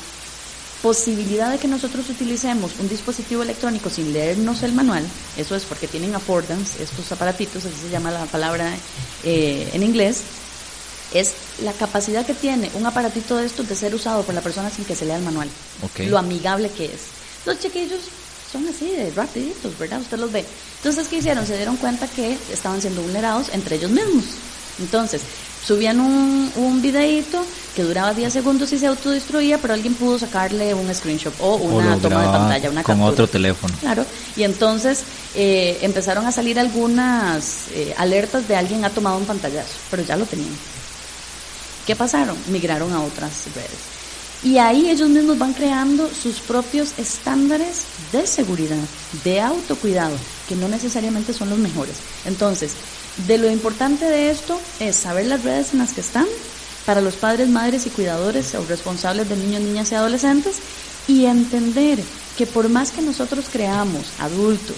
posibilidad 0.82 1.50
de 1.52 1.58
que 1.58 1.68
nosotros 1.68 2.08
utilicemos 2.10 2.72
un 2.80 2.88
dispositivo 2.88 3.42
electrónico 3.42 3.88
sin 3.88 4.12
leernos 4.12 4.62
el 4.64 4.72
manual, 4.72 5.04
eso 5.36 5.54
es 5.54 5.62
porque 5.64 5.86
tienen 5.86 6.14
affordance, 6.14 6.82
estos 6.82 7.12
aparatitos, 7.12 7.64
así 7.64 7.74
se 7.82 7.90
llama 7.90 8.10
la 8.10 8.24
palabra 8.26 8.68
eh, 9.22 9.68
en 9.72 9.82
inglés, 9.84 10.22
es 11.14 11.34
la 11.62 11.72
capacidad 11.72 12.26
que 12.26 12.34
tiene 12.34 12.70
un 12.74 12.84
aparatito 12.86 13.36
de 13.36 13.46
estos 13.46 13.68
de 13.68 13.76
ser 13.76 13.94
usado 13.94 14.22
por 14.24 14.34
la 14.34 14.40
persona 14.40 14.70
sin 14.70 14.84
que 14.84 14.96
se 14.96 15.04
lea 15.04 15.16
el 15.18 15.22
manual, 15.22 15.48
Ok. 15.82 16.00
lo 16.08 16.18
amigable 16.18 16.68
que 16.70 16.86
es. 16.86 17.00
Los 17.46 17.60
chiquillos 17.60 18.00
son 18.52 18.68
así 18.68 18.88
de 18.90 19.10
rapiditos, 19.10 19.78
¿verdad? 19.78 20.00
Usted 20.00 20.18
los 20.18 20.30
ve. 20.30 20.44
Entonces, 20.78 21.08
¿qué 21.08 21.16
hicieron? 21.16 21.46
Se 21.46 21.56
dieron 21.56 21.76
cuenta 21.76 22.06
que 22.06 22.36
estaban 22.52 22.80
siendo 22.80 23.02
vulnerados 23.02 23.48
entre 23.52 23.76
ellos 23.76 23.90
mismos. 23.90 24.24
Entonces, 24.78 25.22
subían 25.64 26.00
un, 26.00 26.52
un 26.56 26.82
videíto 26.82 27.44
que 27.74 27.82
duraba 27.82 28.12
10 28.12 28.32
segundos 28.32 28.72
y 28.72 28.78
se 28.78 28.86
autodestruía, 28.86 29.58
pero 29.58 29.74
alguien 29.74 29.94
pudo 29.94 30.18
sacarle 30.18 30.74
un 30.74 30.92
screenshot 30.94 31.32
o 31.40 31.54
una 31.56 31.96
toma 31.98 32.20
de 32.22 32.28
pantalla, 32.28 32.70
una 32.70 32.82
con 32.82 32.96
captura. 32.96 33.12
otro 33.12 33.28
teléfono. 33.28 33.74
Claro, 33.80 34.04
y 34.36 34.42
entonces 34.42 35.04
eh, 35.34 35.78
empezaron 35.82 36.26
a 36.26 36.32
salir 36.32 36.58
algunas 36.58 37.68
eh, 37.72 37.94
alertas 37.96 38.46
de 38.48 38.56
alguien 38.56 38.84
ha 38.84 38.90
tomado 38.90 39.16
un 39.16 39.24
pantallazo, 39.24 39.74
pero 39.90 40.02
ya 40.02 40.16
lo 40.16 40.26
tenían. 40.26 40.50
¿Qué 41.86 41.96
pasaron? 41.96 42.36
Migraron 42.48 42.92
a 42.92 43.02
otras 43.02 43.32
redes. 43.54 44.01
Y 44.44 44.58
ahí 44.58 44.90
ellos 44.90 45.08
mismos 45.08 45.38
van 45.38 45.52
creando 45.52 46.10
sus 46.10 46.40
propios 46.40 46.94
estándares 46.98 47.84
de 48.10 48.26
seguridad, 48.26 48.76
de 49.22 49.40
autocuidado, 49.40 50.16
que 50.48 50.56
no 50.56 50.68
necesariamente 50.68 51.32
son 51.32 51.50
los 51.50 51.58
mejores. 51.58 51.94
Entonces, 52.24 52.72
de 53.28 53.38
lo 53.38 53.48
importante 53.48 54.04
de 54.04 54.30
esto 54.30 54.60
es 54.80 54.96
saber 54.96 55.26
las 55.26 55.44
redes 55.44 55.72
en 55.72 55.78
las 55.78 55.92
que 55.92 56.00
están, 56.00 56.26
para 56.86 57.00
los 57.00 57.14
padres, 57.14 57.48
madres 57.48 57.86
y 57.86 57.90
cuidadores 57.90 58.54
o 58.56 58.64
responsables 58.64 59.28
de 59.28 59.36
niños, 59.36 59.62
niñas 59.62 59.92
y 59.92 59.94
adolescentes, 59.94 60.56
y 61.06 61.26
entender 61.26 62.02
que 62.36 62.46
por 62.46 62.68
más 62.68 62.90
que 62.90 63.02
nosotros 63.02 63.46
creamos 63.52 64.06
adultos, 64.18 64.76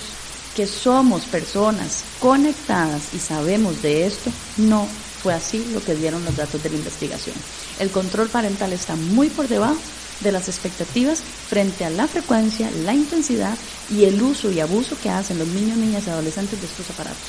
que 0.54 0.66
somos 0.66 1.22
personas 1.24 2.04
conectadas 2.20 3.14
y 3.14 3.18
sabemos 3.18 3.80
de 3.80 4.06
esto, 4.06 4.30
no 4.58 4.86
fue 5.24 5.32
así 5.32 5.64
lo 5.72 5.82
que 5.82 5.94
dieron 5.94 6.22
los 6.26 6.36
datos 6.36 6.62
de 6.62 6.68
la 6.68 6.76
investigación. 6.76 7.34
El 7.80 7.88
control 7.88 8.28
parental 8.28 8.74
está 8.74 8.94
muy 8.94 9.30
por 9.30 9.48
debajo 9.48 9.78
de 10.20 10.30
las 10.30 10.48
expectativas 10.48 11.22
frente 11.48 11.86
a 11.86 11.90
la 11.90 12.06
frecuencia, 12.06 12.70
la 12.84 12.92
intensidad 12.92 13.56
y 13.90 14.04
el 14.04 14.20
uso 14.20 14.52
y 14.52 14.60
abuso 14.60 14.98
que 15.02 15.08
hacen 15.08 15.38
los 15.38 15.48
niños, 15.48 15.78
niñas 15.78 16.04
y 16.06 16.10
adolescentes 16.10 16.60
de 16.60 16.66
estos 16.66 16.90
aparatos. 16.90 17.22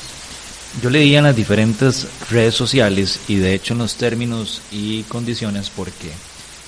Yo 0.83 0.89
leía 0.89 1.19
en 1.19 1.23
las 1.23 1.37
diferentes 1.37 2.05
redes 2.29 2.53
sociales 2.53 3.21
y 3.29 3.37
de 3.37 3.53
hecho 3.53 3.71
en 3.71 3.79
los 3.79 3.95
términos 3.95 4.61
y 4.73 5.03
condiciones 5.03 5.71
porque 5.73 6.11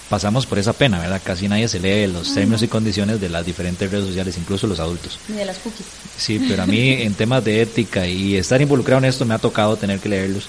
pasamos 0.09 0.45
por 0.45 0.59
esa 0.59 0.71
pena, 0.71 0.97
¿verdad? 0.97 1.21
Casi 1.21 1.49
nadie 1.49 1.67
se 1.67 1.81
lee 1.81 2.07
los 2.07 2.33
términos 2.33 2.63
y 2.63 2.69
condiciones 2.69 3.19
de 3.19 3.27
las 3.27 3.45
diferentes 3.45 3.91
redes 3.91 4.05
sociales, 4.05 4.37
incluso 4.37 4.65
los 4.65 4.79
adultos. 4.79 5.19
Ni 5.27 5.35
de 5.35 5.43
las 5.43 5.57
cookies. 5.57 5.87
Sí, 6.17 6.39
pero 6.47 6.63
a 6.63 6.65
mí 6.65 6.89
en 6.89 7.15
temas 7.15 7.43
de 7.43 7.61
ética 7.61 8.07
y 8.07 8.37
estar 8.37 8.61
involucrado 8.61 8.99
en 8.99 9.09
esto 9.09 9.25
me 9.25 9.33
ha 9.33 9.39
tocado 9.39 9.75
tener 9.75 9.99
que 9.99 10.07
leerlos. 10.07 10.47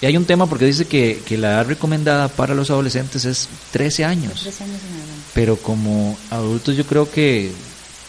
Y 0.00 0.06
hay 0.06 0.16
un 0.16 0.24
tema 0.24 0.46
porque 0.46 0.64
dice 0.64 0.86
que, 0.86 1.20
que 1.26 1.36
la 1.36 1.48
edad 1.54 1.66
recomendada 1.66 2.28
para 2.28 2.54
los 2.54 2.70
adolescentes 2.70 3.24
es 3.24 3.48
13 3.72 4.04
años. 4.04 4.40
Tres 4.42 4.60
años 4.60 4.80
en 4.88 4.92
adelante. 4.96 5.22
Pero 5.34 5.56
como 5.56 6.16
adultos 6.30 6.76
yo 6.76 6.84
creo 6.86 7.10
que 7.10 7.50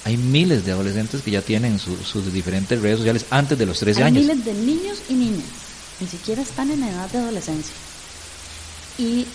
hay 0.05 0.15
miles 0.17 0.65
de 0.65 0.71
adolescentes 0.71 1.21
que 1.23 1.31
ya 1.31 1.41
tienen 1.41 1.79
su- 1.79 1.97
sus 1.97 2.31
diferentes 2.31 2.79
redes 2.81 2.99
sociales 2.99 3.25
antes 3.31 3.57
de 3.57 3.65
los 3.65 3.79
13 3.79 4.01
Hay 4.03 4.07
años. 4.07 4.23
miles 4.25 4.45
de 4.45 4.53
niños 4.53 4.99
y 5.09 5.13
niñas, 5.13 5.45
ni 5.99 6.07
siquiera 6.07 6.41
están 6.43 6.69
en 6.71 6.83
edad 6.83 7.09
de 7.09 7.17
adolescencia. 7.17 7.73
Y 8.99 9.25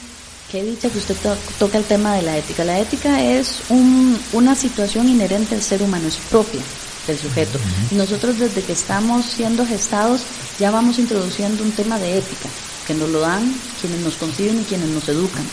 qué 0.53 0.63
dicha 0.63 0.89
que 0.91 0.99
usted 0.99 1.17
to- 1.17 1.37
toca 1.59 1.79
el 1.79 1.85
tema 1.85 2.15
de 2.15 2.23
la 2.23 2.39
ética. 2.39 2.65
La 2.65 2.79
ética 2.79 3.21
es 3.23 3.63
un- 3.69 4.19
una 4.33 4.55
situación 4.55 5.09
inherente 5.09 5.55
al 5.57 5.63
ser 5.63 5.83
humano, 5.83 6.07
es 6.07 6.17
propia 6.31 6.61
del 7.07 7.19
sujeto. 7.19 7.59
Nosotros 7.91 8.39
desde 8.39 8.63
que 8.63 8.73
estamos 8.73 9.27
siendo 9.27 9.67
gestados 9.67 10.23
ya 10.59 10.71
vamos 10.71 10.99
introduciendo 10.99 11.63
un 11.63 11.73
tema 11.73 11.99
de 11.99 12.19
ética, 12.19 12.49
que 12.87 12.95
nos 12.95 13.09
lo 13.11 13.21
dan 13.21 13.55
quienes 13.81 14.01
nos 14.01 14.15
conciben 14.15 14.61
y 14.61 14.65
quienes 14.65 14.89
nos 14.89 15.09
educan. 15.09 15.45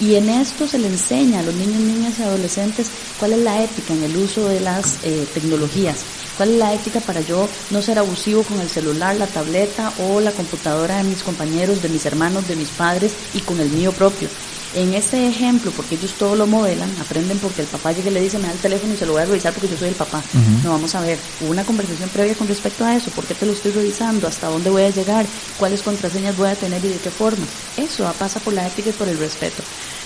Y 0.00 0.16
en 0.16 0.28
esto 0.30 0.66
se 0.66 0.78
le 0.78 0.88
enseña 0.88 1.40
a 1.40 1.42
los 1.42 1.54
niños, 1.54 1.80
niñas 1.80 2.18
y 2.18 2.22
adolescentes 2.22 2.88
cuál 3.20 3.34
es 3.34 3.38
la 3.40 3.62
ética 3.62 3.94
en 3.94 4.02
el 4.02 4.16
uso 4.16 4.48
de 4.48 4.58
las 4.58 4.98
eh, 5.04 5.26
tecnologías, 5.32 5.98
cuál 6.36 6.50
es 6.50 6.58
la 6.58 6.74
ética 6.74 7.00
para 7.00 7.20
yo 7.20 7.48
no 7.70 7.82
ser 7.82 7.98
abusivo 7.98 8.42
con 8.42 8.60
el 8.60 8.68
celular, 8.68 9.14
la 9.16 9.26
tableta 9.28 9.92
o 10.00 10.20
la 10.20 10.32
computadora 10.32 10.96
de 10.96 11.04
mis 11.04 11.22
compañeros, 11.22 11.82
de 11.82 11.88
mis 11.88 12.04
hermanos, 12.04 12.48
de 12.48 12.56
mis 12.56 12.70
padres 12.70 13.12
y 13.34 13.40
con 13.40 13.60
el 13.60 13.68
mío 13.70 13.92
propio. 13.92 14.28
En 14.74 14.94
este 14.94 15.28
ejemplo, 15.28 15.70
porque 15.70 15.96
ellos 15.96 16.12
todo 16.18 16.34
lo 16.34 16.46
modelan, 16.46 16.90
aprenden 16.98 17.38
porque 17.38 17.60
el 17.60 17.66
papá 17.66 17.92
llega 17.92 18.10
y 18.10 18.14
le 18.14 18.20
dice, 18.22 18.38
me 18.38 18.46
da 18.46 18.52
el 18.52 18.58
teléfono 18.58 18.94
y 18.94 18.96
se 18.96 19.04
lo 19.04 19.12
voy 19.12 19.22
a 19.22 19.26
revisar 19.26 19.52
porque 19.52 19.68
yo 19.68 19.76
soy 19.76 19.88
el 19.88 19.94
papá. 19.94 20.22
No, 20.64 20.70
vamos 20.70 20.94
a 20.94 21.00
ver, 21.02 21.18
hubo 21.42 21.50
una 21.50 21.64
conversación 21.64 22.08
previa 22.08 22.34
con 22.34 22.48
respecto 22.48 22.84
a 22.84 22.96
eso, 22.96 23.10
¿por 23.10 23.24
qué 23.26 23.34
te 23.34 23.44
lo 23.44 23.52
estoy 23.52 23.72
revisando? 23.72 24.26
¿Hasta 24.26 24.48
dónde 24.48 24.70
voy 24.70 24.82
a 24.82 24.90
llegar? 24.90 25.26
¿Cuáles 25.58 25.82
contraseñas 25.82 26.36
voy 26.36 26.48
a 26.48 26.54
tener 26.54 26.82
y 26.84 26.88
de 26.88 26.96
qué 26.96 27.10
forma? 27.10 27.44
Eso 27.76 28.10
pasa 28.18 28.40
por 28.40 28.54
la 28.54 28.66
ética 28.66 28.90
y 28.90 28.92
por 28.92 29.08
el 29.08 29.18
respeto. 29.18 29.62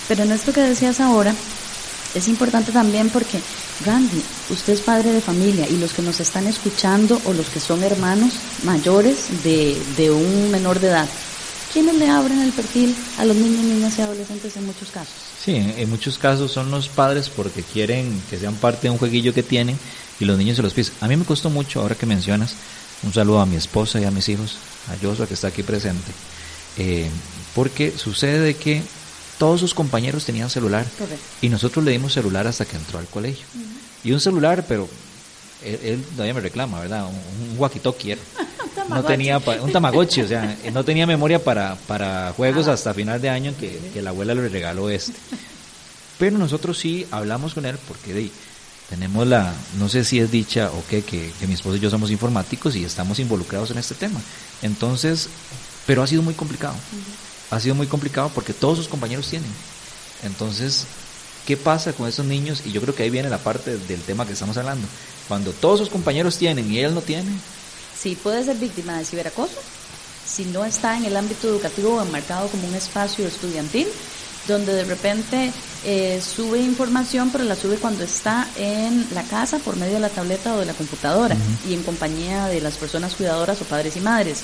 Pero 0.07 0.23
en 0.23 0.31
esto 0.31 0.51
que 0.51 0.61
decías 0.61 0.99
ahora, 0.99 1.33
es 2.13 2.27
importante 2.27 2.71
también 2.71 3.09
porque, 3.09 3.39
Randy, 3.85 4.21
usted 4.49 4.73
es 4.73 4.81
padre 4.81 5.11
de 5.11 5.21
familia 5.21 5.67
y 5.69 5.77
los 5.77 5.93
que 5.93 6.01
nos 6.01 6.19
están 6.19 6.47
escuchando 6.47 7.21
o 7.25 7.33
los 7.33 7.47
que 7.49 7.59
son 7.59 7.83
hermanos 7.83 8.33
mayores 8.63 9.43
de, 9.43 9.77
de 9.95 10.11
un 10.11 10.51
menor 10.51 10.79
de 10.79 10.87
edad, 10.87 11.07
¿quiénes 11.73 11.95
le 11.95 12.09
abren 12.09 12.39
el 12.41 12.51
perfil 12.51 12.95
a 13.17 13.25
los 13.25 13.35
niños, 13.35 13.63
niñas 13.63 13.97
y 13.97 14.01
adolescentes 14.01 14.55
en 14.57 14.65
muchos 14.65 14.89
casos? 14.89 15.13
Sí, 15.43 15.55
en 15.55 15.89
muchos 15.89 16.17
casos 16.17 16.51
son 16.51 16.71
los 16.71 16.89
padres 16.89 17.29
porque 17.29 17.63
quieren 17.63 18.21
que 18.29 18.37
sean 18.37 18.55
parte 18.55 18.83
de 18.83 18.91
un 18.91 18.97
jueguillo 18.97 19.33
que 19.33 19.43
tienen 19.43 19.77
y 20.19 20.25
los 20.25 20.37
niños 20.37 20.57
se 20.57 20.63
los 20.63 20.73
piden. 20.73 20.91
A 21.01 21.07
mí 21.07 21.15
me 21.15 21.25
costó 21.25 21.49
mucho, 21.49 21.81
ahora 21.81 21.95
que 21.95 22.05
mencionas, 22.05 22.55
un 23.03 23.13
saludo 23.13 23.41
a 23.41 23.45
mi 23.45 23.55
esposa 23.55 23.99
y 23.99 24.05
a 24.05 24.11
mis 24.11 24.27
hijos, 24.29 24.57
a 24.89 25.05
Joshua 25.05 25.27
que 25.27 25.35
está 25.35 25.47
aquí 25.49 25.63
presente, 25.63 26.11
eh, 26.77 27.09
porque 27.53 27.93
sucede 27.97 28.39
de 28.39 28.55
que 28.55 28.81
todos 29.37 29.59
sus 29.59 29.73
compañeros 29.73 30.25
tenían 30.25 30.49
celular 30.49 30.85
Correcto. 30.97 31.23
y 31.41 31.49
nosotros 31.49 31.85
le 31.85 31.91
dimos 31.91 32.13
celular 32.13 32.47
hasta 32.47 32.65
que 32.65 32.75
entró 32.75 32.99
al 32.99 33.07
colegio. 33.07 33.45
Y 34.03 34.11
un 34.11 34.19
celular, 34.19 34.65
pero 34.67 34.89
él, 35.63 35.79
él 35.83 36.03
todavía 36.11 36.33
me 36.33 36.41
reclama, 36.41 36.79
¿verdad? 36.81 37.05
Un, 37.07 37.15
un 37.51 37.57
walkie-talkie 37.59 38.11
era. 38.11 38.21
No 38.89 39.03
tenía 39.03 39.39
pa- 39.41 39.61
un 39.61 39.71
tamagotchi, 39.71 40.21
o 40.21 40.27
sea, 40.29 40.57
no 40.73 40.85
tenía 40.85 41.05
memoria 41.05 41.43
para, 41.43 41.75
para 41.87 42.31
juegos 42.37 42.67
hasta 42.67 42.93
final 42.93 43.19
de 43.19 43.29
año 43.29 43.53
que, 43.59 43.77
que 43.93 44.01
la 44.01 44.11
abuela 44.11 44.33
le 44.33 44.47
regaló 44.47 44.89
este. 44.89 45.13
Pero 46.17 46.37
nosotros 46.37 46.77
sí 46.79 47.05
hablamos 47.11 47.53
con 47.53 47.65
él 47.65 47.75
porque 47.87 48.13
de, 48.13 48.31
tenemos 48.89 49.27
la, 49.27 49.53
no 49.77 49.89
sé 49.89 50.05
si 50.05 50.19
es 50.19 50.31
dicha 50.31 50.71
o 50.71 50.83
qué, 50.89 51.01
que, 51.03 51.31
que 51.37 51.47
mi 51.47 51.55
esposo 51.55 51.75
y 51.75 51.79
yo 51.81 51.89
somos 51.89 52.11
informáticos 52.11 52.75
y 52.77 52.85
estamos 52.85 53.19
involucrados 53.19 53.71
en 53.71 53.77
este 53.77 53.93
tema. 53.95 54.21
Entonces, 54.61 55.27
pero 55.85 56.01
ha 56.01 56.07
sido 56.07 56.21
muy 56.21 56.33
complicado. 56.33 56.75
Ha 57.51 57.59
sido 57.59 57.75
muy 57.75 57.87
complicado 57.87 58.31
porque 58.33 58.53
todos 58.53 58.77
sus 58.77 58.87
compañeros 58.87 59.27
tienen. 59.29 59.49
Entonces, 60.23 60.85
¿Qué 61.47 61.55
pasa 61.55 61.93
con 61.93 62.09
esos 62.09 62.25
niños? 62.25 62.61
Y 62.65 62.73
yo 62.73 62.81
creo 62.81 62.93
que 62.93 63.03
ahí 63.03 63.09
viene 63.09 63.29
la 63.29 63.37
parte 63.37 63.77
del 63.77 64.01
tema 64.01 64.27
que 64.27 64.33
estamos 64.33 64.57
hablando. 64.57 64.85
Cuando 65.29 65.53
todos 65.53 65.79
sus 65.79 65.89
compañeros 65.89 66.37
tienen 66.37 66.69
y 66.69 66.79
él 66.79 66.93
no 66.93 67.01
tiene. 67.01 67.31
Sí, 67.97 68.17
puede 68.21 68.43
ser 68.43 68.57
víctima 68.57 68.97
de 68.97 69.05
ciberacoso 69.05 69.57
si 70.27 70.43
no 70.43 70.65
está 70.65 70.97
en 70.97 71.05
el 71.05 71.15
ámbito 71.15 71.47
educativo 71.47 71.95
o 71.95 72.01
enmarcado 72.01 72.49
como 72.49 72.67
un 72.67 72.75
espacio 72.75 73.25
estudiantil, 73.25 73.87
donde 74.45 74.73
de 74.73 74.83
repente 74.83 75.53
eh, 75.85 76.21
sube 76.21 76.59
información, 76.59 77.29
pero 77.31 77.45
la 77.45 77.55
sube 77.55 77.77
cuando 77.77 78.03
está 78.03 78.45
en 78.57 79.07
la 79.13 79.23
casa 79.23 79.57
por 79.59 79.77
medio 79.77 79.93
de 79.93 79.99
la 80.01 80.09
tableta 80.09 80.53
o 80.53 80.59
de 80.59 80.65
la 80.65 80.73
computadora 80.73 81.37
y 81.67 81.73
en 81.73 81.83
compañía 81.83 82.47
de 82.47 82.59
las 82.59 82.75
personas 82.75 83.15
cuidadoras 83.15 83.61
o 83.61 83.65
padres 83.65 83.95
y 83.95 84.01
madres. 84.01 84.41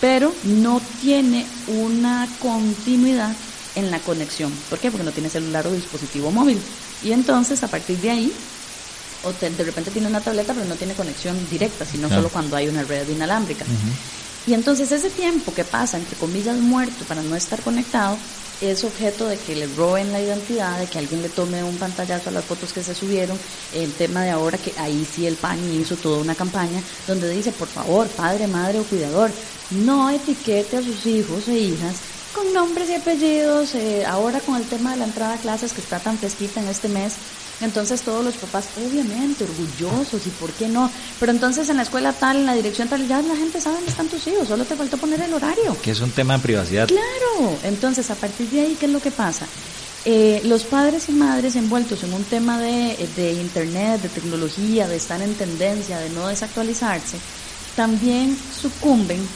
Pero 0.00 0.32
no 0.44 0.80
tiene 1.02 1.44
una 1.68 2.26
continuidad 2.40 3.36
en 3.74 3.90
la 3.90 3.98
conexión. 4.00 4.52
¿Por 4.68 4.78
qué? 4.78 4.90
Porque 4.90 5.04
no 5.04 5.12
tiene 5.12 5.30
celular 5.30 5.66
o 5.66 5.72
dispositivo 5.72 6.30
móvil. 6.30 6.60
Y 7.02 7.12
entonces, 7.12 7.62
a 7.62 7.68
partir 7.68 7.98
de 7.98 8.10
ahí, 8.10 8.32
o 9.24 9.32
de 9.32 9.64
repente 9.64 9.90
tiene 9.90 10.08
una 10.08 10.20
tableta, 10.20 10.54
pero 10.54 10.66
no 10.66 10.76
tiene 10.76 10.94
conexión 10.94 11.36
directa, 11.50 11.84
sino 11.84 12.08
solo 12.08 12.28
cuando 12.28 12.56
hay 12.56 12.68
una 12.68 12.82
red 12.82 13.08
inalámbrica. 13.08 13.64
Y 14.46 14.54
entonces 14.54 14.90
ese 14.90 15.10
tiempo 15.10 15.52
que 15.52 15.64
pasa, 15.64 15.98
entre 15.98 16.16
comillas, 16.16 16.56
muerto 16.56 17.04
para 17.04 17.22
no 17.22 17.36
estar 17.36 17.60
conectado, 17.60 18.16
es 18.60 18.84
objeto 18.84 19.26
de 19.26 19.38
que 19.38 19.56
le 19.56 19.66
roben 19.68 20.12
la 20.12 20.20
identidad, 20.20 20.78
de 20.78 20.86
que 20.86 20.98
alguien 20.98 21.22
le 21.22 21.30
tome 21.30 21.64
un 21.64 21.76
pantallazo 21.76 22.28
a 22.28 22.32
las 22.32 22.44
fotos 22.44 22.72
que 22.72 22.82
se 22.82 22.94
subieron. 22.94 23.38
El 23.74 23.92
tema 23.92 24.22
de 24.22 24.30
ahora 24.30 24.58
que 24.58 24.72
ahí 24.78 25.06
sí 25.10 25.26
el 25.26 25.36
PANI 25.36 25.78
hizo 25.78 25.96
toda 25.96 26.18
una 26.18 26.34
campaña 26.34 26.82
donde 27.06 27.30
dice, 27.30 27.52
por 27.52 27.68
favor, 27.68 28.06
padre, 28.08 28.46
madre 28.46 28.80
o 28.80 28.84
cuidador, 28.84 29.30
no 29.70 30.10
etiquete 30.10 30.76
a 30.76 30.82
sus 30.82 31.06
hijos 31.06 31.48
e 31.48 31.58
hijas 31.58 31.94
con 32.34 32.52
nombres 32.52 32.88
y 32.90 32.94
apellidos. 32.94 33.74
Eh, 33.74 34.04
ahora 34.06 34.40
con 34.40 34.56
el 34.56 34.64
tema 34.64 34.92
de 34.92 34.98
la 34.98 35.04
entrada 35.04 35.34
a 35.34 35.38
clases 35.38 35.72
que 35.72 35.80
está 35.80 35.98
tan 35.98 36.18
fresquita 36.18 36.60
en 36.60 36.68
este 36.68 36.88
mes, 36.88 37.14
entonces 37.60 38.02
todos 38.02 38.24
los 38.24 38.34
papás, 38.34 38.68
obviamente, 38.76 39.44
orgullosos 39.44 40.26
y 40.26 40.30
por 40.30 40.50
qué 40.52 40.68
no. 40.68 40.90
Pero 41.18 41.32
entonces 41.32 41.68
en 41.68 41.76
la 41.76 41.82
escuela 41.82 42.12
tal, 42.12 42.38
en 42.38 42.46
la 42.46 42.54
dirección 42.54 42.88
tal, 42.88 43.06
ya 43.06 43.20
la 43.22 43.36
gente 43.36 43.60
sabe 43.60 43.76
dónde 43.76 43.90
están 43.90 44.08
tus 44.08 44.26
hijos, 44.26 44.48
solo 44.48 44.64
te 44.64 44.76
faltó 44.76 44.96
poner 44.96 45.20
el 45.20 45.32
horario. 45.34 45.76
Que 45.82 45.90
es 45.90 46.00
un 46.00 46.10
tema 46.10 46.36
de 46.36 46.42
privacidad. 46.42 46.88
Claro, 46.88 47.58
entonces 47.64 48.10
a 48.10 48.14
partir 48.14 48.48
de 48.50 48.60
ahí, 48.60 48.76
¿qué 48.78 48.86
es 48.86 48.92
lo 48.92 49.00
que 49.00 49.10
pasa? 49.10 49.46
Eh, 50.06 50.40
los 50.44 50.64
padres 50.64 51.10
y 51.10 51.12
madres 51.12 51.56
envueltos 51.56 52.02
en 52.04 52.14
un 52.14 52.24
tema 52.24 52.58
de, 52.58 52.96
de 53.16 53.32
internet, 53.34 54.00
de 54.00 54.08
tecnología, 54.08 54.88
de 54.88 54.96
estar 54.96 55.20
en 55.20 55.34
tendencia, 55.34 55.98
de 55.98 56.08
no 56.08 56.28
desactualizarse, 56.28 57.18
también 57.76 58.34
sucumben 58.58 59.28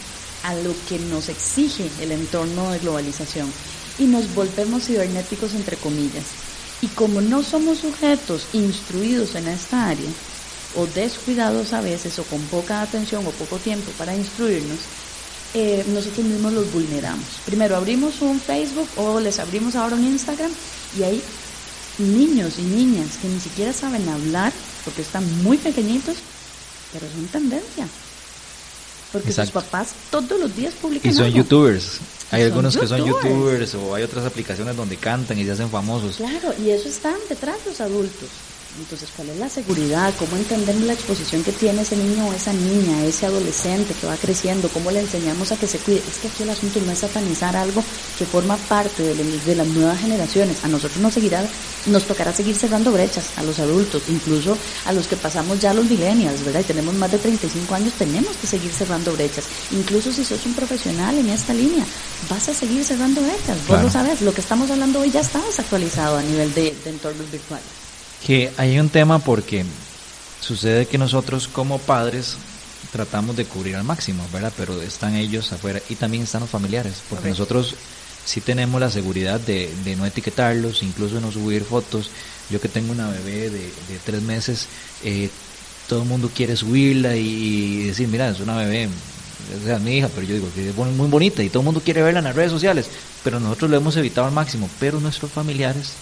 a 0.44 0.54
lo 0.54 0.74
que 0.88 0.98
nos 0.98 1.28
exige 1.28 1.90
el 2.00 2.12
entorno 2.12 2.70
de 2.70 2.78
globalización 2.78 3.50
y 3.98 4.04
nos 4.04 4.32
volvemos 4.34 4.84
cibernéticos 4.84 5.54
entre 5.54 5.76
comillas. 5.76 6.24
Y 6.82 6.88
como 6.88 7.20
no 7.20 7.42
somos 7.42 7.78
sujetos 7.78 8.46
instruidos 8.52 9.34
en 9.34 9.48
esta 9.48 9.88
área, 9.88 10.10
o 10.76 10.86
descuidados 10.86 11.72
a 11.72 11.80
veces, 11.80 12.18
o 12.18 12.24
con 12.24 12.40
poca 12.42 12.82
atención 12.82 13.26
o 13.26 13.30
poco 13.30 13.58
tiempo 13.58 13.90
para 13.96 14.14
instruirnos, 14.14 14.80
eh, 15.54 15.84
nosotros 15.88 16.26
mismos 16.26 16.52
los 16.52 16.72
vulneramos. 16.72 17.24
Primero 17.46 17.76
abrimos 17.76 18.20
un 18.20 18.40
Facebook 18.40 18.88
o 18.96 19.20
les 19.20 19.38
abrimos 19.38 19.76
ahora 19.76 19.94
un 19.94 20.04
Instagram 20.04 20.50
y 20.98 21.04
hay 21.04 21.22
niños 21.98 22.58
y 22.58 22.62
niñas 22.62 23.16
que 23.22 23.28
ni 23.28 23.38
siquiera 23.38 23.72
saben 23.72 24.08
hablar 24.08 24.52
porque 24.84 25.02
están 25.02 25.24
muy 25.42 25.56
pequeñitos, 25.56 26.16
pero 26.92 27.06
son 27.08 27.28
tendencia. 27.28 27.86
Porque 29.14 29.32
sus 29.32 29.52
papás 29.52 29.94
todos 30.10 30.40
los 30.40 30.56
días 30.56 30.74
publican. 30.74 31.08
Y 31.08 31.14
son 31.14 31.30
youtubers. 31.30 32.00
Hay 32.32 32.42
algunos 32.42 32.76
que 32.76 32.84
son 32.88 33.04
youtubers 33.04 33.72
o 33.76 33.94
hay 33.94 34.02
otras 34.02 34.26
aplicaciones 34.26 34.76
donde 34.76 34.96
cantan 34.96 35.38
y 35.38 35.44
se 35.44 35.52
hacen 35.52 35.70
famosos. 35.70 36.16
Claro, 36.16 36.52
y 36.58 36.70
eso 36.70 36.88
están 36.88 37.14
detrás 37.28 37.64
de 37.64 37.70
los 37.70 37.80
adultos. 37.80 38.28
Entonces, 38.78 39.08
¿cuál 39.14 39.28
es 39.28 39.38
la 39.38 39.48
seguridad? 39.48 40.12
¿Cómo 40.18 40.36
entendemos 40.36 40.82
la 40.82 40.94
exposición 40.94 41.44
que 41.44 41.52
tiene 41.52 41.82
ese 41.82 41.96
niño 41.96 42.26
o 42.26 42.32
esa 42.32 42.52
niña, 42.52 43.04
ese 43.04 43.26
adolescente 43.26 43.94
que 43.94 44.06
va 44.06 44.16
creciendo? 44.16 44.68
¿Cómo 44.68 44.90
le 44.90 45.00
enseñamos 45.00 45.52
a 45.52 45.56
que 45.56 45.68
se 45.68 45.78
cuide? 45.78 45.98
Es 45.98 46.18
que 46.18 46.26
aquí 46.26 46.42
el 46.42 46.50
asunto 46.50 46.80
no 46.84 46.90
es 46.90 46.98
satanizar 46.98 47.54
algo 47.54 47.84
que 48.18 48.26
forma 48.26 48.56
parte 48.56 49.14
de, 49.14 49.54
las 49.54 49.66
nuevas 49.68 50.00
generaciones. 50.00 50.64
A 50.64 50.68
nosotros 50.68 50.98
nos 50.98 51.14
seguirá, 51.14 51.46
nos 51.86 52.04
tocará 52.04 52.32
seguir 52.32 52.56
cerrando 52.56 52.90
brechas 52.90 53.30
a 53.36 53.44
los 53.44 53.60
adultos, 53.60 54.02
incluso 54.08 54.58
a 54.86 54.92
los 54.92 55.06
que 55.06 55.16
pasamos 55.16 55.60
ya 55.60 55.72
los 55.72 55.84
millennials, 55.84 56.44
¿verdad? 56.44 56.60
Y 56.60 56.64
tenemos 56.64 56.94
más 56.94 57.12
de 57.12 57.18
35 57.18 57.74
años, 57.76 57.92
tenemos 57.92 58.36
que 58.36 58.48
seguir 58.48 58.72
cerrando 58.72 59.12
brechas. 59.12 59.44
Incluso 59.70 60.12
si 60.12 60.24
sos 60.24 60.44
un 60.46 60.54
profesional 60.54 61.16
en 61.16 61.28
esta 61.28 61.54
línea, 61.54 61.84
vas 62.28 62.48
a 62.48 62.54
seguir 62.54 62.84
cerrando 62.84 63.20
brechas. 63.20 63.56
Vos 63.68 63.80
lo 63.80 63.90
sabes, 63.90 64.20
lo 64.20 64.34
que 64.34 64.40
estamos 64.40 64.68
hablando 64.68 64.98
hoy 64.98 65.12
ya 65.12 65.20
está 65.20 65.40
desactualizado 65.40 66.18
a 66.18 66.22
nivel 66.22 66.52
de, 66.54 66.74
de 66.82 66.90
entornos 66.90 67.30
virtuales 67.30 67.83
que 68.24 68.50
hay 68.56 68.78
un 68.78 68.88
tema 68.88 69.18
porque 69.18 69.64
sucede 70.40 70.86
que 70.86 70.98
nosotros 70.98 71.46
como 71.46 71.78
padres 71.78 72.36
tratamos 72.90 73.36
de 73.36 73.44
cubrir 73.44 73.76
al 73.76 73.84
máximo, 73.84 74.26
¿verdad? 74.32 74.52
Pero 74.56 74.80
están 74.80 75.14
ellos 75.14 75.52
afuera 75.52 75.80
y 75.88 75.96
también 75.96 76.22
están 76.22 76.40
los 76.40 76.50
familiares, 76.50 77.02
porque 77.10 77.28
nosotros 77.28 77.74
sí 78.24 78.40
tenemos 78.40 78.80
la 78.80 78.90
seguridad 78.90 79.40
de, 79.40 79.70
no 79.96 80.06
etiquetarlos, 80.06 80.82
incluso 80.82 81.16
de 81.16 81.20
no 81.20 81.32
subir 81.32 81.64
fotos. 81.64 82.10
Yo 82.50 82.60
que 82.60 82.68
tengo 82.68 82.92
una 82.92 83.08
bebé 83.08 83.50
de, 83.50 83.70
tres 84.04 84.22
meses, 84.22 84.68
eh, 85.02 85.28
todo 85.88 86.02
el 86.02 86.08
mundo 86.08 86.30
quiere 86.34 86.56
subirla 86.56 87.16
y, 87.16 87.84
decir, 87.84 88.08
mira, 88.08 88.30
es 88.30 88.40
una 88.40 88.56
bebé, 88.56 88.88
es 89.66 89.80
mi 89.80 89.98
hija, 89.98 90.08
pero 90.14 90.26
yo 90.26 90.34
digo 90.34 90.48
que 90.54 90.70
es 90.70 90.74
muy 90.74 91.08
bonita 91.08 91.42
y 91.42 91.50
todo 91.50 91.60
el 91.60 91.66
mundo 91.66 91.82
quiere 91.84 92.02
verla 92.02 92.20
en 92.20 92.24
las 92.26 92.36
redes 92.36 92.52
sociales, 92.52 92.86
pero 93.22 93.38
nosotros 93.38 93.70
lo 93.70 93.76
hemos 93.76 93.96
evitado 93.96 94.26
al 94.26 94.32
máximo, 94.32 94.70
pero 94.80 95.00
nuestros 95.00 95.30
familiares 95.30 95.92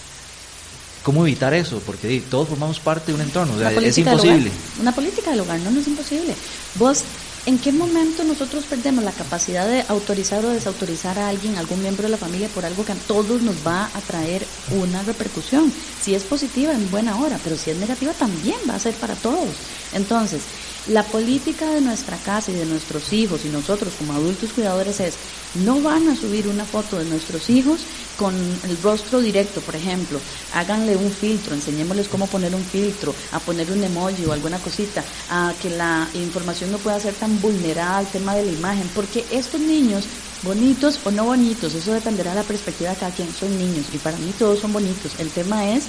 ¿Cómo 1.03 1.25
evitar 1.25 1.53
eso? 1.53 1.81
Porque 1.85 2.23
todos 2.29 2.47
formamos 2.47 2.79
parte 2.79 3.11
de 3.11 3.15
un 3.15 3.21
entorno, 3.21 3.53
es 3.79 3.97
imposible. 3.97 4.49
Una 4.79 4.93
política 4.93 5.31
del 5.31 5.41
hogar, 5.41 5.59
no, 5.59 5.69
no 5.69 5.81
es 5.81 5.87
imposible. 5.87 6.33
Vos, 6.75 7.03
¿en 7.45 7.59
qué 7.59 7.73
momento 7.73 8.23
nosotros 8.23 8.63
perdemos 8.63 9.03
la 9.03 9.11
capacidad 9.11 9.67
de 9.67 9.83
autorizar 9.89 10.45
o 10.45 10.49
desautorizar 10.49 11.19
a 11.19 11.27
alguien, 11.27 11.57
algún 11.57 11.81
miembro 11.81 12.03
de 12.03 12.09
la 12.09 12.17
familia, 12.17 12.47
por 12.47 12.63
algo 12.63 12.85
que 12.85 12.93
a 12.93 12.95
todos 12.95 13.41
nos 13.41 13.55
va 13.67 13.89
a 13.93 13.99
traer 13.99 14.45
una 14.71 15.03
repercusión? 15.03 15.73
Si 16.01 16.15
es 16.15 16.23
positiva, 16.23 16.71
en 16.71 16.89
buena 16.89 17.17
hora, 17.17 17.37
pero 17.43 17.57
si 17.57 17.71
es 17.71 17.77
negativa, 17.77 18.13
también 18.13 18.57
va 18.69 18.75
a 18.75 18.79
ser 18.79 18.93
para 18.93 19.15
todos. 19.15 19.49
Entonces, 19.91 20.41
la 20.87 21.03
política 21.03 21.69
de 21.71 21.81
nuestra 21.81 22.17
casa 22.17 22.51
y 22.51 22.55
de 22.55 22.65
nuestros 22.65 23.13
hijos 23.13 23.45
y 23.45 23.49
nosotros 23.49 23.93
como 23.97 24.13
adultos 24.13 24.51
cuidadores 24.53 24.99
es, 24.99 25.15
no 25.63 25.81
van 25.81 26.09
a 26.09 26.15
subir 26.15 26.47
una 26.47 26.65
foto 26.65 26.97
de 26.99 27.05
nuestros 27.05 27.49
hijos 27.49 27.81
con 28.17 28.33
el 28.35 28.81
rostro 28.81 29.21
directo, 29.21 29.61
por 29.61 29.75
ejemplo, 29.75 30.19
háganle 30.53 30.95
un 30.95 31.11
filtro, 31.11 31.53
enseñémosles 31.53 32.07
cómo 32.07 32.27
poner 32.27 32.53
un 32.53 32.63
filtro, 32.63 33.13
a 33.31 33.39
poner 33.39 33.71
un 33.71 33.83
emoji 33.83 34.25
o 34.25 34.33
alguna 34.33 34.59
cosita, 34.59 35.03
a 35.29 35.53
que 35.61 35.69
la 35.69 36.07
información 36.13 36.71
no 36.71 36.77
pueda 36.77 36.99
ser 36.99 37.13
tan 37.13 37.39
vulnerada 37.39 37.99
al 37.99 38.07
tema 38.07 38.35
de 38.35 38.45
la 38.45 38.51
imagen, 38.51 38.89
porque 38.93 39.25
estos 39.31 39.61
niños, 39.61 40.05
bonitos 40.43 40.99
o 41.05 41.11
no 41.11 41.25
bonitos, 41.25 41.73
eso 41.73 41.93
dependerá 41.93 42.31
de 42.31 42.41
la 42.41 42.43
perspectiva 42.43 42.91
de 42.91 42.97
cada 42.97 43.11
quien, 43.15 43.33
son 43.33 43.57
niños 43.57 43.85
y 43.93 43.97
para 43.97 44.17
mí 44.17 44.33
todos 44.37 44.59
son 44.59 44.73
bonitos. 44.73 45.13
El 45.19 45.29
tema 45.29 45.69
es 45.69 45.85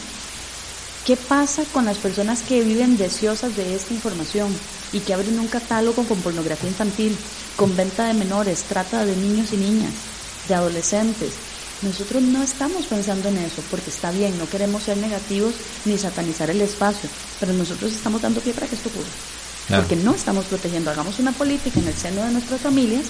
¿Qué 1.05 1.19
pasa 1.19 1.65
con 1.71 1.85
las 1.85 1.99
personas 1.99 2.41
que 2.41 2.63
viven 2.63 2.97
deseosas 2.97 3.55
de 3.57 3.75
esta 3.75 3.93
información 3.93 4.49
y 4.91 5.01
que 5.01 5.13
abren 5.13 5.39
un 5.39 5.49
catálogo 5.49 6.03
con 6.05 6.19
pornografía 6.21 6.71
infantil, 6.71 7.15
con 7.57 7.77
venta 7.77 8.07
de 8.07 8.15
menores, 8.15 8.63
trata 8.63 9.05
de 9.05 9.15
niños 9.15 9.53
y 9.53 9.59
niñas, 9.59 9.93
de 10.49 10.55
adolescentes? 10.55 11.35
Nosotros 11.83 12.23
no 12.23 12.43
estamos 12.43 12.87
pensando 12.87 13.29
en 13.29 13.37
eso 13.37 13.63
porque 13.71 13.91
está 13.91 14.13
bien, 14.13 14.39
no 14.39 14.49
queremos 14.49 14.85
ser 14.85 14.97
negativos 14.97 15.53
ni 15.85 15.99
satanizar 15.99 16.49
el 16.49 16.63
espacio, 16.63 17.11
pero 17.39 17.53
nosotros 17.53 17.93
estamos 17.93 18.23
dando 18.23 18.41
pie 18.41 18.55
para 18.55 18.67
que 18.67 18.77
esto 18.77 18.89
ocurra. 18.89 19.11
Porque 19.69 19.97
no 19.97 20.15
estamos 20.15 20.47
protegiendo. 20.47 20.91
Hagamos 20.91 21.19
una 21.19 21.33
política 21.33 21.81
en 21.81 21.89
el 21.89 21.95
seno 21.95 22.25
de 22.25 22.33
nuestras 22.33 22.63
familias 22.63 23.05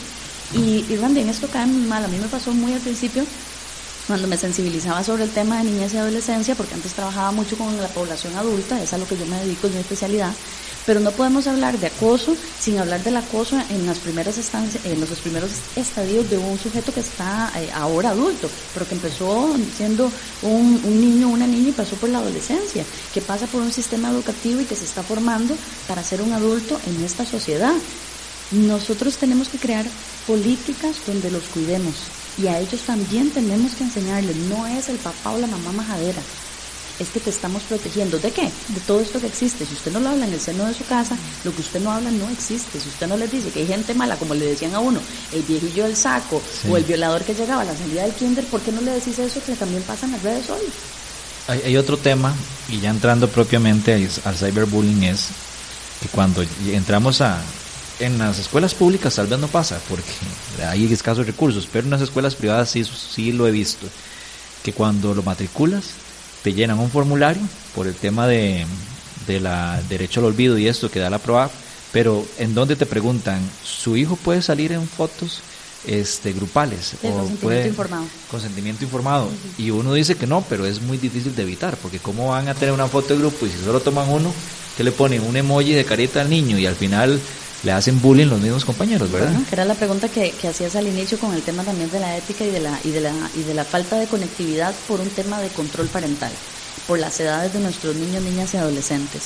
y, 0.53 0.85
y 0.89 0.97
Randy, 0.97 1.21
en 1.21 1.29
esto 1.29 1.49
cae 1.49 1.67
muy 1.67 1.87
mal. 1.87 2.05
A 2.05 2.09
mí 2.09 2.19
me 2.19 2.27
pasó 2.27 2.53
muy 2.53 2.73
al 2.73 2.81
principio 2.81 3.25
cuando 4.07 4.29
me 4.29 4.37
sensibilizaba 4.37 5.03
sobre 5.03 5.25
el 5.25 5.31
tema 5.31 5.59
de 5.59 5.65
niñez 5.65 5.95
y 5.95 5.97
adolescencia, 5.97 6.55
porque 6.55 6.75
antes 6.75 6.93
trabajaba 6.93 7.33
mucho 7.33 7.57
con 7.57 7.77
la 7.81 7.89
población 7.89 8.37
adulta, 8.37 8.83
es 8.83 8.93
a 8.93 8.99
lo 8.99 9.07
que 9.07 9.17
yo 9.17 9.27
me 9.27 9.39
dedico, 9.39 9.67
es 9.67 9.73
mi 9.73 9.81
especialidad, 9.81 10.33
pero 10.85 11.01
no 11.01 11.11
podemos 11.13 11.47
hablar 11.47 11.79
de 11.79 11.87
acoso 11.87 12.37
sin 12.61 12.79
hablar 12.79 13.03
del 13.03 13.17
acoso 13.17 13.59
en 13.71 13.87
las 13.87 13.99
primeras 13.99 14.37
estancias, 14.37 14.85
en 14.85 15.01
los 15.01 15.09
primeros 15.21 15.51
estadios 15.77 16.29
de 16.29 16.37
un 16.37 16.59
sujeto 16.59 16.93
que 16.93 17.01
está 17.01 17.51
eh, 17.57 17.71
ahora 17.73 18.11
adulto, 18.11 18.51
pero 18.75 18.87
que 18.87 18.95
empezó 18.95 19.57
siendo 19.77 20.11
un, 20.43 20.81
un 20.85 21.01
niño, 21.01 21.29
una 21.29 21.47
niña 21.47 21.71
y 21.71 21.73
pasó 21.73 21.97
por 21.97 22.11
la 22.11 22.19
adolescencia, 22.19 22.85
que 23.15 23.23
pasa 23.23 23.47
por 23.47 23.63
un 23.63 23.73
sistema 23.73 24.11
educativo 24.11 24.61
y 24.61 24.67
que 24.67 24.77
se 24.77 24.85
está 24.85 25.03
formando 25.03 25.57
para 25.89 26.05
ser 26.05 26.21
un 26.21 26.33
adulto 26.33 26.79
en 26.87 27.03
esta 27.03 27.25
sociedad. 27.25 27.73
Nosotros 28.51 29.17
tenemos 29.17 29.49
que 29.49 29.59
crear 29.59 29.87
políticas 30.27 30.97
donde 31.07 31.31
los 31.31 31.45
cuidemos, 31.45 31.95
y 32.39 32.47
a 32.47 32.59
ellos 32.59 32.81
también 32.83 33.31
tenemos 33.31 33.75
que 33.75 33.85
enseñarles, 33.85 34.37
no 34.37 34.67
es 34.67 34.89
el 34.89 34.97
papá 34.97 35.33
o 35.33 35.39
la 35.39 35.47
mamá 35.47 35.73
majadera, 35.73 36.21
es 36.99 37.09
que 37.09 37.21
te 37.21 37.31
estamos 37.31 37.63
protegiendo. 37.65 38.19
¿De 38.19 38.31
qué? 38.31 38.51
De 38.69 38.81
todo 38.87 39.01
esto 39.01 39.21
que 39.21 39.27
existe. 39.27 39.67
Si 39.67 39.75
usted 39.75 39.93
no 39.93 40.01
lo 40.01 40.11
habla 40.11 40.27
en 40.27 40.33
el 40.33 40.41
seno 40.41 40.65
de 40.65 40.75
su 40.75 40.85
casa, 40.85 41.17
lo 41.43 41.55
que 41.55 41.61
usted 41.61 41.81
no 41.81 41.91
habla 41.91 42.11
no 42.11 42.29
existe. 42.31 42.79
Si 42.81 42.89
usted 42.89 43.09
no 43.09 43.17
les 43.17 43.31
dice 43.31 43.51
que 43.51 43.61
hay 43.61 43.67
gente 43.67 43.95
mala, 43.95 44.17
como 44.17 44.35
le 44.35 44.47
decían 44.47 44.75
a 44.75 44.79
uno, 44.79 45.01
el 45.33 45.43
viejillo 45.43 45.85
del 45.85 45.97
saco 45.97 46.41
o 46.69 46.77
el 46.77 46.85
violador 46.85 47.23
que 47.23 47.35
llegaba 47.35 47.63
a 47.63 47.65
la 47.65 47.77
salida 47.77 48.03
del 48.03 48.13
kinder, 48.13 48.45
¿por 48.47 48.61
qué 48.61 48.71
no 48.71 48.81
le 48.81 48.93
decís 48.93 49.19
eso 49.19 49.41
que 49.45 49.57
también 49.57 49.83
pasa 49.83 50.07
en 50.07 50.13
las 50.13 50.23
redes 50.23 50.49
hoy? 50.51 50.63
Hay, 51.47 51.77
otro 51.77 51.99
tema, 51.99 52.35
y 52.71 52.81
ya 52.81 52.89
entrando 52.89 53.29
propiamente 53.29 54.09
al 54.25 54.37
cyberbullying, 54.37 55.03
es 55.03 55.27
que 56.01 56.09
cuando 56.09 56.43
entramos 56.67 57.21
a, 57.21 57.43
en 58.01 58.19
las 58.19 58.39
escuelas 58.39 58.75
públicas 58.75 59.15
tal 59.15 59.27
vez 59.27 59.39
no 59.39 59.49
pasa, 59.49 59.81
porque 59.89 60.11
hay 60.67 60.93
escasos 60.93 61.27
recursos, 61.27 61.69
pero 61.71 61.85
en 61.85 61.91
las 61.91 62.03
escuelas 62.03 62.35
privadas 62.35 62.71
sí, 62.71 62.85
sí 62.85 63.33
lo 63.33 63.47
he 63.47 63.51
visto, 63.51 63.87
que 64.63 64.73
cuando 64.73 65.15
lo 65.15 65.23
matriculas, 65.23 65.85
te 66.43 66.53
llenan 66.53 66.79
un 66.79 66.91
formulario 66.91 67.43
por 67.75 67.87
el 67.87 67.95
tema 67.95 68.27
de, 68.27 68.67
de 69.27 69.41
la 69.41 69.81
derecho 69.89 70.21
al 70.21 70.27
olvido 70.27 70.59
y 70.59 70.69
esto 70.69 70.91
que 70.91 71.01
da 71.01 71.11
la 71.11 71.19
PROAF, 71.19 71.53
pero 71.93 72.27
en 72.39 72.55
donde 72.55 72.77
te 72.77 72.87
preguntan, 72.87 73.41
¿su 73.63 73.97
hijo 73.97 74.17
puede 74.17 74.43
salir 74.43 74.73
en 74.73 74.87
fotos? 74.87 75.41
este 75.87 76.33
grupales 76.33 76.95
o 77.03 77.11
consentimiento 77.13 77.69
informado 77.69 78.05
consentimiento 78.31 78.85
informado 78.85 79.29
y 79.59 79.69
uno 79.71 79.93
dice 79.93 80.17
que 80.17 80.27
no 80.27 80.43
pero 80.49 80.65
es 80.65 80.81
muy 80.81 80.97
difícil 80.97 81.37
de 81.37 81.43
evitar 81.43 81.77
porque 81.77 81.99
cómo 81.99 82.29
van 82.29 82.49
a 82.49 82.55
tener 82.55 82.73
una 82.73 82.89
foto 82.89 83.09
de 83.09 83.21
grupo 83.21 83.47
y 83.47 83.51
si 83.51 83.63
solo 83.63 83.81
toman 83.81 84.09
uno 84.09 84.33
que 84.79 84.83
le 84.83 84.93
ponen 84.93 85.23
un 85.23 85.37
emoji 85.37 85.73
de 85.73 85.85
carita 85.85 86.23
al 86.23 86.31
niño 86.31 86.59
y 86.59 86.65
al 86.65 86.75
final 86.75 87.21
le 87.65 87.73
hacen 87.73 88.01
bullying 88.01 88.27
los 88.27 88.41
mismos 88.41 88.65
compañeros, 88.65 89.11
¿verdad? 89.11 89.35
que 89.49 89.55
era 89.55 89.65
la 89.65 89.75
pregunta 89.75 90.09
que, 90.09 90.33
que, 90.33 90.49
hacías 90.49 90.77
al 90.77 90.87
inicio 90.87 91.19
con 91.19 91.35
el 91.35 91.43
tema 91.43 91.65
también 91.65 91.91
de 91.91 91.99
la 91.99 92.17
ética 92.17 92.45
y 92.45 92.51
de 92.51 92.61
la, 92.61 92.79
y, 92.85 92.91
de 92.91 93.01
la, 93.01 93.13
y 93.35 93.43
de 93.43 93.55
la 93.55 93.65
falta 93.65 93.99
de 93.99 94.07
conectividad 94.07 94.75
por 94.87 95.01
un 95.01 95.09
tema 95.09 95.41
de 95.41 95.49
control 95.49 95.89
parental, 95.89 96.31
por 96.87 96.99
las 96.99 97.19
edades 97.21 97.55
de 97.55 97.61
nuestros 97.61 97.97
niños, 97.97 98.23
niñas 98.23 98.53
y 98.53 98.59
adolescentes. 98.59 99.23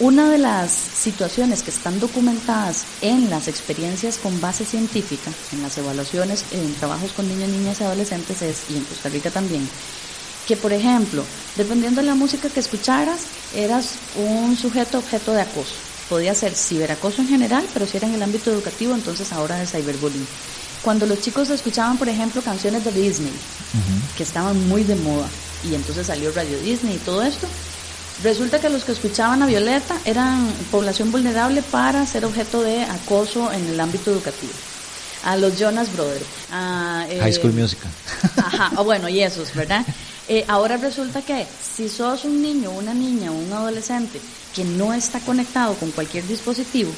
Una 0.00 0.28
de 0.28 0.38
las 0.38 0.72
situaciones 0.72 1.62
que 1.62 1.70
están 1.70 2.00
documentadas 2.00 2.84
en 3.00 3.30
las 3.30 3.46
experiencias 3.46 4.18
con 4.18 4.40
base 4.40 4.64
científica, 4.64 5.30
en 5.52 5.62
las 5.62 5.78
evaluaciones, 5.78 6.44
en 6.50 6.74
trabajos 6.74 7.12
con 7.12 7.28
niños, 7.28 7.48
niñas 7.48 7.80
y 7.80 7.84
adolescentes 7.84 8.42
es, 8.42 8.62
y 8.68 8.76
en 8.76 8.84
Costa 8.84 9.08
Rica 9.08 9.30
también, 9.30 9.68
que 10.48 10.56
por 10.56 10.72
ejemplo, 10.72 11.24
dependiendo 11.56 12.00
de 12.00 12.08
la 12.08 12.16
música 12.16 12.48
que 12.48 12.58
escucharas, 12.58 13.20
eras 13.54 13.90
un 14.16 14.56
sujeto 14.56 14.98
objeto 14.98 15.32
de 15.32 15.42
acoso 15.42 15.93
podía 16.08 16.34
ser 16.34 16.54
ciberacoso 16.54 17.22
en 17.22 17.28
general, 17.28 17.66
pero 17.72 17.86
si 17.86 17.96
era 17.96 18.06
en 18.06 18.14
el 18.14 18.22
ámbito 18.22 18.50
educativo, 18.50 18.94
entonces 18.94 19.32
ahora 19.32 19.56
de 19.56 19.66
cyberbullying. 19.66 20.26
Cuando 20.82 21.06
los 21.06 21.20
chicos 21.20 21.48
escuchaban, 21.48 21.96
por 21.96 22.08
ejemplo, 22.08 22.42
canciones 22.42 22.84
de 22.84 22.92
Disney, 22.92 23.32
que 24.16 24.22
estaban 24.22 24.68
muy 24.68 24.84
de 24.84 24.96
moda, 24.96 25.28
y 25.64 25.74
entonces 25.74 26.06
salió 26.06 26.30
Radio 26.32 26.58
Disney 26.60 26.96
y 26.96 26.98
todo 26.98 27.22
esto, 27.22 27.48
resulta 28.22 28.60
que 28.60 28.68
los 28.68 28.84
que 28.84 28.92
escuchaban 28.92 29.42
a 29.42 29.46
Violeta 29.46 29.96
eran 30.04 30.46
población 30.70 31.10
vulnerable 31.10 31.62
para 31.62 32.04
ser 32.06 32.24
objeto 32.24 32.62
de 32.62 32.82
acoso 32.82 33.50
en 33.50 33.66
el 33.66 33.80
ámbito 33.80 34.10
educativo. 34.10 34.52
A 35.24 35.36
los 35.36 35.58
Jonas 35.58 35.90
Brothers. 35.94 36.26
A, 36.52 37.06
High 37.08 37.32
School 37.32 37.58
eh, 37.58 37.62
Musical. 37.62 37.90
Ajá, 38.36 38.82
bueno, 38.82 39.08
y 39.08 39.22
esos, 39.22 39.54
¿verdad? 39.54 39.86
Eh, 40.28 40.44
ahora 40.48 40.76
resulta 40.78 41.22
que 41.22 41.46
si 41.76 41.88
sos 41.88 42.24
un 42.24 42.40
niño, 42.40 42.70
una 42.70 42.94
niña 42.94 43.30
o 43.30 43.34
un 43.34 43.52
adolescente 43.52 44.20
que 44.54 44.64
no 44.64 44.94
está 44.94 45.20
conectado 45.20 45.74
con 45.74 45.90
cualquier 45.90 46.26
dispositivo 46.26 46.90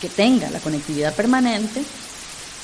que 0.00 0.08
tenga 0.08 0.50
la 0.50 0.60
conectividad 0.60 1.14
permanente, 1.14 1.82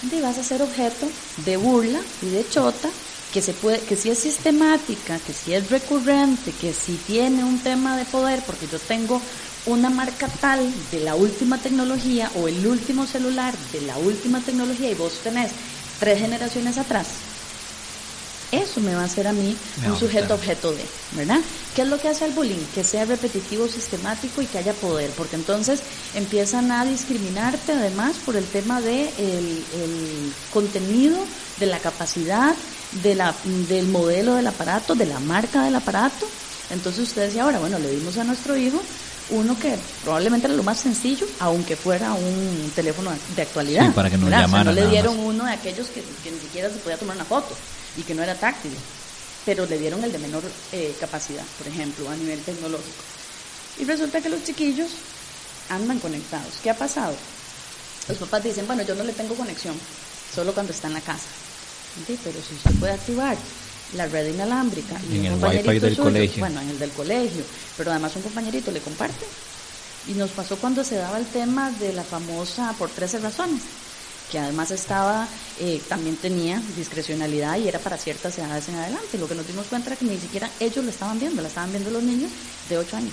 y 0.03 0.21
vas 0.21 0.38
a 0.38 0.45
ser 0.45 0.62
objeto 0.62 1.09
de 1.45 1.57
burla 1.57 2.01
y 2.23 2.27
de 2.27 2.49
chota, 2.49 2.88
que 3.33 3.42
se 3.42 3.53
puede, 3.53 3.81
que 3.81 3.97
si 3.97 4.11
es 4.11 4.19
sistemática, 4.19 5.19
que 5.19 5.33
si 5.33 5.53
es 5.53 5.69
recurrente, 5.71 6.53
que 6.53 6.73
si 6.73 6.95
tiene 6.95 7.45
un 7.45 7.59
tema 7.59 7.97
de 7.97 8.05
poder, 8.05 8.42
porque 8.47 8.66
yo 8.71 8.79
tengo 8.79 9.21
una 9.66 9.90
marca 9.90 10.29
tal 10.40 10.73
de 10.92 11.01
la 11.01 11.14
última 11.16 11.59
tecnología 11.59 12.31
o 12.37 12.49
el 12.49 12.66
último 12.66 13.07
celular 13.07 13.55
de 13.73 13.81
la 13.83 13.99
última 13.99 14.40
tecnología 14.40 14.90
y 14.90 14.95
vos 14.95 15.21
tenés 15.23 15.51
tres 15.99 16.21
generaciones 16.21 16.79
atrás, 16.79 17.09
eso 18.62 18.81
me 18.81 18.95
va 18.95 19.03
a 19.03 19.05
hacer 19.05 19.27
a 19.27 19.33
mí 19.33 19.57
un 19.87 19.99
sujeto 19.99 20.35
objeto 20.35 20.73
de, 20.73 20.85
¿verdad? 21.12 21.40
¿Qué 21.75 21.83
es 21.83 21.88
lo 21.88 21.99
que 21.99 22.09
hace 22.09 22.25
el 22.25 22.33
bullying? 22.33 22.64
Que 22.75 22.85
sea 22.85 23.05
repetitivo, 23.05 23.69
sistemático 23.69 24.42
y 24.42 24.47
que 24.47 24.59
haya 24.59 24.73
poder, 24.75 25.11
porque 25.11 25.37
entonces 25.37 25.81
empiezan 26.14 26.71
a 26.71 26.85
discriminarte 26.85 27.73
además 27.73 28.16
por 28.25 28.37
el 28.37 28.45
tema 28.45 28.81
de 28.81 29.09
el, 29.19 30.33
contenido, 30.53 31.19
de 31.59 31.66
la 31.66 31.79
capacidad, 31.79 32.55
de 33.03 33.14
la, 33.14 33.35
del 33.69 33.88
modelo 33.88 34.35
del 34.35 34.47
aparato, 34.47 34.95
de 34.95 35.07
la 35.07 35.21
marca 35.21 35.64
del 35.64 35.77
aparato. 35.77 36.27
Entonces 36.71 37.09
usted 37.09 37.27
decía, 37.27 37.45
ahora, 37.45 37.59
bueno, 37.59 37.79
le 37.79 37.90
dimos 37.90 38.16
a 38.19 38.25
nuestro 38.25 38.57
hijo 38.57 38.83
uno 39.31 39.59
que 39.59 39.77
probablemente 40.03 40.47
era 40.47 40.55
lo 40.55 40.62
más 40.62 40.79
sencillo, 40.79 41.27
aunque 41.41 41.77
fuera 41.77 42.12
un 42.15 42.73
teléfono 42.75 43.11
de 43.35 43.43
actualidad. 43.43 43.93
para 43.93 44.09
que 44.09 44.17
no, 44.19 44.29
no 44.29 44.73
le 44.73 44.87
dieron 44.89 45.19
uno 45.19 45.45
de 45.45 45.53
aquellos 45.53 45.89
que, 45.89 46.03
que 46.23 46.31
ni 46.31 46.39
siquiera 46.39 46.71
se 46.71 46.77
podía 46.77 46.97
tomar 46.97 47.17
una 47.17 47.25
foto 47.25 47.55
y 47.97 48.03
que 48.03 48.15
no 48.15 48.23
era 48.23 48.35
táctil, 48.35 48.73
pero 49.45 49.67
le 49.67 49.79
dieron 49.79 50.03
el 50.05 50.12
de 50.12 50.19
menor 50.19 50.43
eh, 50.73 50.95
capacidad, 51.01 51.45
por 51.59 51.67
ejemplo, 51.67 52.09
a 52.09 52.17
nivel 52.17 52.41
tecnológico. 52.41 53.03
Y 53.79 53.85
resulta 53.85 54.21
que 54.21 54.29
los 54.29 54.45
chiquillos 54.45 54.91
andan 55.69 55.99
conectados. 55.99 56.55
¿Qué 56.62 56.71
ha 56.71 56.77
pasado? 56.77 57.15
Los 58.09 58.19
papás 58.19 58.45
dicen, 58.45 58.67
bueno, 58.67 58.83
yo 58.83 58.95
no 58.95 59.03
le 59.03 59.12
tengo 59.12 59.35
conexión, 59.35 59.75
solo 60.35 60.55
cuando 60.55 60.73
está 60.73 60.87
en 60.87 60.95
la 60.95 61.01
casa. 61.01 61.27
Sí, 62.07 62.19
pero 62.23 62.39
si 62.41 62.55
usted 62.55 62.79
puede 62.79 62.93
activar 62.93 63.37
la 63.94 64.07
red 64.07 64.35
inalámbrica 64.35 65.01
y 65.11 65.18
en 65.18 65.27
el 65.27 65.44
wifi 65.44 65.79
del 65.79 65.96
colegio. 65.96 66.40
Bueno, 66.40 66.61
en 66.61 66.70
el 66.70 66.79
del 66.79 66.90
colegio, 66.90 67.44
pero 67.77 67.90
además 67.90 68.16
un 68.16 68.22
compañerito 68.22 68.70
le 68.70 68.81
comparte. 68.81 69.25
Y 70.09 70.12
nos 70.12 70.31
pasó 70.31 70.57
cuando 70.57 70.85
se 70.85 70.96
daba 70.96 71.18
el 71.18 71.27
tema 71.27 71.70
de 71.72 71.92
la 71.92 72.05
famosa 72.05 72.75
por 72.79 72.88
13 72.90 73.18
razones 73.18 73.62
que 74.31 74.38
además 74.38 74.70
estaba, 74.70 75.29
eh, 75.61 75.81
también 75.88 76.16
tenía 76.16 76.61
discrecionalidad 76.77 77.59
y 77.59 77.68
era 77.68 77.79
para 77.79 77.96
ciertas 77.96 78.37
edades 78.38 78.68
en 78.68 78.77
adelante. 78.77 79.18
Lo 79.18 79.29
que 79.29 79.35
nos 79.35 79.46
dimos 79.46 79.66
cuenta 79.66 79.90
era 79.90 79.96
que 79.96 80.05
ni 80.05 80.18
siquiera 80.18 80.51
ellos 80.59 80.85
lo 80.85 80.90
estaban 80.90 81.18
viendo, 81.18 81.42
la 81.42 81.49
estaban 81.49 81.70
viendo 81.70 81.90
los 81.90 82.03
niños 82.03 82.31
de 82.68 82.79
8 82.79 82.96
años. 82.96 83.12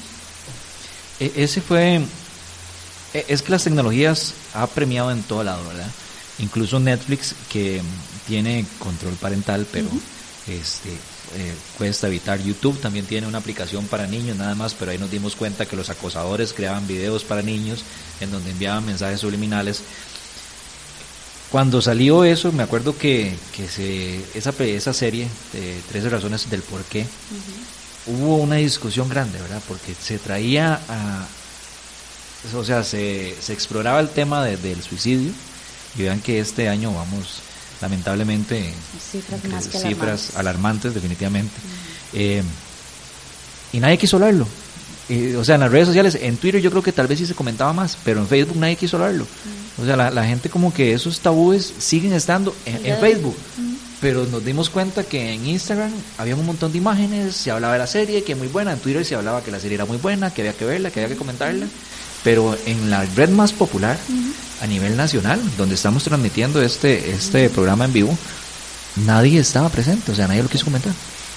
E, 1.19 1.31
ese 1.35 1.61
fue, 1.61 2.01
e, 3.13 3.25
es 3.27 3.41
que 3.41 3.51
las 3.51 3.63
tecnologías 3.63 4.33
ha 4.53 4.65
premiado 4.67 5.11
en 5.11 5.21
todo 5.23 5.43
lado, 5.43 5.67
¿verdad? 5.67 5.89
Incluso 6.39 6.79
Netflix, 6.79 7.35
que 7.49 7.81
tiene 8.27 8.65
control 8.79 9.13
parental, 9.13 9.67
pero 9.71 9.87
este, 10.47 10.89
eh, 10.89 11.53
cuesta 11.77 12.07
evitar. 12.07 12.41
YouTube 12.41 12.79
también 12.79 13.05
tiene 13.05 13.27
una 13.27 13.37
aplicación 13.37 13.85
para 13.87 14.07
niños, 14.07 14.37
nada 14.37 14.55
más, 14.55 14.73
pero 14.73 14.91
ahí 14.91 14.97
nos 14.97 15.11
dimos 15.11 15.35
cuenta 15.35 15.65
que 15.65 15.75
los 15.75 15.89
acosadores 15.89 16.53
creaban 16.53 16.87
videos 16.87 17.23
para 17.23 17.41
niños 17.41 17.83
en 18.19 18.31
donde 18.31 18.51
enviaban 18.51 18.85
mensajes 18.85 19.21
subliminales 19.21 19.81
cuando 21.53 21.83
salió 21.83 22.23
eso, 22.23 22.51
me 22.51 22.63
acuerdo 22.63 22.97
que, 22.97 23.31
que 23.55 23.67
se, 23.67 24.25
esa, 24.33 24.49
esa 24.63 24.91
serie 24.91 25.27
de 25.51 25.79
13 25.89 26.09
razones 26.09 26.49
del 26.49 26.63
por 26.63 26.83
qué, 26.85 27.05
hubo 28.07 28.37
una 28.37 28.55
discusión 28.55 29.07
grande, 29.07 29.39
¿verdad? 29.39 29.61
Porque 29.67 29.93
se 29.93 30.17
traía 30.17 30.81
a... 30.89 31.27
O 32.55 32.65
sea, 32.65 32.83
se, 32.83 33.35
se 33.39 33.53
exploraba 33.53 33.99
el 33.99 34.09
tema 34.09 34.43
del 34.43 34.81
suicidio 34.81 35.31
y 35.95 36.01
vean 36.01 36.21
que 36.21 36.39
este 36.39 36.69
año 36.69 36.91
vamos 36.91 37.43
lamentablemente 37.83 38.73
cifras, 39.11 40.35
alarmantes. 40.37 40.93
definitivamente. 40.93 41.53
Eh, 42.13 42.41
y 43.73 43.79
nadie 43.79 43.97
quiso 43.97 44.15
hablarlo. 44.15 44.47
o 45.37 45.43
sea, 45.43 45.55
en 45.55 45.61
las 45.61 45.71
redes 45.71 45.87
sociales, 45.87 46.17
en 46.21 46.37
Twitter 46.37 46.61
yo 46.61 46.71
creo 46.71 46.81
que 46.81 46.93
tal 46.93 47.07
vez 47.07 47.19
sí 47.19 47.25
se 47.25 47.35
comentaba 47.35 47.73
más, 47.73 47.97
pero 48.05 48.21
en 48.21 48.27
Facebook 48.27 48.57
nadie 48.57 48.77
quiso 48.77 48.95
hablarlo. 48.97 49.27
O 49.81 49.85
sea, 49.85 49.97
la, 49.97 50.25
gente 50.25 50.49
como 50.49 50.73
que 50.73 50.93
esos 50.93 51.19
tabúes 51.19 51.73
siguen 51.79 52.13
estando 52.13 52.55
en, 52.65 52.97
Facebook. 52.99 53.35
Pero 53.99 54.25
nos 54.25 54.43
dimos 54.43 54.69
cuenta 54.69 55.03
que 55.03 55.33
en 55.33 55.45
Instagram 55.45 55.91
había 56.17 56.35
un 56.35 56.45
montón 56.45 56.71
de 56.71 56.77
imágenes, 56.77 57.35
se 57.35 57.51
hablaba 57.51 57.73
de 57.73 57.79
la 57.79 57.87
serie, 57.87 58.23
que 58.23 58.33
es 58.33 58.37
muy 58.37 58.47
buena, 58.47 58.73
en 58.73 58.79
Twitter 58.79 59.03
se 59.05 59.15
hablaba 59.15 59.43
que 59.43 59.51
la 59.51 59.59
serie 59.59 59.75
era 59.75 59.85
muy 59.85 59.97
buena, 59.97 60.33
que 60.33 60.41
había 60.41 60.53
que 60.53 60.65
verla, 60.65 60.91
que 60.91 60.99
había 60.99 61.13
que 61.13 61.17
comentarla. 61.17 61.67
Pero 62.23 62.57
en 62.65 62.89
la 62.89 63.05
red 63.05 63.29
más 63.29 63.53
popular 63.53 63.97
a 64.61 64.67
nivel 64.67 64.95
nacional, 64.95 65.41
donde 65.57 65.75
estamos 65.75 66.03
transmitiendo 66.03 66.61
este, 66.61 67.11
este 67.11 67.49
programa 67.49 67.85
en 67.85 67.93
vivo, 67.93 68.17
nadie 69.05 69.39
estaba 69.39 69.69
presente, 69.69 70.11
o 70.11 70.15
sea, 70.15 70.27
nadie 70.27 70.43
lo 70.43 70.49
quiso 70.49 70.65
comentar. 70.65 70.93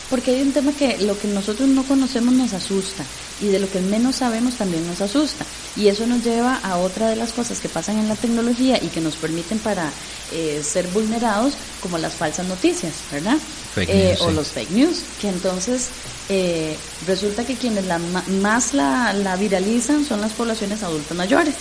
Porque 0.09 0.31
hay 0.31 0.43
un 0.43 0.53
tema 0.53 0.73
que 0.73 0.99
lo 0.99 1.19
que 1.19 1.27
nosotros 1.27 1.69
no 1.69 1.83
conocemos 1.83 2.33
nos 2.33 2.53
asusta 2.53 3.05
y 3.41 3.49
de 3.49 3.59
lo 3.59 3.69
que 3.69 3.81
menos 3.81 4.17
sabemos 4.17 4.55
también 4.55 4.87
nos 4.87 5.01
asusta. 5.01 5.45
Y 5.77 5.89
eso 5.89 6.07
nos 6.07 6.23
lleva 6.23 6.59
a 6.63 6.79
otra 6.79 7.09
de 7.09 7.17
las 7.17 7.33
cosas 7.33 7.59
que 7.59 7.69
pasan 7.69 7.99
en 7.99 8.09
la 8.09 8.15
tecnología 8.15 8.79
y 8.81 8.87
que 8.87 9.01
nos 9.01 9.17
permiten 9.17 9.59
para 9.59 9.91
eh, 10.33 10.63
ser 10.65 10.87
vulnerados, 10.89 11.55
como 11.83 11.99
las 11.99 12.15
falsas 12.15 12.47
noticias, 12.47 12.93
¿verdad? 13.11 13.37
Eh, 13.77 14.17
o 14.21 14.31
los 14.31 14.49
fake 14.49 14.71
news, 14.71 15.01
que 15.21 15.29
entonces 15.29 15.89
eh, 16.29 16.77
resulta 17.07 17.45
que 17.45 17.55
quienes 17.55 17.85
la, 17.87 17.99
más 17.99 18.75
la, 18.75 19.13
la 19.13 19.37
viralizan 19.37 20.05
son 20.05 20.21
las 20.21 20.33
poblaciones 20.33 20.83
adultas 20.83 21.17
mayores, 21.17 21.55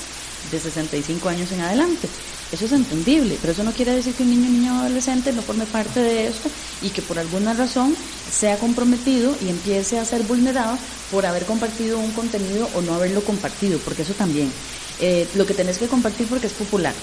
de 0.51 0.59
65 0.59 1.29
años 1.29 1.51
en 1.51 1.61
adelante. 1.61 2.07
Eso 2.51 2.65
es 2.65 2.71
entendible, 2.71 3.37
pero 3.41 3.53
eso 3.53 3.63
no 3.63 3.71
quiere 3.71 3.95
decir 3.95 4.13
que 4.13 4.23
un 4.23 4.29
niño, 4.29 4.49
niño 4.49 4.77
o 4.77 4.81
adolescente 4.81 5.33
no 5.33 5.41
forme 5.41 5.65
parte 5.65 5.99
de 5.99 6.27
esto 6.27 6.49
y 6.81 6.89
que 6.89 7.01
por 7.01 7.17
alguna 7.17 7.53
razón 7.53 7.95
sea 8.31 8.57
comprometido 8.57 9.35
y 9.41 9.49
empiece 9.49 9.99
a 9.99 10.05
ser 10.05 10.23
vulnerado 10.23 10.77
por 11.11 11.25
haber 11.25 11.45
compartido 11.45 11.97
un 11.97 12.11
contenido 12.11 12.69
o 12.75 12.81
no 12.81 12.93
haberlo 12.93 13.21
compartido, 13.21 13.79
porque 13.79 14.03
eso 14.03 14.13
también. 14.13 14.51
Eh, 14.99 15.27
lo 15.35 15.45
que 15.45 15.53
tenés 15.53 15.77
que 15.77 15.87
compartir 15.87 16.27
porque 16.27 16.47
es 16.47 16.53
popular, 16.53 16.93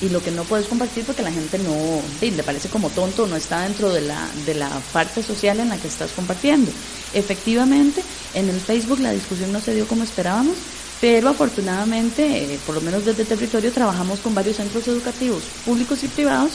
y 0.00 0.08
lo 0.08 0.22
que 0.22 0.30
no 0.30 0.44
puedes 0.44 0.66
compartir 0.66 1.04
porque 1.04 1.22
la 1.22 1.32
gente 1.32 1.58
no 1.58 2.00
sí, 2.18 2.30
le 2.30 2.42
parece 2.42 2.68
como 2.68 2.88
tonto, 2.90 3.26
no 3.26 3.36
está 3.36 3.62
dentro 3.62 3.90
de 3.90 4.00
la, 4.00 4.28
de 4.46 4.54
la 4.54 4.70
parte 4.92 5.22
social 5.22 5.60
en 5.60 5.68
la 5.68 5.76
que 5.76 5.88
estás 5.88 6.10
compartiendo. 6.12 6.70
Efectivamente, 7.12 8.02
en 8.34 8.48
el 8.48 8.60
Facebook 8.60 9.00
la 9.00 9.12
discusión 9.12 9.52
no 9.52 9.60
se 9.60 9.74
dio 9.74 9.86
como 9.86 10.04
esperábamos, 10.04 10.56
pero 11.00 11.28
afortunadamente, 11.28 12.54
eh, 12.54 12.58
por 12.66 12.74
lo 12.74 12.80
menos 12.80 13.04
desde 13.04 13.22
el 13.22 13.28
territorio, 13.28 13.72
trabajamos 13.72 14.20
con 14.20 14.34
varios 14.34 14.56
centros 14.56 14.86
educativos 14.88 15.42
públicos 15.64 16.02
y 16.02 16.08
privados 16.08 16.52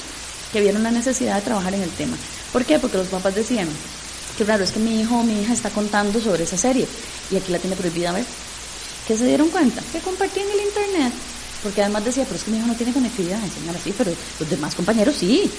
que 0.52 0.62
vieron 0.62 0.84
la 0.84 0.92
necesidad 0.92 1.36
de 1.36 1.42
trabajar 1.42 1.74
en 1.74 1.82
el 1.82 1.90
tema. 1.92 2.18
¿Por 2.52 2.66
qué? 2.66 2.80
Porque 2.80 2.98
los 2.98 3.08
papás 3.08 3.36
decían, 3.36 3.68
que 4.38 4.44
raro, 4.44 4.64
es 4.64 4.72
que 4.72 4.80
mi 4.80 5.02
hijo 5.02 5.18
o 5.18 5.24
mi 5.24 5.42
hija 5.42 5.54
está 5.54 5.70
contando 5.70 6.20
sobre 6.20 6.44
esa 6.44 6.58
serie 6.58 6.88
y 7.32 7.36
aquí 7.36 7.52
la 7.52 7.60
tiene 7.60 7.76
prohibida 7.76 8.12
ver. 8.12 8.26
¿Qué 9.08 9.18
se 9.18 9.26
dieron 9.26 9.50
cuenta? 9.50 9.82
Que 9.92 10.00
compartí 10.00 10.40
en 10.40 10.50
el 10.50 10.66
internet 10.66 11.14
porque 11.66 11.82
además 11.82 12.06
decía, 12.06 12.26
pero 12.26 12.36
es 12.36 12.44
que 12.44 12.52
mi 12.52 12.60
hijo 12.60 12.68
no 12.68 12.76
tiene 12.76 12.94
conectividad, 12.94 13.44
enseñar 13.44 13.76
así, 13.76 13.92
pero 13.98 14.12
los 14.40 14.48
demás 14.48 14.76
compañeros 14.76 15.16
sí. 15.18 15.50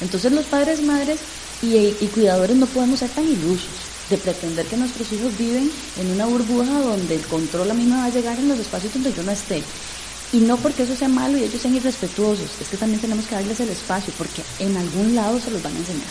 Entonces 0.00 0.30
los 0.30 0.44
padres, 0.46 0.80
madres 0.80 1.18
y, 1.60 2.06
cuidadores 2.14 2.56
no 2.56 2.66
podemos 2.66 3.00
ser 3.00 3.10
tan 3.10 3.24
ilusos 3.24 3.66
de 4.08 4.16
pretender 4.16 4.64
que 4.66 4.76
nuestros 4.76 5.10
hijos 5.10 5.36
viven 5.36 5.68
en 5.98 6.10
una 6.12 6.26
burbuja 6.26 6.70
donde 6.70 7.16
el 7.16 7.26
control 7.26 7.68
a 7.68 7.74
mí 7.74 7.82
me 7.82 7.96
va 7.96 8.04
a 8.04 8.10
llegar 8.10 8.38
en 8.38 8.48
los 8.48 8.60
espacios 8.60 8.94
donde 8.94 9.12
yo 9.12 9.24
no 9.24 9.32
esté. 9.32 9.60
Y 10.32 10.38
no 10.38 10.56
porque 10.56 10.84
eso 10.84 10.94
sea 10.94 11.08
malo 11.08 11.36
y 11.36 11.42
ellos 11.42 11.60
sean 11.60 11.74
irrespetuosos, 11.74 12.48
es 12.60 12.68
que 12.68 12.76
también 12.76 13.00
tenemos 13.00 13.26
que 13.26 13.34
darles 13.34 13.58
el 13.58 13.70
espacio, 13.70 14.14
porque 14.16 14.42
en 14.60 14.76
algún 14.76 15.16
lado 15.16 15.40
se 15.40 15.50
los 15.50 15.60
van 15.64 15.74
a 15.74 15.78
enseñar. 15.78 16.06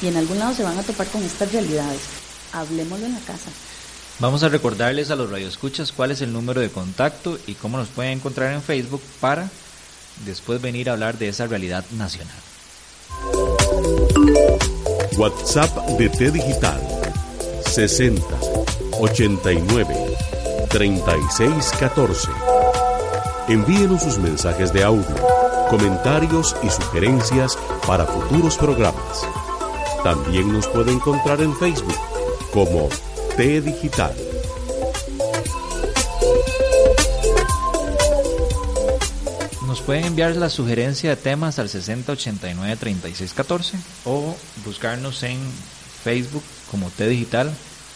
Y 0.00 0.06
en 0.06 0.16
algún 0.16 0.38
lado 0.38 0.54
se 0.54 0.62
van 0.62 0.78
a 0.78 0.82
topar 0.84 1.08
con 1.08 1.24
estas 1.24 1.50
realidades. 1.50 2.02
Hablemoslo 2.52 3.06
en 3.06 3.14
la 3.14 3.20
casa. 3.20 3.50
Vamos 4.22 4.44
a 4.44 4.48
recordarles 4.48 5.10
a 5.10 5.16
los 5.16 5.28
radioescuchas 5.32 5.90
cuál 5.90 6.12
es 6.12 6.20
el 6.20 6.32
número 6.32 6.60
de 6.60 6.70
contacto 6.70 7.40
y 7.48 7.54
cómo 7.54 7.76
nos 7.76 7.88
pueden 7.88 8.12
encontrar 8.12 8.52
en 8.52 8.62
Facebook 8.62 9.02
para 9.20 9.50
después 10.24 10.62
venir 10.62 10.88
a 10.88 10.92
hablar 10.92 11.18
de 11.18 11.28
esa 11.28 11.48
realidad 11.48 11.84
nacional. 11.98 12.36
WhatsApp 15.16 15.76
de 15.98 16.08
T 16.08 16.30
Digital 16.30 16.80
60 17.66 18.22
89 19.00 20.16
36 20.68 21.72
14. 21.80 22.28
Envíenos 23.48 24.04
sus 24.04 24.18
mensajes 24.18 24.72
de 24.72 24.84
audio, 24.84 25.16
comentarios 25.68 26.54
y 26.62 26.70
sugerencias 26.70 27.58
para 27.88 28.06
futuros 28.06 28.56
programas. 28.56 29.26
También 30.04 30.52
nos 30.52 30.68
puede 30.68 30.92
encontrar 30.92 31.40
en 31.40 31.56
Facebook 31.56 31.98
como 32.52 32.88
T 33.36 33.62
Digital. 33.62 34.14
Nos 39.66 39.80
pueden 39.80 40.04
enviar 40.04 40.36
la 40.36 40.50
sugerencia 40.50 41.10
de 41.10 41.16
temas 41.16 41.58
al 41.58 41.70
6089 41.70 42.76
3614 42.76 43.78
o 44.04 44.36
buscarnos 44.66 45.22
en 45.22 45.38
Facebook 46.04 46.42
como 46.70 46.90
T 46.90 47.08
Digital. 47.08 47.50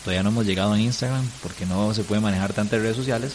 Todavía 0.04 0.22
no 0.22 0.30
hemos 0.30 0.46
llegado 0.46 0.74
en 0.74 0.80
Instagram 0.80 1.28
porque 1.42 1.66
no 1.66 1.92
se 1.92 2.02
puede 2.02 2.22
manejar 2.22 2.54
tantas 2.54 2.80
redes 2.80 2.96
sociales, 2.96 3.32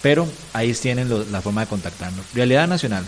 pero 0.00 0.26
ahí 0.54 0.72
tienen 0.72 1.10
la 1.30 1.42
forma 1.42 1.60
de 1.60 1.66
contactarnos. 1.66 2.24
Realidad 2.32 2.66
Nacional. 2.66 3.04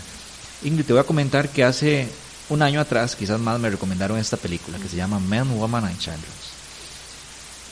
Ingrid, 0.63 0.85
te 0.85 0.93
voy 0.93 1.01
a 1.01 1.05
comentar 1.05 1.49
que 1.49 1.63
hace 1.63 2.07
un 2.49 2.61
año 2.61 2.79
atrás, 2.79 3.15
quizás 3.15 3.39
más, 3.39 3.59
me 3.59 3.71
recomendaron 3.71 4.19
esta 4.19 4.37
película 4.37 4.77
que 4.77 4.87
se 4.87 4.97
llama 4.97 5.19
Men, 5.19 5.57
Woman 5.57 5.85
and 5.85 5.97
Children. 5.97 6.44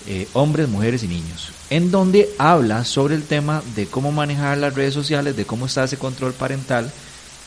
Eh, 0.06 0.28
hombres, 0.34 0.68
mujeres 0.68 1.04
y 1.04 1.08
niños, 1.08 1.54
en 1.70 1.90
donde 1.90 2.30
habla 2.38 2.84
sobre 2.84 3.16
el 3.16 3.24
tema 3.24 3.64
de 3.74 3.88
cómo 3.88 4.12
manejar 4.12 4.58
las 4.58 4.76
redes 4.76 4.94
sociales, 4.94 5.38
de 5.38 5.46
cómo 5.46 5.66
está 5.66 5.86
ese 5.86 5.96
control 5.96 6.34
parental, 6.34 6.92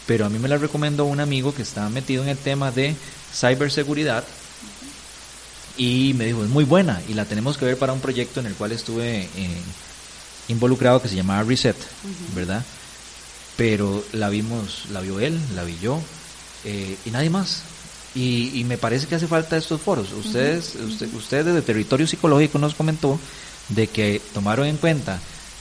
pero 0.07 0.25
a 0.25 0.31
mí 0.31 0.39
me 0.39 0.49
la 0.49 0.57
recomendó 0.57 1.05
un 1.05 1.21
amigo 1.21 1.55
que 1.55 1.61
estaba 1.61 1.91
metido 1.91 2.23
en 2.23 2.31
el 2.31 2.39
tema 2.39 2.71
de 2.71 2.97
ciberseguridad 3.35 4.25
y 5.77 6.15
me 6.15 6.25
dijo, 6.25 6.43
es 6.45 6.49
muy 6.49 6.65
buena 6.65 7.03
y 7.09 7.15
la 7.15 7.27
tenemos 7.27 7.59
que 7.59 7.67
ver 7.67 7.79
para 7.79 7.93
un 7.93 8.01
proyecto 8.01 8.41
en 8.41 8.47
el 8.47 8.55
cual 8.55 8.73
estuve 8.73 9.25
eh, 9.37 9.61
involucrado 10.49 11.03
que 11.03 11.09
se 11.09 11.17
llamaba 11.17 11.43
Reset, 11.43 11.77
¿verdad? 12.35 12.65
Pero 13.57 14.03
la 14.13 14.31
vimos, 14.31 14.87
la 14.93 15.01
vio 15.01 15.21
él, 15.21 15.39
la 15.55 15.65
vi 15.65 15.77
yo 15.83 16.01
eh, 16.65 16.97
y 17.05 17.11
nadie 17.11 17.31
más. 17.31 17.63
Y, 18.17 18.65
me 18.65 18.79
parece 18.79 19.07
que 19.07 19.15
hace 19.15 19.27
falta 19.27 19.59
estos 19.59 19.79
foros. 19.79 20.11
Ustedes, 20.13 20.75
usted, 20.77 21.13
usted 21.15 21.45
desde 21.45 21.61
territorio 21.61 22.07
psicológico 22.07 22.59
nos 22.59 22.75
comentó 22.75 23.21
de 23.69 23.89
que 23.89 24.23
tomaron 24.33 24.67
en 24.67 24.79
cuenta 24.79 25.21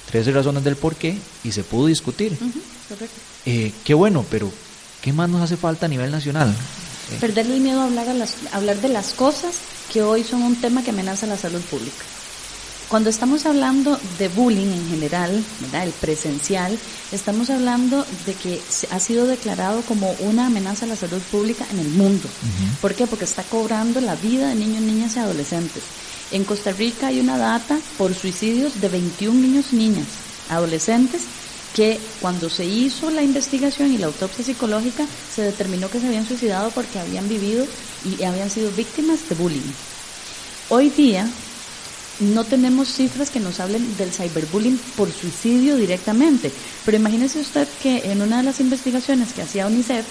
13 0.10 0.32
razones 0.32 0.64
del 0.64 0.78
por 0.78 0.96
qué 0.96 1.18
y 1.44 1.52
se 1.52 1.64
pudo 1.64 1.88
discutir. 1.88 2.38
Eh, 3.46 3.74
qué 3.84 3.94
bueno, 3.94 4.26
pero 4.32 4.50
¿qué 5.02 5.12
más 5.12 5.30
nos 5.30 5.42
hace 5.42 5.58
falta 5.58 5.88
a 5.88 5.90
nivel 5.90 6.12
nacional? 6.12 6.50
Eh. 7.12 7.18
Perderle 7.20 7.56
el 7.56 7.62
miedo 7.62 7.82
a 7.82 7.86
hablar, 7.86 8.08
a 8.08 8.14
las, 8.14 8.36
a 8.52 8.56
hablar 8.56 8.80
de 8.80 8.88
las 8.90 9.12
cosas 9.14 9.56
que 9.92 10.02
hoy 10.02 10.24
son 10.24 10.42
un 10.42 10.56
tema 10.56 10.82
que 10.82 10.92
amenaza 10.92 11.28
la 11.28 11.38
salud 11.38 11.62
pública. 11.62 12.04
Cuando 12.96 13.10
estamos 13.10 13.46
hablando 13.46 14.00
de 14.18 14.30
bullying 14.30 14.72
en 14.72 14.88
general, 14.88 15.44
el 15.74 15.92
presencial, 16.00 16.80
estamos 17.12 17.50
hablando 17.50 18.06
de 18.26 18.34
que 18.36 18.62
ha 18.90 19.02
sido 19.02 19.28
declarado 19.28 19.82
como 19.82 20.16
una 20.22 20.46
amenaza 20.46 20.86
a 20.86 20.88
la 20.88 20.96
salud 20.96 21.22
pública 21.30 21.66
en 21.74 21.80
el 21.80 21.90
mundo. 21.90 22.30
¿Por 22.80 22.96
qué? 22.96 23.06
Porque 23.06 23.26
está 23.26 23.44
cobrando 23.44 24.00
la 24.00 24.16
vida 24.16 24.48
de 24.48 24.56
niños, 24.56 24.82
niñas 24.82 25.18
y 25.18 25.20
adolescentes. 25.20 25.84
En 26.32 26.46
Costa 26.46 26.72
Rica 26.72 27.08
hay 27.08 27.20
una 27.20 27.38
data 27.38 27.78
por 27.98 28.14
suicidios 28.14 28.80
de 28.80 28.88
21 28.88 29.42
niños 29.42 29.74
y 29.74 29.76
niñas, 29.76 30.08
adolescentes, 30.50 31.24
que 31.76 32.00
cuando 32.22 32.50
se 32.50 32.64
hizo 32.64 33.10
la 33.10 33.24
investigación 33.24 33.92
y 33.92 33.98
la 33.98 34.08
autopsia 34.08 34.46
psicológica 34.46 35.06
se 35.36 35.42
determinó 35.42 35.90
que 35.90 36.00
se 36.00 36.08
habían 36.08 36.26
suicidado 36.26 36.72
porque 36.72 37.00
habían 37.00 37.28
vivido 37.28 37.68
y 38.06 38.24
habían 38.24 38.50
sido 38.50 38.72
víctimas 38.72 39.28
de 39.28 39.36
bullying. 39.36 39.74
Hoy 40.70 40.92
día 40.92 41.30
no 42.20 42.44
tenemos 42.44 42.88
cifras 42.94 43.30
que 43.30 43.40
nos 43.40 43.60
hablen 43.60 43.98
del 43.98 44.12
cyberbullying 44.12 44.78
por 44.96 45.12
suicidio 45.12 45.76
directamente, 45.76 46.52
pero 46.86 46.98
imagínese 46.98 47.40
usted 47.40 47.68
que 47.82 48.12
en 48.12 48.22
una 48.22 48.38
de 48.38 48.44
las 48.44 48.60
investigaciones 48.60 49.34
que 49.34 49.42
hacía 49.42 49.68
UNICEF, 49.68 50.06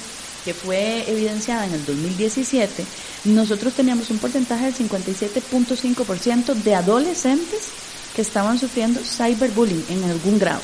que 0.45 0.55
fue 0.55 1.11
evidenciada 1.11 1.67
en 1.67 1.73
el 1.73 1.85
2017, 1.87 2.85
nosotros 3.25 3.73
teníamos 3.73 4.11
un 4.11 4.19
porcentaje 4.19 4.67
del 4.67 4.75
57.5% 4.75 6.55
de 6.55 6.75
adolescentes 6.75 7.69
que 8.15 8.23
estaban 8.23 8.59
sufriendo 8.59 9.01
cyberbullying 9.01 9.87
en 9.89 10.05
algún 10.05 10.39
grado, 10.39 10.61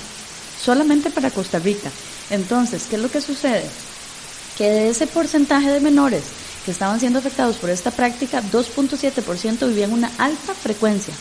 solamente 0.62 1.10
para 1.10 1.30
Costa 1.30 1.58
Rica. 1.58 1.90
Entonces, 2.28 2.84
¿qué 2.88 2.96
es 2.96 3.02
lo 3.02 3.10
que 3.10 3.20
sucede? 3.20 3.64
Que 4.58 4.64
de 4.64 4.90
ese 4.90 5.06
porcentaje 5.06 5.70
de 5.70 5.80
menores 5.80 6.22
que 6.70 6.74
estaban 6.74 7.00
siendo 7.00 7.18
afectados 7.18 7.56
por 7.56 7.68
esta 7.68 7.90
práctica, 7.90 8.40
2.7% 8.52 9.66
vivían 9.66 9.92
una 9.92 10.08
alta 10.18 10.54
frecuencia. 10.54 11.12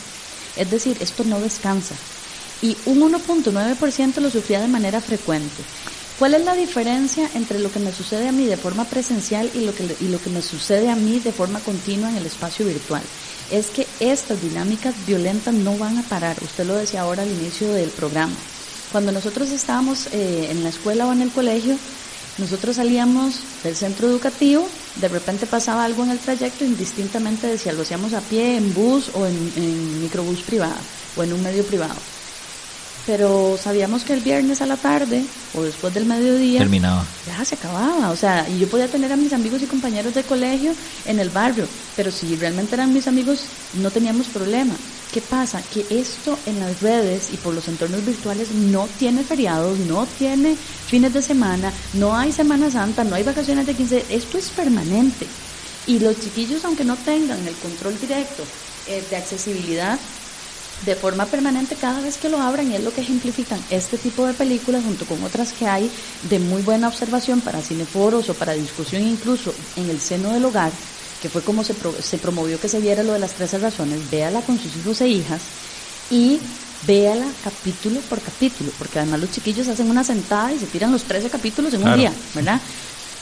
Es 0.54 0.70
decir, 0.70 0.96
esto 1.00 1.24
no 1.24 1.40
descansa. 1.40 1.96
Y 2.62 2.76
un 2.86 3.00
1.9% 3.00 4.20
lo 4.20 4.30
sufría 4.30 4.60
de 4.60 4.68
manera 4.68 5.00
frecuente. 5.00 5.64
¿Cuál 6.20 6.34
es 6.34 6.44
la 6.44 6.54
diferencia 6.54 7.28
entre 7.34 7.58
lo 7.58 7.72
que 7.72 7.80
me 7.80 7.92
sucede 7.92 8.28
a 8.28 8.32
mí 8.32 8.46
de 8.46 8.56
forma 8.56 8.84
presencial 8.84 9.50
y 9.52 9.64
lo 9.64 9.74
que, 9.74 9.96
y 10.00 10.06
lo 10.06 10.22
que 10.22 10.30
me 10.30 10.40
sucede 10.40 10.88
a 10.88 10.94
mí 10.94 11.18
de 11.18 11.32
forma 11.32 11.58
continua 11.58 12.10
en 12.10 12.18
el 12.18 12.26
espacio 12.26 12.64
virtual? 12.64 13.02
Es 13.50 13.70
que 13.70 13.88
estas 13.98 14.40
dinámicas 14.40 14.94
violentas 15.04 15.52
no 15.52 15.76
van 15.78 15.98
a 15.98 16.04
parar. 16.04 16.36
Usted 16.44 16.64
lo 16.64 16.76
decía 16.76 17.00
ahora 17.00 17.22
al 17.22 17.30
inicio 17.32 17.72
del 17.72 17.90
programa. 17.90 18.34
Cuando 18.92 19.10
nosotros 19.10 19.50
estábamos 19.50 20.06
eh, 20.12 20.48
en 20.52 20.62
la 20.62 20.68
escuela 20.68 21.08
o 21.08 21.12
en 21.12 21.22
el 21.22 21.32
colegio, 21.32 21.76
nosotros 22.40 22.76
salíamos 22.76 23.40
del 23.62 23.76
centro 23.76 24.08
educativo, 24.08 24.66
de 24.96 25.08
repente 25.08 25.46
pasaba 25.46 25.84
algo 25.84 26.02
en 26.04 26.10
el 26.10 26.18
trayecto, 26.18 26.64
indistintamente 26.64 27.46
de 27.46 27.58
si 27.58 27.70
lo 27.70 27.82
hacíamos 27.82 28.12
a 28.14 28.20
pie, 28.20 28.56
en 28.56 28.74
bus 28.74 29.10
o 29.14 29.26
en, 29.26 29.52
en 29.56 30.02
microbús 30.02 30.40
privado 30.40 30.80
o 31.16 31.22
en 31.22 31.32
un 31.32 31.42
medio 31.42 31.64
privado 31.64 31.94
pero 33.06 33.58
sabíamos 33.60 34.04
que 34.04 34.12
el 34.12 34.20
viernes 34.20 34.60
a 34.60 34.66
la 34.66 34.76
tarde 34.76 35.24
o 35.54 35.62
después 35.62 35.92
del 35.92 36.06
mediodía 36.06 36.60
terminaba. 36.60 37.04
Ya 37.26 37.44
se 37.44 37.54
acababa, 37.54 38.10
o 38.10 38.16
sea, 38.16 38.48
y 38.48 38.58
yo 38.58 38.68
podía 38.68 38.88
tener 38.88 39.12
a 39.12 39.16
mis 39.16 39.32
amigos 39.32 39.62
y 39.62 39.66
compañeros 39.66 40.14
de 40.14 40.22
colegio 40.22 40.72
en 41.06 41.18
el 41.18 41.30
barrio, 41.30 41.66
pero 41.96 42.10
si 42.10 42.36
realmente 42.36 42.74
eran 42.74 42.92
mis 42.92 43.08
amigos 43.08 43.40
no 43.74 43.90
teníamos 43.90 44.28
problema. 44.28 44.74
¿Qué 45.12 45.20
pasa? 45.20 45.60
Que 45.62 45.84
esto 45.90 46.38
en 46.46 46.60
las 46.60 46.80
redes 46.80 47.30
y 47.32 47.36
por 47.36 47.52
los 47.52 47.66
entornos 47.66 48.04
virtuales 48.06 48.52
no 48.52 48.88
tiene 48.96 49.24
feriados, 49.24 49.76
no 49.80 50.06
tiene 50.06 50.54
fines 50.54 51.12
de 51.12 51.20
semana, 51.20 51.72
no 51.94 52.16
hay 52.16 52.30
Semana 52.30 52.70
Santa, 52.70 53.02
no 53.02 53.16
hay 53.16 53.24
vacaciones 53.24 53.66
de 53.66 53.74
15, 53.74 54.06
esto 54.08 54.38
es 54.38 54.50
permanente. 54.50 55.26
Y 55.88 55.98
los 55.98 56.20
chiquillos, 56.20 56.64
aunque 56.64 56.84
no 56.84 56.96
tengan 56.96 57.44
el 57.48 57.54
control 57.56 57.98
directo 57.98 58.44
eh, 58.86 59.02
de 59.10 59.16
accesibilidad, 59.16 59.98
de 60.86 60.94
forma 60.94 61.26
permanente 61.26 61.74
cada 61.74 62.00
vez 62.00 62.16
que 62.16 62.28
lo 62.28 62.40
abran 62.40 62.70
y 62.70 62.76
es 62.76 62.84
lo 62.84 62.92
que 62.92 63.02
ejemplifican 63.02 63.60
este 63.70 63.98
tipo 63.98 64.26
de 64.26 64.32
películas 64.32 64.84
junto 64.84 65.04
con 65.04 65.22
otras 65.24 65.52
que 65.52 65.66
hay 65.66 65.90
de 66.28 66.38
muy 66.38 66.62
buena 66.62 66.88
observación 66.88 67.40
para 67.40 67.60
cineforos 67.60 68.30
o 68.30 68.34
para 68.34 68.54
discusión 68.54 69.02
incluso 69.02 69.52
en 69.76 69.90
el 69.90 70.00
seno 70.00 70.32
del 70.32 70.44
hogar, 70.44 70.72
que 71.20 71.28
fue 71.28 71.42
como 71.42 71.64
se, 71.64 71.74
se 72.02 72.18
promovió 72.18 72.60
que 72.60 72.68
se 72.68 72.80
viera 72.80 73.02
lo 73.02 73.12
de 73.12 73.18
las 73.18 73.32
13 73.32 73.58
razones, 73.58 74.10
véala 74.10 74.40
con 74.42 74.58
sus 74.58 74.74
hijos 74.76 75.00
e 75.00 75.08
hijas 75.08 75.42
y 76.10 76.38
véala 76.86 77.26
capítulo 77.44 78.00
por 78.08 78.20
capítulo, 78.20 78.70
porque 78.78 78.98
además 78.98 79.20
los 79.20 79.30
chiquillos 79.30 79.68
hacen 79.68 79.90
una 79.90 80.04
sentada 80.04 80.52
y 80.52 80.58
se 80.58 80.66
tiran 80.66 80.92
los 80.92 81.04
13 81.04 81.28
capítulos 81.28 81.74
en 81.74 81.86
un 81.86 81.96
día, 81.96 82.12
¿verdad? 82.34 82.60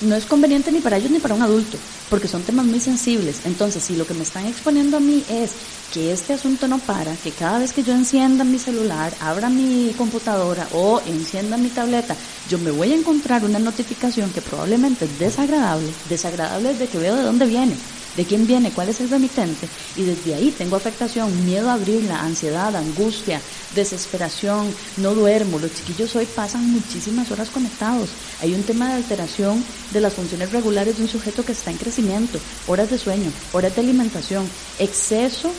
No 0.01 0.15
es 0.15 0.27
conveniente 0.27 0.73
ni 0.73 0.81
para 0.81 0.97
ellos 0.97 1.11
ni 1.11 1.19
para 1.19 1.35
un 1.35 1.43
adulto, 1.43 1.79
porque 2.09 2.29
son 2.29 2.43
temas 2.43 2.67
muy 2.67 2.81
sensibles. 2.81 3.41
Entonces, 3.45 3.83
si 3.83 3.97
lo 3.97 4.07
que 4.07 4.15
me 4.15 4.23
están 4.23 4.47
exponiendo 4.47 4.97
a 4.97 5.01
mí 5.01 5.25
es 5.29 5.53
que 5.93 6.13
este 6.13 6.35
asunto 6.35 6.69
no 6.69 6.79
para, 6.79 7.15
que 7.17 7.31
cada 7.31 7.59
vez 7.59 7.73
que 7.73 7.83
yo 7.83 7.93
encienda 7.93 8.45
mi 8.45 8.59
celular, 8.59 9.13
abra 9.21 9.49
mi 9.49 9.95
computadora 9.97 10.69
o 10.73 11.01
encienda 11.07 11.57
mi 11.57 11.69
tableta, 11.69 12.17
yo 12.49 12.59
me 12.59 12.71
voy 12.71 12.93
a 12.93 12.97
encontrar 12.97 13.45
una 13.45 13.59
notificación 13.59 14.31
que 14.31 14.43
probablemente 14.43 15.07
es 15.07 15.19
desagradable, 15.19 15.89
desagradable 16.09 16.71
desde 16.71 16.89
que 16.89 16.99
veo 16.99 17.17
de 17.17 17.23
dónde 17.23 17.47
viene 17.47 17.77
de 18.19 18.25
quién 18.25 18.49
viene, 18.49 18.73
cuál 18.73 18.89
es 18.89 19.01
el 19.01 19.09
remitente, 19.09 19.69
y 19.95 20.03
desde 20.03 20.35
ahí 20.35 20.51
tengo 20.51 20.75
afectación, 20.75 21.47
miedo 21.47 21.71
a 21.71 21.75
abrirla, 21.75 22.21
ansiedad, 22.21 22.75
angustia, 22.75 23.41
desesperación, 23.77 24.75
no 24.97 25.15
duermo, 25.15 25.61
los 25.61 25.73
chiquillos 25.73 26.17
hoy 26.17 26.27
pasan 26.27 26.69
muchísimas 26.69 27.31
horas 27.31 27.49
conectados, 27.49 28.09
hay 28.43 28.55
un 28.55 28.65
tema 28.65 28.89
de 28.89 28.95
alteración 28.95 29.65
de 29.93 30.01
las 30.01 30.15
funciones 30.15 30.51
regulares 30.51 30.97
de 30.97 31.05
un 31.05 31.09
sujeto 31.09 31.45
que 31.45 31.53
está 31.53 31.71
en 31.71 31.77
crecimiento, 31.77 32.41
horas 32.67 32.91
de 32.91 32.99
sueño, 32.99 33.31
horas 33.53 33.77
de 33.77 33.83
alimentación, 33.83 34.45
exceso 34.81 35.53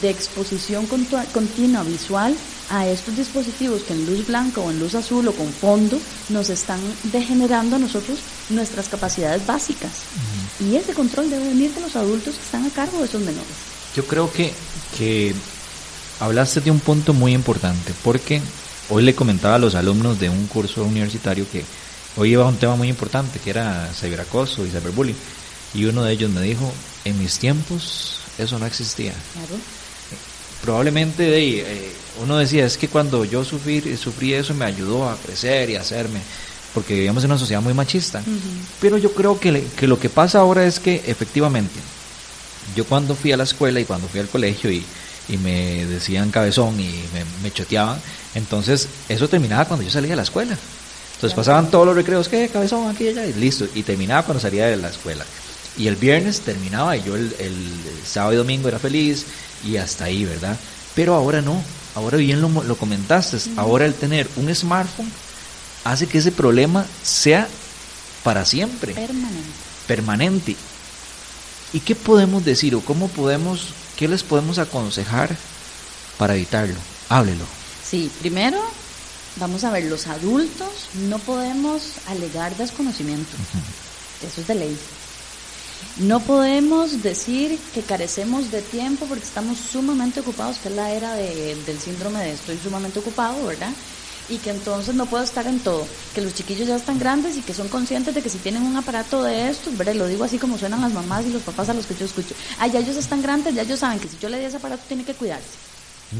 de 0.00 0.10
exposición 0.10 0.86
continua 1.32 1.82
visual 1.82 2.34
a 2.70 2.86
estos 2.86 3.16
dispositivos 3.16 3.82
que 3.82 3.92
en 3.92 4.06
luz 4.06 4.26
blanca 4.26 4.60
o 4.60 4.70
en 4.70 4.78
luz 4.78 4.94
azul 4.94 5.28
o 5.28 5.32
con 5.32 5.52
fondo 5.52 6.00
nos 6.30 6.48
están 6.48 6.80
degenerando 7.04 7.76
a 7.76 7.78
nosotros 7.78 8.20
nuestras 8.50 8.88
capacidades 8.88 9.46
básicas. 9.46 9.92
Y 10.60 10.76
ese 10.76 10.94
control 10.94 11.30
debe 11.30 11.48
venir 11.48 11.74
de 11.74 11.80
los 11.80 11.96
adultos 11.96 12.34
que 12.34 12.42
están 12.42 12.64
a 12.64 12.70
cargo 12.70 12.98
de 12.98 13.04
esos 13.04 13.20
menores. 13.20 13.54
Yo 13.94 14.06
creo 14.06 14.32
que, 14.32 14.52
que 14.96 15.34
hablaste 16.20 16.60
de 16.60 16.70
un 16.70 16.80
punto 16.80 17.12
muy 17.12 17.34
importante, 17.34 17.92
porque 18.02 18.40
hoy 18.88 19.02
le 19.02 19.14
comentaba 19.14 19.56
a 19.56 19.58
los 19.58 19.74
alumnos 19.74 20.18
de 20.18 20.30
un 20.30 20.46
curso 20.46 20.84
universitario 20.84 21.46
que 21.50 21.64
hoy 22.16 22.32
iba 22.32 22.46
un 22.46 22.56
tema 22.56 22.76
muy 22.76 22.88
importante, 22.88 23.38
que 23.38 23.50
era 23.50 23.90
ciberacoso 23.94 24.64
y 24.64 24.70
cyberbullying. 24.70 25.16
Y 25.74 25.84
uno 25.84 26.04
de 26.04 26.12
ellos 26.12 26.30
me 26.30 26.40
dijo, 26.40 26.72
en 27.04 27.18
mis 27.18 27.38
tiempos 27.38 28.23
eso 28.38 28.58
no 28.58 28.66
existía. 28.66 29.12
Claro 29.32 29.60
probablemente 30.64 31.22
de, 31.24 31.60
eh, 31.60 31.92
uno 32.22 32.38
decía, 32.38 32.64
es 32.64 32.78
que 32.78 32.88
cuando 32.88 33.24
yo 33.24 33.44
sufrí, 33.44 33.96
sufrí 33.98 34.32
eso 34.32 34.54
me 34.54 34.64
ayudó 34.64 35.08
a 35.08 35.16
crecer 35.16 35.68
y 35.68 35.76
a 35.76 35.82
hacerme, 35.82 36.20
porque 36.72 36.94
vivíamos 36.94 37.22
en 37.22 37.30
una 37.30 37.38
sociedad 37.38 37.60
muy 37.60 37.74
machista. 37.74 38.22
Pero 38.80 38.96
yo 38.96 39.12
creo 39.12 39.38
que, 39.38 39.62
que, 39.76 39.86
lo 39.86 40.00
que 40.00 40.08
pasa 40.08 40.38
ahora 40.38 40.64
es 40.64 40.80
que 40.80 41.02
efectivamente, 41.06 41.78
yo 42.74 42.86
cuando 42.86 43.14
fui 43.14 43.30
a 43.32 43.36
la 43.36 43.44
escuela 43.44 43.78
y 43.78 43.84
cuando 43.84 44.08
fui 44.08 44.20
al 44.20 44.28
colegio 44.28 44.70
y, 44.70 44.82
y 45.28 45.36
me 45.36 45.84
decían 45.84 46.30
cabezón 46.30 46.80
y 46.80 46.88
me, 47.12 47.24
me, 47.42 47.52
choteaban, 47.52 48.00
entonces 48.34 48.88
eso 49.10 49.28
terminaba 49.28 49.66
cuando 49.66 49.84
yo 49.84 49.90
salía 49.90 50.10
de 50.10 50.16
la 50.16 50.22
escuela. 50.22 50.56
Entonces 51.16 51.36
pasaban 51.36 51.70
todos 51.70 51.86
los 51.86 51.94
recreos, 51.94 52.28
¿qué? 52.28 52.48
Cabezón, 52.48 52.88
aquí 52.88 53.04
y 53.04 53.08
allá, 53.08 53.26
y 53.26 53.34
listo. 53.34 53.66
Y 53.74 53.82
terminaba 53.82 54.24
cuando 54.24 54.40
salía 54.40 54.66
de 54.66 54.76
la 54.76 54.88
escuela. 54.88 55.24
Y 55.76 55.88
el 55.88 55.96
viernes 55.96 56.40
terminaba 56.40 56.96
y 56.96 57.02
yo 57.02 57.16
el, 57.16 57.34
el 57.38 57.54
sábado 58.06 58.34
y 58.34 58.36
domingo 58.36 58.68
era 58.68 58.78
feliz 58.78 59.26
y 59.64 59.76
hasta 59.76 60.04
ahí, 60.04 60.24
¿verdad? 60.24 60.58
Pero 60.94 61.14
ahora 61.14 61.42
no, 61.42 61.60
ahora 61.94 62.18
bien 62.18 62.40
lo, 62.40 62.48
lo 62.62 62.76
comentaste, 62.76 63.38
ahora 63.56 63.84
el 63.86 63.94
tener 63.94 64.28
un 64.36 64.54
smartphone 64.54 65.10
hace 65.82 66.06
que 66.06 66.18
ese 66.18 66.32
problema 66.32 66.86
sea 67.02 67.48
para 68.22 68.44
siempre. 68.44 68.94
Permanente. 68.94 69.50
Permanente. 69.86 70.56
¿Y 71.72 71.80
qué 71.80 71.94
podemos 71.94 72.44
decir 72.44 72.74
o 72.74 72.80
cómo 72.80 73.08
podemos, 73.08 73.66
qué 73.96 74.06
les 74.06 74.22
podemos 74.22 74.58
aconsejar 74.58 75.36
para 76.18 76.36
evitarlo? 76.36 76.76
Háblelo. 77.08 77.44
Sí, 77.84 78.10
primero 78.20 78.60
vamos 79.36 79.64
a 79.64 79.70
ver, 79.70 79.84
los 79.84 80.06
adultos 80.06 80.88
no 81.08 81.18
podemos 81.18 81.82
alegar 82.06 82.56
desconocimiento. 82.56 83.32
Eso 84.26 84.40
es 84.40 84.46
de 84.46 84.54
ley. 84.54 84.78
No 85.96 86.20
podemos 86.20 87.02
decir 87.02 87.58
que 87.72 87.82
carecemos 87.82 88.50
de 88.50 88.62
tiempo 88.62 89.06
porque 89.06 89.24
estamos 89.24 89.58
sumamente 89.58 90.20
ocupados, 90.20 90.58
que 90.58 90.68
es 90.68 90.74
la 90.74 90.90
era 90.90 91.14
del 91.14 91.80
síndrome 91.80 92.18
de 92.20 92.32
estoy 92.32 92.58
sumamente 92.58 92.98
ocupado, 92.98 93.46
¿verdad? 93.46 93.70
Y 94.28 94.38
que 94.38 94.50
entonces 94.50 94.94
no 94.94 95.06
puedo 95.06 95.22
estar 95.22 95.46
en 95.46 95.60
todo, 95.60 95.86
que 96.14 96.20
los 96.20 96.34
chiquillos 96.34 96.66
ya 96.66 96.76
están 96.76 96.98
grandes 96.98 97.36
y 97.36 97.42
que 97.42 97.54
son 97.54 97.68
conscientes 97.68 98.14
de 98.14 98.22
que 98.22 98.30
si 98.30 98.38
tienen 98.38 98.62
un 98.62 98.76
aparato 98.76 99.22
de 99.22 99.50
estos, 99.50 99.76
¿verdad? 99.76 99.94
Lo 99.94 100.06
digo 100.06 100.24
así 100.24 100.38
como 100.38 100.58
suenan 100.58 100.80
las 100.80 100.92
mamás 100.92 101.26
y 101.26 101.30
los 101.30 101.42
papás 101.42 101.68
a 101.68 101.74
los 101.74 101.86
que 101.86 101.94
yo 101.94 102.06
escucho. 102.06 102.34
Ah, 102.58 102.66
ya 102.66 102.80
ellos 102.80 102.96
están 102.96 103.22
grandes, 103.22 103.54
ya 103.54 103.62
ellos 103.62 103.80
saben 103.80 104.00
que 104.00 104.08
si 104.08 104.18
yo 104.18 104.28
le 104.28 104.38
di 104.38 104.46
ese 104.46 104.56
aparato 104.56 104.82
tiene 104.88 105.04
que 105.04 105.14
cuidarse 105.14 105.73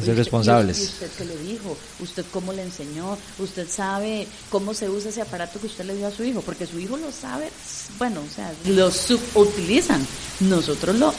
ser 0.05 0.17
responsables. 0.17 0.79
¿Y 0.81 0.85
usted 0.85 1.11
qué 1.19 1.25
le 1.25 1.37
dijo? 1.39 1.77
¿Usted 2.01 2.25
cómo 2.33 2.53
le 2.53 2.63
enseñó? 2.63 3.17
¿Usted 3.39 3.69
sabe 3.69 4.27
cómo 4.51 4.75
se 4.75 4.89
usa 4.89 5.11
ese 5.11 5.23
aparato 5.23 5.61
que 5.61 5.67
usted 5.67 5.85
le 5.85 5.97
dio 5.97 6.07
a 6.07 6.11
su 6.11 6.25
hijo? 6.25 6.41
Porque 6.41 6.67
su 6.67 6.79
hijo 6.79 6.97
lo 6.97 7.13
sabe, 7.13 7.51
bueno, 7.99 8.21
o 8.21 8.35
sea, 8.35 8.53
lo 8.67 8.91
subutilizan. 8.91 10.05
Nosotros 10.41 10.97
lo, 10.97 11.15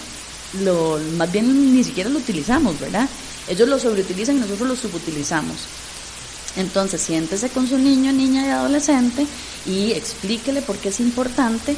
lo, 0.63 0.99
más 1.17 1.31
bien 1.31 1.75
ni 1.75 1.83
siquiera 1.83 2.09
lo 2.09 2.19
utilizamos, 2.19 2.79
¿verdad? 2.79 3.07
Ellos 3.47 3.67
lo 3.67 3.79
sobreutilizan 3.79 4.37
y 4.37 4.39
nosotros 4.39 4.67
lo 4.67 4.75
subutilizamos. 4.75 5.55
Entonces, 6.57 7.01
siéntese 7.01 7.49
con 7.49 7.67
su 7.67 7.77
niño, 7.77 8.11
niña 8.13 8.47
y 8.47 8.49
adolescente 8.49 9.27
y 9.65 9.91
explíquele 9.91 10.61
por 10.61 10.77
qué 10.77 10.89
es 10.89 10.99
importante 10.99 11.75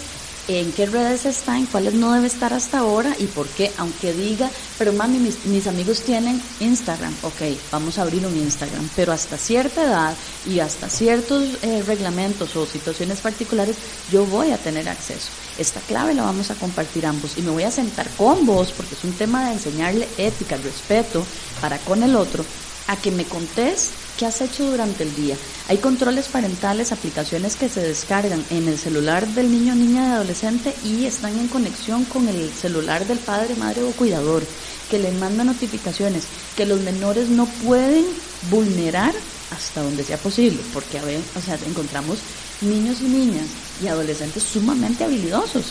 en 0.47 0.71
qué 0.71 0.85
redes 0.85 1.25
está, 1.25 1.57
en 1.57 1.65
cuáles 1.65 1.93
no 1.93 2.13
debe 2.13 2.27
estar 2.27 2.53
hasta 2.53 2.79
ahora 2.79 3.15
y 3.19 3.25
por 3.25 3.47
qué, 3.47 3.71
aunque 3.77 4.13
diga, 4.13 4.49
pero 4.77 4.93
mami, 4.93 5.19
mis, 5.19 5.67
amigos 5.67 6.01
tienen 6.01 6.41
Instagram, 6.59 7.13
ok, 7.23 7.57
vamos 7.71 7.97
a 7.97 8.03
abrir 8.03 8.25
un 8.25 8.35
Instagram, 8.35 8.89
pero 8.95 9.11
hasta 9.11 9.37
cierta 9.37 9.83
edad 9.83 10.15
y 10.45 10.59
hasta 10.59 10.89
ciertos 10.89 11.43
eh, 11.61 11.83
reglamentos 11.85 12.55
o 12.55 12.65
situaciones 12.65 13.19
particulares, 13.19 13.75
yo 14.11 14.25
voy 14.25 14.51
a 14.51 14.57
tener 14.57 14.87
acceso. 14.87 15.29
Esta 15.57 15.81
clave 15.81 16.13
la 16.13 16.23
vamos 16.23 16.51
a 16.51 16.55
compartir 16.55 17.05
ambos 17.05 17.37
y 17.37 17.41
me 17.41 17.51
voy 17.51 17.63
a 17.63 17.71
sentar 17.71 18.07
con 18.17 18.45
vos, 18.45 18.71
porque 18.75 18.95
es 18.95 19.03
un 19.03 19.13
tema 19.13 19.45
de 19.45 19.53
enseñarle 19.53 20.07
ética, 20.17 20.57
respeto 20.57 21.25
para 21.59 21.77
con 21.79 22.03
el 22.03 22.15
otro, 22.15 22.45
a 22.87 22.95
que 22.95 23.11
me 23.11 23.25
contés 23.25 23.91
qué 24.17 24.25
has 24.25 24.41
hecho 24.41 24.69
durante 24.69 25.03
el 25.03 25.15
día. 25.15 25.35
Hay 25.67 25.77
controles 25.77 26.27
parentales, 26.27 26.91
aplicaciones 26.91 27.55
que 27.55 27.69
se 27.69 27.81
descargan 27.81 28.43
en 28.49 28.67
el 28.67 28.77
celular 28.77 29.27
del 29.27 29.51
niño, 29.51 29.75
niña, 29.75 30.15
adolescente 30.15 30.73
y 30.83 31.05
están 31.05 31.37
en 31.37 31.47
conexión 31.47 32.05
con 32.05 32.27
el 32.27 32.49
celular 32.51 33.05
del 33.05 33.19
padre, 33.19 33.55
madre 33.55 33.83
o 33.83 33.91
cuidador, 33.91 34.43
que 34.89 34.99
le 34.99 35.11
manda 35.11 35.43
notificaciones 35.43 36.23
que 36.55 36.65
los 36.65 36.81
menores 36.81 37.29
no 37.29 37.45
pueden 37.45 38.05
vulnerar 38.49 39.13
hasta 39.51 39.81
donde 39.81 40.03
sea 40.03 40.17
posible, 40.17 40.59
porque 40.73 40.99
a 40.99 41.03
ver, 41.03 41.21
o 41.35 41.41
sea, 41.41 41.57
encontramos 41.67 42.19
niños 42.61 42.97
y 43.01 43.05
niñas 43.05 43.47
y 43.81 43.87
adolescentes 43.87 44.43
sumamente 44.43 45.03
habilidosos. 45.03 45.65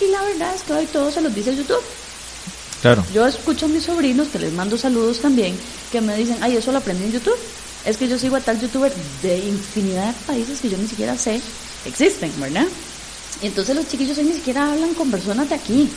Y 0.00 0.08
la 0.08 0.22
verdad 0.22 0.54
es 0.54 0.62
que 0.62 0.72
hoy 0.72 0.86
todo 0.86 1.10
se 1.10 1.20
los 1.20 1.34
dice 1.34 1.54
YouTube. 1.54 1.82
Yo 3.12 3.26
escucho 3.26 3.66
a 3.66 3.68
mis 3.68 3.84
sobrinos, 3.84 4.28
que 4.28 4.38
les 4.38 4.52
mando 4.52 4.76
saludos 4.76 5.20
también, 5.20 5.56
que 5.90 6.00
me 6.00 6.16
dicen, 6.16 6.38
ay, 6.40 6.56
eso 6.56 6.72
lo 6.72 6.78
aprendí 6.78 7.04
en 7.04 7.12
YouTube 7.12 7.38
es 7.84 7.96
que 7.96 8.08
yo 8.08 8.18
sigo 8.18 8.36
a 8.36 8.40
tal 8.40 8.60
youtuber 8.60 8.92
de 9.22 9.38
infinidad 9.38 10.08
de 10.08 10.26
países 10.26 10.60
que 10.60 10.70
yo 10.70 10.78
ni 10.78 10.88
siquiera 10.88 11.16
sé 11.18 11.40
existen, 11.84 12.32
¿verdad? 12.40 12.66
Y 13.42 13.46
entonces 13.46 13.76
los 13.76 13.88
chiquillos 13.88 14.16
ni 14.18 14.32
siquiera 14.32 14.72
hablan 14.72 14.94
con 14.94 15.10
personas 15.10 15.48
de 15.50 15.54
aquí, 15.54 15.90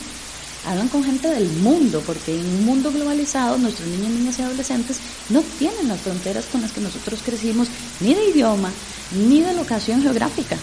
hablan 0.66 0.88
con 0.88 1.02
gente 1.02 1.28
del 1.28 1.48
mundo, 1.48 2.02
porque 2.04 2.38
en 2.38 2.46
un 2.46 2.64
mundo 2.66 2.92
globalizado 2.92 3.56
nuestros 3.56 3.88
niños, 3.88 4.10
niñas 4.10 4.38
y 4.38 4.42
adolescentes 4.42 4.98
no 5.30 5.42
tienen 5.58 5.88
las 5.88 6.00
fronteras 6.00 6.44
con 6.52 6.60
las 6.60 6.72
que 6.72 6.80
nosotros 6.80 7.20
crecimos, 7.24 7.68
ni 8.00 8.14
de 8.14 8.30
idioma, 8.30 8.70
ni 9.12 9.40
de 9.40 9.54
locación 9.54 10.02
geográfica. 10.02 10.58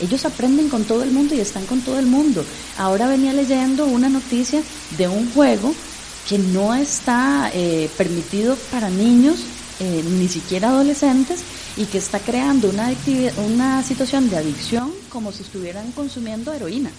Ellos 0.00 0.24
aprenden 0.24 0.68
con 0.68 0.84
todo 0.84 1.02
el 1.02 1.10
mundo 1.10 1.34
y 1.34 1.40
están 1.40 1.66
con 1.66 1.80
todo 1.80 1.98
el 1.98 2.06
mundo. 2.06 2.44
Ahora 2.78 3.08
venía 3.08 3.32
leyendo 3.32 3.86
una 3.86 4.08
noticia 4.08 4.62
de 4.96 5.08
un 5.08 5.30
juego 5.32 5.74
que 6.28 6.38
no 6.38 6.74
está 6.74 7.50
eh, 7.52 7.88
permitido 7.96 8.56
para 8.70 8.88
niños 8.90 9.40
eh, 9.80 10.04
ni 10.06 10.28
siquiera 10.28 10.68
adolescentes, 10.68 11.40
y 11.76 11.86
que 11.86 11.96
está 11.96 12.18
creando 12.18 12.68
una, 12.68 12.92
una 13.46 13.82
situación 13.82 14.28
de 14.28 14.36
adicción 14.36 14.92
como 15.08 15.32
si 15.32 15.42
estuvieran 15.42 15.92
consumiendo 15.92 16.52
heroína. 16.52 16.90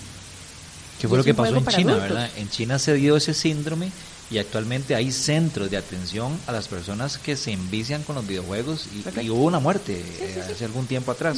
¿Qué 0.99 1.07
fue 1.07 1.19
lo 1.19 1.23
que 1.23 1.35
pasó 1.35 1.55
en 1.55 1.65
China, 1.67 1.95
verdad? 1.95 2.29
En 2.37 2.49
China 2.49 2.79
se 2.79 2.95
dio 2.95 3.15
ese 3.15 3.35
síndrome 3.35 3.91
y 4.31 4.39
actualmente 4.39 4.95
hay 4.95 5.11
centros 5.11 5.69
de 5.69 5.77
atención 5.77 6.35
a 6.47 6.51
las 6.51 6.67
personas 6.67 7.19
que 7.19 7.35
se 7.35 7.51
envician 7.51 8.01
con 8.01 8.15
los 8.15 8.25
videojuegos 8.25 8.87
y, 8.93 9.29
hubo 9.29 9.45
una 9.45 9.59
muerte 9.59 10.03
eh, 10.19 10.43
hace 10.51 10.65
algún 10.65 10.87
tiempo 10.87 11.11
atrás. 11.11 11.37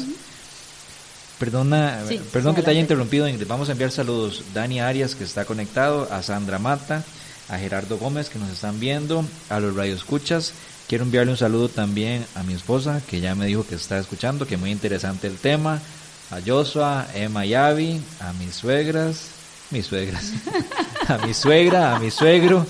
Perdona, 1.39 1.99
perdón 2.31 2.55
que 2.55 2.61
te 2.61 2.71
haya 2.71 2.79
interrumpido, 2.79 3.27
Vamos 3.47 3.69
a 3.69 3.73
enviar 3.73 3.91
saludos. 3.91 4.43
Dani 4.53 4.79
Arias, 4.79 5.15
que 5.15 5.23
está 5.23 5.45
conectado, 5.45 6.07
a 6.11 6.21
Sandra 6.21 6.59
Mata, 6.59 7.03
a 7.49 7.57
Gerardo 7.57 7.97
Gómez, 7.97 8.29
que 8.29 8.39
nos 8.39 8.49
están 8.49 8.79
viendo, 8.79 9.25
a 9.49 9.59
los 9.59 9.75
radioescuchas, 9.75 10.53
Quiero 10.87 11.05
enviarle 11.05 11.31
un 11.31 11.37
saludo 11.37 11.69
también 11.69 12.25
a 12.35 12.43
mi 12.43 12.53
esposa, 12.53 13.01
que 13.09 13.21
ya 13.21 13.35
me 13.35 13.45
dijo 13.45 13.65
que 13.65 13.75
está 13.75 13.97
escuchando, 13.97 14.45
que 14.45 14.57
muy 14.57 14.69
interesante 14.69 15.27
el 15.27 15.37
tema. 15.37 15.81
A 16.29 16.39
Joshua, 16.45 17.07
Emma 17.13 17.45
y 17.45 17.53
Abby, 17.53 18.01
a 18.19 18.33
mis 18.33 18.55
suegras, 18.55 19.27
mis 19.71 19.85
suegras, 19.85 20.33
a 21.07 21.17
mi 21.19 21.33
suegra, 21.33 21.95
a 21.95 21.99
mi 21.99 22.11
suegro, 22.11 22.65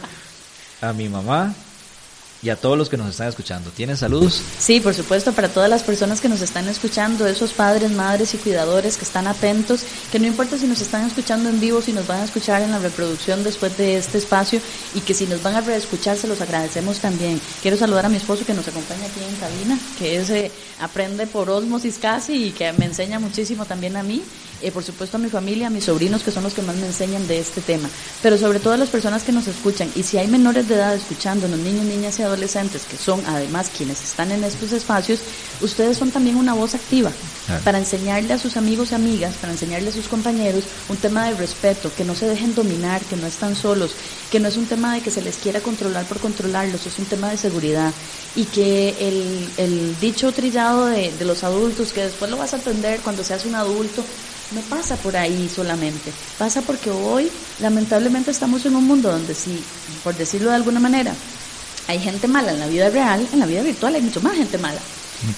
a 0.81 0.93
mi 0.93 1.09
mamá, 1.09 1.53
y 2.43 2.49
a 2.49 2.57
todos 2.57 2.77
los 2.77 2.89
que 2.89 2.97
nos 2.97 3.09
están 3.09 3.29
escuchando. 3.29 3.71
¿Tienes 3.71 3.99
saludos? 3.99 4.41
Sí, 4.59 4.81
por 4.81 4.93
supuesto, 4.93 5.31
para 5.31 5.47
todas 5.47 5.69
las 5.69 5.81
personas 5.81 6.19
que 6.19 6.27
nos 6.27 6.41
están 6.41 6.67
escuchando, 6.67 7.25
esos 7.25 7.53
padres, 7.53 7.91
madres 7.91 8.33
y 8.33 8.37
cuidadores 8.37 8.97
que 8.97 9.05
están 9.05 9.27
atentos, 9.27 9.83
que 10.11 10.19
no 10.19 10.27
importa 10.27 10.57
si 10.57 10.67
nos 10.67 10.81
están 10.81 11.07
escuchando 11.07 11.49
en 11.49 11.61
vivo, 11.61 11.81
si 11.81 11.93
nos 11.93 12.05
van 12.05 12.19
a 12.19 12.25
escuchar 12.25 12.61
en 12.61 12.71
la 12.71 12.79
reproducción 12.79 13.43
después 13.43 13.77
de 13.77 13.97
este 13.97 14.17
espacio 14.17 14.59
y 14.93 14.99
que 14.99 15.13
si 15.13 15.25
nos 15.25 15.41
van 15.41 15.55
a 15.55 15.61
reescuchar, 15.61 16.17
se 16.17 16.27
los 16.27 16.41
agradecemos 16.41 16.99
también. 16.99 17.39
Quiero 17.61 17.77
saludar 17.77 18.05
a 18.05 18.09
mi 18.09 18.17
esposo 18.17 18.45
que 18.45 18.53
nos 18.53 18.67
acompaña 18.67 19.05
aquí 19.05 19.21
en 19.23 19.35
cabina, 19.37 19.79
que 19.97 20.17
es, 20.17 20.29
eh, 20.29 20.51
aprende 20.81 21.27
por 21.27 21.49
osmosis 21.49 21.97
casi 21.97 22.47
y 22.47 22.51
que 22.51 22.73
me 22.73 22.85
enseña 22.85 23.19
muchísimo 23.19 23.65
también 23.65 23.95
a 23.95 24.03
mí. 24.03 24.21
Eh, 24.61 24.71
por 24.71 24.83
supuesto 24.83 25.17
a 25.17 25.19
mi 25.19 25.27
familia, 25.27 25.67
a 25.67 25.69
mis 25.69 25.83
sobrinos 25.83 26.23
que 26.23 26.31
son 26.31 26.43
los 26.43 26.53
que 26.53 26.61
más 26.61 26.77
me 26.77 26.87
enseñan 26.87 27.27
de 27.27 27.37
este 27.37 27.59
tema, 27.59 27.89
pero 28.21 28.37
sobre 28.37 28.59
todo 28.59 28.73
a 28.73 28.77
las 28.77 28.87
personas 28.87 29.23
que 29.23 29.33
nos 29.33 29.45
escuchan 29.47 29.91
y 29.93 30.03
si 30.03 30.17
hay 30.17 30.29
menores 30.29 30.69
de 30.69 30.75
edad 30.75 30.95
escuchando, 30.95 31.49
los 31.49 31.59
niños, 31.59 31.83
niñas 31.83 32.17
y 32.19 32.21
adolescentes 32.21 32.32
que 32.37 32.97
son 32.97 33.23
además 33.27 33.69
quienes 33.75 34.03
están 34.03 34.31
en 34.31 34.43
estos 34.43 34.71
espacios, 34.71 35.19
ustedes 35.61 35.97
son 35.97 36.11
también 36.11 36.35
una 36.35 36.53
voz 36.53 36.75
activa 36.75 37.11
para 37.63 37.77
enseñarle 37.77 38.33
a 38.33 38.39
sus 38.39 38.57
amigos 38.57 38.91
y 38.91 38.95
amigas, 38.95 39.35
para 39.35 39.53
enseñarle 39.53 39.89
a 39.89 39.93
sus 39.93 40.07
compañeros 40.07 40.63
un 40.89 40.97
tema 40.97 41.25
de 41.25 41.35
respeto, 41.35 41.91
que 41.95 42.05
no 42.05 42.15
se 42.15 42.27
dejen 42.27 42.55
dominar, 42.55 43.01
que 43.01 43.15
no 43.15 43.27
están 43.27 43.55
solos, 43.55 43.91
que 44.31 44.39
no 44.39 44.47
es 44.47 44.57
un 44.57 44.65
tema 44.65 44.93
de 44.95 45.01
que 45.01 45.11
se 45.11 45.21
les 45.21 45.37
quiera 45.37 45.59
controlar 45.59 46.05
por 46.05 46.19
controlarlos, 46.19 46.85
es 46.85 46.99
un 46.99 47.05
tema 47.05 47.29
de 47.29 47.37
seguridad. 47.37 47.93
Y 48.35 48.45
que 48.45 48.95
el, 48.99 49.49
el 49.57 49.99
dicho 49.99 50.31
trillado 50.31 50.87
de, 50.87 51.11
de 51.11 51.25
los 51.25 51.43
adultos, 51.43 51.93
que 51.93 52.03
después 52.03 52.31
lo 52.31 52.37
vas 52.37 52.53
a 52.53 52.57
aprender 52.57 52.99
cuando 53.01 53.23
seas 53.23 53.45
un 53.45 53.55
adulto, 53.55 54.03
no 54.53 54.61
pasa 54.61 54.95
por 54.97 55.17
ahí 55.17 55.49
solamente, 55.53 56.11
pasa 56.37 56.61
porque 56.61 56.91
hoy 56.91 57.29
lamentablemente 57.59 58.31
estamos 58.31 58.65
en 58.65 58.75
un 58.75 58.85
mundo 58.85 59.11
donde 59.11 59.33
si, 59.33 59.63
por 60.03 60.15
decirlo 60.15 60.49
de 60.49 60.55
alguna 60.55 60.79
manera, 60.79 61.13
hay 61.87 61.99
gente 61.99 62.27
mala 62.27 62.51
en 62.51 62.59
la 62.59 62.67
vida 62.67 62.89
real, 62.89 63.27
en 63.31 63.39
la 63.39 63.45
vida 63.45 63.61
virtual 63.61 63.95
hay 63.95 64.01
mucho 64.01 64.21
más 64.21 64.35
gente 64.35 64.57
mala. 64.57 64.79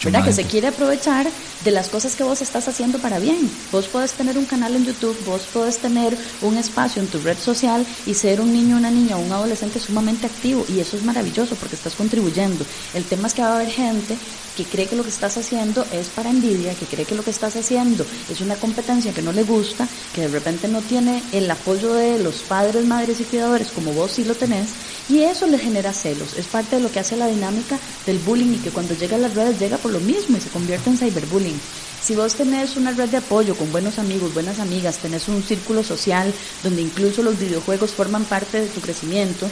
¿verdad? 0.03 0.23
Que 0.23 0.33
se 0.33 0.45
quiere 0.45 0.67
aprovechar 0.67 1.27
de 1.65 1.71
las 1.71 1.89
cosas 1.89 2.15
que 2.15 2.23
vos 2.23 2.41
estás 2.43 2.67
haciendo 2.67 2.99
para 2.99 3.17
bien. 3.17 3.49
Vos 3.71 3.87
podés 3.87 4.13
tener 4.13 4.37
un 4.37 4.45
canal 4.45 4.75
en 4.75 4.85
YouTube, 4.85 5.17
vos 5.25 5.41
podés 5.51 5.79
tener 5.79 6.15
un 6.43 6.57
espacio 6.57 7.01
en 7.01 7.07
tu 7.07 7.19
red 7.19 7.37
social 7.37 7.85
y 8.05 8.13
ser 8.13 8.39
un 8.39 8.53
niño, 8.53 8.77
una 8.77 8.91
niña, 8.91 9.17
un 9.17 9.31
adolescente 9.31 9.79
sumamente 9.79 10.27
activo 10.27 10.63
y 10.69 10.79
eso 10.79 10.95
es 10.95 11.03
maravilloso 11.03 11.55
porque 11.55 11.75
estás 11.75 11.95
contribuyendo. 11.95 12.63
El 12.93 13.03
tema 13.03 13.27
es 13.27 13.33
que 13.33 13.41
va 13.41 13.49
a 13.49 13.55
haber 13.55 13.71
gente 13.71 14.15
que 14.55 14.63
cree 14.63 14.87
que 14.87 14.95
lo 14.95 15.03
que 15.03 15.09
estás 15.09 15.37
haciendo 15.37 15.85
es 15.91 16.07
para 16.07 16.29
envidia, 16.29 16.75
que 16.75 16.85
cree 16.85 17.05
que 17.05 17.15
lo 17.15 17.23
que 17.23 17.31
estás 17.31 17.55
haciendo 17.55 18.05
es 18.29 18.39
una 18.41 18.55
competencia 18.55 19.11
que 19.11 19.23
no 19.23 19.33
le 19.33 19.43
gusta, 19.43 19.87
que 20.13 20.21
de 20.21 20.27
repente 20.27 20.67
no 20.67 20.81
tiene 20.81 21.21
el 21.31 21.49
apoyo 21.49 21.93
de 21.93 22.19
los 22.19 22.35
padres, 22.43 22.85
madres 22.85 23.19
y 23.19 23.23
cuidadores 23.23 23.71
como 23.71 23.91
vos 23.91 24.11
sí 24.11 24.23
lo 24.23 24.35
tenés 24.35 24.69
y 25.09 25.19
eso 25.19 25.47
le 25.47 25.57
genera 25.57 25.93
celos. 25.93 26.35
Es 26.37 26.47
parte 26.47 26.77
de 26.77 26.81
lo 26.81 26.91
que 26.91 26.99
hace 26.99 27.17
la 27.17 27.27
dinámica 27.27 27.77
del 28.05 28.19
bullying 28.19 28.53
y 28.53 28.57
que 28.57 28.71
cuando 28.71 28.95
llega 28.95 29.17
a 29.17 29.19
las 29.19 29.35
redes 29.35 29.59
llega 29.59 29.77
por 29.77 29.91
lo 29.91 29.99
mismo 29.99 30.37
y 30.37 30.41
se 30.41 30.49
convierte 30.49 30.89
en 30.89 30.97
cyberbullying. 30.97 31.54
Si 32.01 32.15
vos 32.15 32.35
tenés 32.35 32.77
una 32.77 32.91
red 32.91 33.09
de 33.09 33.17
apoyo 33.17 33.55
con 33.55 33.71
buenos 33.71 33.97
amigos, 33.97 34.33
buenas 34.33 34.59
amigas, 34.59 34.97
tenés 34.97 35.27
un 35.27 35.41
círculo 35.41 35.83
social 35.83 36.31
donde 36.63 36.81
incluso 36.81 37.23
los 37.23 37.39
videojuegos 37.39 37.91
forman 37.91 38.25
parte 38.25 38.61
de 38.61 38.67
tu 38.67 38.79
crecimiento 38.79 39.49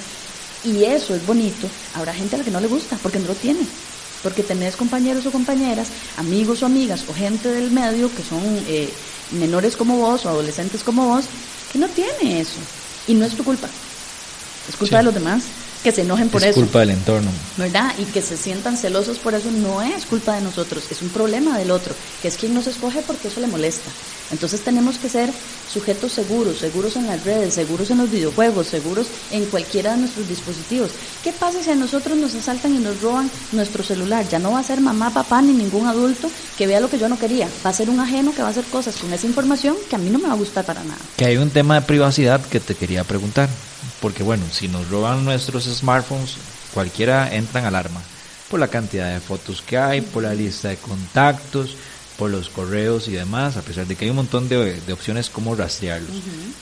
y 0.64 0.84
eso 0.84 1.16
es 1.16 1.26
bonito, 1.26 1.68
habrá 1.96 2.14
gente 2.14 2.36
a 2.36 2.40
la 2.40 2.46
que 2.46 2.52
no 2.52 2.60
le 2.60 2.68
gusta 2.68 2.98
porque 3.02 3.20
no 3.20 3.28
lo 3.28 3.36
tiene. 3.36 3.66
Porque 4.22 4.44
tenés 4.44 4.76
compañeros 4.76 5.26
o 5.26 5.32
compañeras, 5.32 5.90
amigos 6.16 6.62
o 6.62 6.66
amigas 6.66 7.04
o 7.10 7.14
gente 7.14 7.50
del 7.50 7.72
medio 7.72 8.14
que 8.14 8.24
son 8.24 8.42
eh, 8.68 8.94
menores 9.32 9.76
como 9.76 9.98
vos 9.98 10.26
o 10.26 10.30
adolescentes 10.30 10.84
como 10.84 11.08
vos 11.08 11.26
que 11.72 11.80
no 11.80 11.90
tiene 11.90 12.40
eso. 12.40 12.60
Y 13.08 13.16
no 13.16 13.26
es 13.26 13.36
tu 13.36 13.44
culpa. 13.44 13.68
Es 14.70 14.78
culpa 14.78 14.98
de 14.98 15.04
los 15.04 15.14
demás 15.14 15.44
que 15.84 15.92
se 15.92 16.02
enojen 16.02 16.30
por 16.30 16.42
eso. 16.42 16.50
Es 16.50 16.56
culpa 16.56 16.80
del 16.80 16.92
entorno. 16.92 17.30
¿Verdad? 17.58 17.94
Y 17.98 18.06
que 18.06 18.22
se 18.22 18.38
sientan 18.38 18.78
celosos 18.78 19.20
por 19.20 19.34
eso 19.36 19.52
no 19.52 19.82
es 19.82 20.06
culpa 20.06 20.36
de 20.36 20.42
nosotros, 20.42 20.86
es 20.90 21.02
un 21.02 21.10
problema 21.10 21.58
del 21.58 21.72
otro, 21.72 21.94
que 22.22 22.30
es 22.30 22.38
quien 22.38 22.54
nos 22.54 22.68
escoge 22.68 23.02
porque 23.06 23.28
eso 23.28 23.42
le 23.42 23.48
molesta. 23.48 23.92
Entonces 24.32 24.62
tenemos 24.62 24.98
que 24.98 25.10
ser 25.10 25.30
sujetos 25.72 26.12
seguros, 26.12 26.58
seguros 26.58 26.96
en 26.96 27.08
las 27.08 27.24
redes, 27.24 27.54
seguros 27.54 27.90
en 27.92 28.00
los 28.00 28.12
videojuegos, 28.12 28.68
seguros 28.68 29.08
en 29.32 29.46
cualquiera 29.46 29.92
de 29.92 30.02
nuestros 30.02 30.28
dispositivos. 30.28 30.92
¿Qué 31.24 31.32
pasa 31.32 31.64
si 31.64 31.72
a 31.72 31.76
nosotros 31.76 32.18
nos 32.18 32.36
asaltan 32.36 32.76
y 32.76 32.80
nos 32.80 33.02
roban 33.02 33.30
nuestro 33.52 33.84
celular? 33.84 34.28
Ya 34.30 34.40
no 34.40 34.52
va 34.52 34.60
a 34.60 34.64
ser 34.64 34.82
mamá, 34.82 35.14
papá 35.14 35.42
ni 35.42 35.54
ningún 35.54 35.88
adulto 35.88 36.30
que 36.58 36.68
vea 36.68 36.80
lo 36.80 36.90
que 36.90 37.00
yo 37.00 37.10
no 37.10 37.20
quería. 37.20 37.48
Va 37.66 37.70
a 37.70 37.74
ser 37.74 37.90
un 37.90 38.00
ajeno 38.00 38.34
que 38.34 38.42
va 38.42 38.50
a 38.50 38.52
hacer 38.52 38.66
cosas 38.66 38.96
con 38.98 39.12
esa 39.14 39.28
información 39.28 39.76
que 39.90 39.96
a 39.96 40.00
mí 40.00 40.10
no 40.10 40.20
me 40.20 40.28
va 40.28 40.34
a 40.34 40.38
gustar 40.38 40.66
para 40.66 40.84
nada. 40.84 41.00
Que 41.18 41.26
hay 41.26 41.38
un 41.38 41.50
tema 41.50 41.76
de 41.76 41.82
privacidad 41.82 42.42
que 42.46 42.60
te 42.60 42.76
quería 42.76 43.04
preguntar 43.04 43.50
porque 44.02 44.24
bueno, 44.24 44.44
si 44.52 44.68
nos 44.68 44.90
roban 44.90 45.24
nuestros 45.24 45.66
smartphones, 45.66 46.36
cualquiera 46.74 47.34
entra 47.34 47.62
en 47.62 47.68
alarma 47.68 48.02
por 48.50 48.60
la 48.60 48.68
cantidad 48.68 49.12
de 49.12 49.20
fotos 49.20 49.62
que 49.62 49.78
hay, 49.78 50.02
por 50.02 50.24
la 50.24 50.34
lista 50.34 50.70
de 50.70 50.78
contactos, 50.78 51.76
por 52.18 52.30
los 52.30 52.50
correos 52.50 53.08
y 53.08 53.12
demás, 53.12 53.58
a 53.58 53.62
pesar 53.62 53.88
de 53.88 53.96
que 53.96 54.06
hay 54.06 54.12
un 54.12 54.18
montón 54.18 54.50
de, 54.50 54.82
opciones 54.92 55.30
como 55.30 55.56
rastrearlos. 55.56 56.16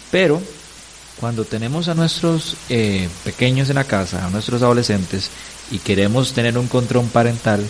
Pero 0.09 0.41
cuando 1.19 1.45
tenemos 1.45 1.87
a 1.87 1.93
nuestros 1.93 2.55
eh, 2.69 3.09
pequeños 3.23 3.69
en 3.69 3.75
la 3.75 3.83
casa, 3.83 4.25
a 4.25 4.29
nuestros 4.29 4.61
adolescentes, 4.61 5.29
y 5.69 5.79
queremos 5.79 6.33
tener 6.33 6.57
un 6.57 6.67
control 6.67 7.05
parental, 7.05 7.65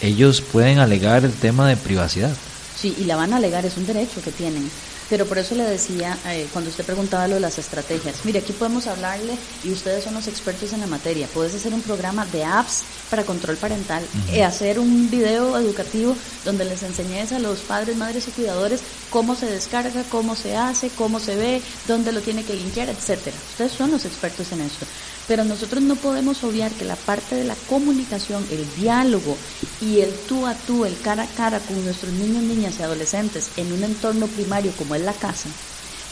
ellos 0.00 0.40
pueden 0.40 0.78
alegar 0.78 1.24
el 1.24 1.32
tema 1.32 1.68
de 1.68 1.76
privacidad. 1.76 2.34
Sí, 2.80 2.94
y 2.98 3.04
la 3.04 3.16
van 3.16 3.32
a 3.32 3.36
alegar, 3.36 3.66
es 3.66 3.76
un 3.76 3.86
derecho 3.86 4.22
que 4.22 4.30
tienen. 4.30 4.70
Pero 5.10 5.26
por 5.26 5.38
eso 5.38 5.56
le 5.56 5.64
decía, 5.64 6.16
eh, 6.26 6.46
cuando 6.52 6.70
usted 6.70 6.84
preguntaba 6.84 7.26
lo 7.26 7.34
de 7.34 7.40
las 7.40 7.58
estrategias, 7.58 8.24
mire, 8.24 8.38
aquí 8.38 8.52
podemos 8.52 8.86
hablarle 8.86 9.34
y 9.64 9.72
ustedes 9.72 10.04
son 10.04 10.14
los 10.14 10.28
expertos 10.28 10.72
en 10.72 10.80
la 10.80 10.86
materia. 10.86 11.26
Puedes 11.34 11.52
hacer 11.52 11.74
un 11.74 11.82
programa 11.82 12.24
de 12.26 12.44
apps 12.44 12.84
para 13.10 13.24
control 13.24 13.56
parental, 13.56 14.04
eh, 14.30 14.44
hacer 14.44 14.78
un 14.78 15.10
video 15.10 15.58
educativo 15.58 16.16
donde 16.44 16.64
les 16.64 16.84
enseñes 16.84 17.32
a 17.32 17.40
los 17.40 17.58
padres, 17.58 17.96
madres 17.96 18.28
y 18.28 18.30
cuidadores 18.30 18.80
cómo 19.10 19.34
se 19.34 19.46
descarga, 19.46 20.04
cómo 20.10 20.36
se 20.36 20.56
hace, 20.56 20.90
cómo 20.90 21.18
se 21.18 21.34
ve, 21.34 21.60
dónde 21.88 22.12
lo 22.12 22.20
tiene 22.20 22.44
que 22.44 22.54
limpiar, 22.54 22.88
etcétera. 22.88 23.36
Ustedes 23.50 23.72
son 23.72 23.90
los 23.90 24.04
expertos 24.04 24.52
en 24.52 24.60
eso 24.60 24.86
pero 25.30 25.44
nosotros 25.44 25.80
no 25.80 25.94
podemos 25.94 26.42
obviar 26.42 26.72
que 26.72 26.84
la 26.84 26.96
parte 26.96 27.36
de 27.36 27.44
la 27.44 27.54
comunicación, 27.68 28.44
el 28.50 28.66
diálogo 28.74 29.36
y 29.80 30.00
el 30.00 30.12
tú 30.28 30.44
a 30.44 30.54
tú, 30.54 30.84
el 30.84 30.98
cara 31.00 31.22
a 31.22 31.26
cara 31.28 31.60
con 31.60 31.84
nuestros 31.84 32.12
niños, 32.14 32.42
niñas 32.42 32.74
y 32.80 32.82
adolescentes 32.82 33.48
en 33.56 33.72
un 33.72 33.84
entorno 33.84 34.26
primario 34.26 34.72
como 34.76 34.96
la 35.00 35.12
casa, 35.12 35.48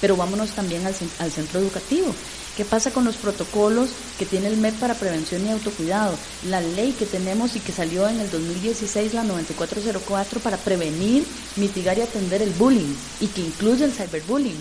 pero 0.01 0.17
vámonos 0.17 0.51
también 0.51 0.87
al, 0.87 0.95
al 1.19 1.33
centro 1.33 1.61
educativo. 1.61 2.15
¿Qué 2.59 2.65
pasa 2.65 2.91
con 2.91 3.05
los 3.05 3.17
protocolos 3.17 3.91
que 4.19 4.27
tiene 4.27 4.49
el 4.49 4.57
MED 4.57 4.75
para 4.81 4.95
prevención 4.95 5.47
y 5.47 5.51
autocuidado? 5.51 6.19
La 6.45 6.61
ley 6.61 6.91
que 6.91 7.07
tenemos 7.07 7.55
y 7.55 7.61
que 7.61 7.71
salió 7.71 8.09
en 8.09 8.19
el 8.19 8.29
2016, 8.33 9.15
la 9.15 9.23
9404, 9.23 10.41
para 10.41 10.57
prevenir, 10.57 11.25
mitigar 11.55 11.99
y 11.99 12.01
atender 12.01 12.43
el 12.43 12.51
bullying 12.51 12.97
y 13.21 13.29
que 13.29 13.43
incluye 13.43 13.85
el 13.85 13.93
cyberbullying. 13.93 14.59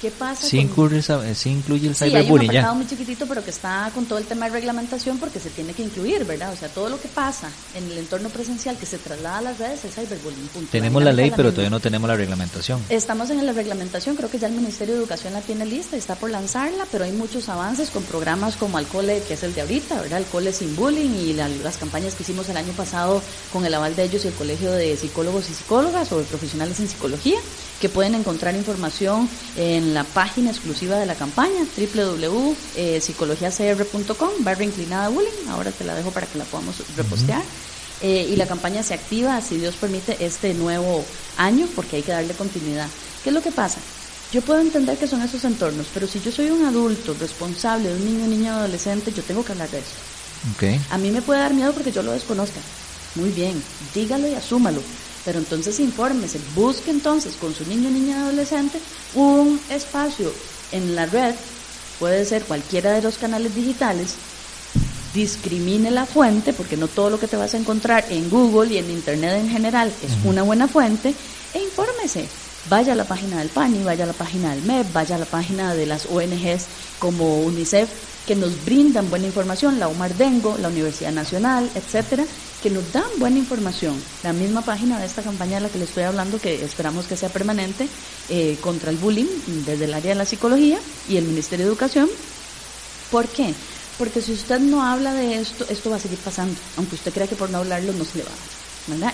¿Qué 0.00 0.10
pasa? 0.10 0.46
Sí, 0.46 0.56
incluye, 0.58 1.02
sí 1.34 1.50
incluye 1.50 1.86
el 1.86 1.94
cyberbullying. 1.94 2.50
Sí, 2.50 2.56
hay 2.56 2.64
un 2.64 2.78
muy 2.78 2.86
chiquitito, 2.86 3.26
pero 3.26 3.44
que 3.44 3.50
está 3.50 3.90
con 3.94 4.06
todo 4.06 4.18
el 4.18 4.24
tema 4.24 4.46
de 4.46 4.52
reglamentación 4.52 5.18
porque 5.18 5.38
se 5.38 5.50
tiene 5.50 5.74
que 5.74 5.82
incluir, 5.82 6.24
¿verdad? 6.24 6.54
O 6.54 6.56
sea, 6.56 6.70
todo 6.70 6.88
lo 6.88 6.98
que 6.98 7.08
pasa 7.08 7.50
en 7.74 7.84
el 7.84 7.98
entorno 7.98 8.30
presencial 8.30 8.78
que 8.78 8.86
se 8.86 8.96
traslada 8.96 9.38
a 9.38 9.42
las 9.42 9.58
redes 9.58 9.84
es 9.84 9.94
cyberbullying. 9.94 10.48
Tenemos 10.70 11.02
la, 11.02 11.12
ley, 11.12 11.30
pero 11.36 11.50
todavía 11.50 11.68
no 11.68 11.80
tenemos 11.80 12.08
la 12.08 12.16
reglamentación. 12.16 12.82
Estamos 12.88 13.28
en 13.28 13.44
la 13.44 13.52
reglamentación, 13.52 14.16
creo 14.16 14.30
que 14.30 14.38
ya 14.38 14.46
el 14.46 14.54
Ministerio 14.54 14.94
de 14.94 15.00
Educación 15.00 15.34
la 15.34 15.42
tiene 15.42 15.66
lista 15.66 15.96
y 15.96 15.98
está 15.98 16.14
por 16.14 16.30
lanzarla, 16.30 16.86
pero 16.90 17.04
hay 17.04 17.12
muchos 17.12 17.50
avances 17.50 17.90
con 17.90 18.02
programas 18.04 18.56
como 18.56 18.78
Alcole, 18.78 19.22
que 19.28 19.34
es 19.34 19.42
el 19.42 19.54
de 19.54 19.60
ahorita, 19.60 20.00
¿verdad? 20.00 20.16
Alcole 20.16 20.54
sin 20.54 20.74
bullying 20.76 21.10
y 21.10 21.34
las 21.34 21.76
campañas 21.76 22.14
que 22.14 22.22
hicimos 22.22 22.48
el 22.48 22.56
año 22.56 22.72
pasado 22.72 23.22
con 23.52 23.66
el 23.66 23.74
aval 23.74 23.94
de 23.96 24.04
ellos 24.04 24.24
y 24.24 24.28
el 24.28 24.34
Colegio 24.34 24.72
de 24.72 24.96
Psicólogos 24.96 25.50
y 25.50 25.54
Psicólogas 25.54 26.10
o 26.12 26.18
de 26.18 26.24
Profesionales 26.24 26.80
en 26.80 26.88
Psicología 26.88 27.38
que 27.80 27.88
pueden 27.88 28.14
encontrar 28.14 28.54
información 28.54 29.28
en 29.56 29.94
la 29.94 30.04
página 30.04 30.50
exclusiva 30.50 30.98
de 30.98 31.06
la 31.06 31.14
campaña, 31.14 31.64
www.psicologiacr.com, 31.94 34.30
barra 34.40 34.64
inclinada 34.64 35.08
bullying, 35.08 35.48
ahora 35.48 35.72
te 35.72 35.84
la 35.84 35.94
dejo 35.94 36.10
para 36.10 36.26
que 36.26 36.36
la 36.38 36.44
podamos 36.44 36.76
repostear. 36.96 37.42
Eh, 38.02 38.28
y 38.30 38.36
la 38.36 38.46
campaña 38.46 38.82
se 38.82 38.94
activa, 38.94 39.40
si 39.40 39.58
Dios 39.58 39.76
permite, 39.76 40.24
este 40.24 40.54
nuevo 40.54 41.04
año, 41.36 41.68
porque 41.74 41.96
hay 41.96 42.02
que 42.02 42.12
darle 42.12 42.34
continuidad. 42.34 42.88
¿Qué 43.22 43.30
es 43.30 43.34
lo 43.34 43.42
que 43.42 43.50
pasa? 43.50 43.78
Yo 44.32 44.42
puedo 44.42 44.60
entender 44.60 44.96
que 44.96 45.08
son 45.08 45.22
esos 45.22 45.44
entornos, 45.44 45.86
pero 45.92 46.06
si 46.06 46.20
yo 46.20 46.30
soy 46.30 46.50
un 46.50 46.64
adulto 46.64 47.16
responsable 47.18 47.88
de 47.88 47.96
un 47.96 48.04
niño, 48.04 48.26
niña, 48.26 48.56
adolescente, 48.56 49.12
yo 49.12 49.22
tengo 49.22 49.44
que 49.44 49.52
hablar 49.52 49.68
de 49.70 49.78
eso. 49.78 49.88
Okay. 50.54 50.80
A 50.90 50.98
mí 50.98 51.10
me 51.10 51.20
puede 51.20 51.40
dar 51.40 51.52
miedo 51.52 51.72
porque 51.72 51.92
yo 51.92 52.02
lo 52.02 52.12
desconozca. 52.12 52.60
Muy 53.16 53.30
bien, 53.30 53.60
dígalo 53.94 54.28
y 54.28 54.34
asúmalo. 54.34 54.80
Pero 55.24 55.38
entonces 55.38 55.78
infórmese, 55.80 56.40
busque 56.54 56.90
entonces 56.90 57.34
con 57.36 57.54
su 57.54 57.66
niño, 57.66 57.90
niña, 57.90 58.22
adolescente 58.22 58.80
un 59.14 59.60
espacio 59.68 60.32
en 60.72 60.94
la 60.94 61.06
red, 61.06 61.34
puede 61.98 62.24
ser 62.24 62.44
cualquiera 62.44 62.92
de 62.92 63.02
los 63.02 63.18
canales 63.18 63.54
digitales, 63.54 64.14
discrimine 65.12 65.90
la 65.90 66.06
fuente, 66.06 66.52
porque 66.52 66.76
no 66.76 66.88
todo 66.88 67.10
lo 67.10 67.20
que 67.20 67.28
te 67.28 67.36
vas 67.36 67.54
a 67.54 67.58
encontrar 67.58 68.06
en 68.10 68.30
Google 68.30 68.72
y 68.72 68.78
en 68.78 68.90
Internet 68.90 69.34
en 69.40 69.50
general 69.50 69.92
es 70.02 70.12
una 70.24 70.42
buena 70.42 70.68
fuente, 70.68 71.14
e 71.52 71.62
infórmese 71.62 72.28
vaya 72.68 72.92
a 72.92 72.96
la 72.96 73.04
página 73.04 73.38
del 73.38 73.48
PANI, 73.48 73.84
vaya 73.84 74.04
a 74.04 74.06
la 74.06 74.12
página 74.12 74.54
del 74.54 74.62
MEP, 74.64 74.92
vaya 74.92 75.16
a 75.16 75.18
la 75.18 75.24
página 75.24 75.74
de 75.74 75.86
las 75.86 76.06
ONGs 76.06 76.66
como 76.98 77.40
UNICEF, 77.40 77.88
que 78.26 78.36
nos 78.36 78.64
brindan 78.64 79.08
buena 79.08 79.26
información, 79.26 79.80
la 79.80 79.88
UMAR 79.88 80.14
Dengo, 80.14 80.56
la 80.58 80.68
Universidad 80.68 81.12
Nacional, 81.12 81.70
etcétera, 81.74 82.24
que 82.62 82.70
nos 82.70 82.92
dan 82.92 83.08
buena 83.18 83.38
información. 83.38 84.00
La 84.22 84.32
misma 84.32 84.62
página 84.62 84.98
de 84.98 85.06
esta 85.06 85.22
campaña 85.22 85.56
de 85.56 85.62
la 85.62 85.68
que 85.68 85.78
le 85.78 85.84
estoy 85.84 86.04
hablando, 86.04 86.38
que 86.38 86.62
esperamos 86.62 87.06
que 87.06 87.16
sea 87.16 87.30
permanente, 87.30 87.88
eh, 88.28 88.58
contra 88.60 88.90
el 88.90 88.98
bullying 88.98 89.26
desde 89.66 89.86
el 89.86 89.94
área 89.94 90.10
de 90.10 90.18
la 90.18 90.26
psicología 90.26 90.78
y 91.08 91.16
el 91.16 91.24
Ministerio 91.24 91.66
de 91.66 91.72
Educación. 91.72 92.08
¿Por 93.10 93.26
qué? 93.28 93.54
Porque 93.98 94.20
si 94.20 94.32
usted 94.32 94.60
no 94.60 94.84
habla 94.84 95.12
de 95.14 95.40
esto, 95.40 95.66
esto 95.68 95.90
va 95.90 95.96
a 95.96 96.00
seguir 96.00 96.18
pasando, 96.18 96.54
aunque 96.76 96.94
usted 96.94 97.12
crea 97.12 97.26
que 97.26 97.36
por 97.36 97.50
no 97.50 97.58
hablarlo 97.58 97.92
no 97.92 98.04
se 98.04 98.18
le 98.18 98.24
va 98.24 98.30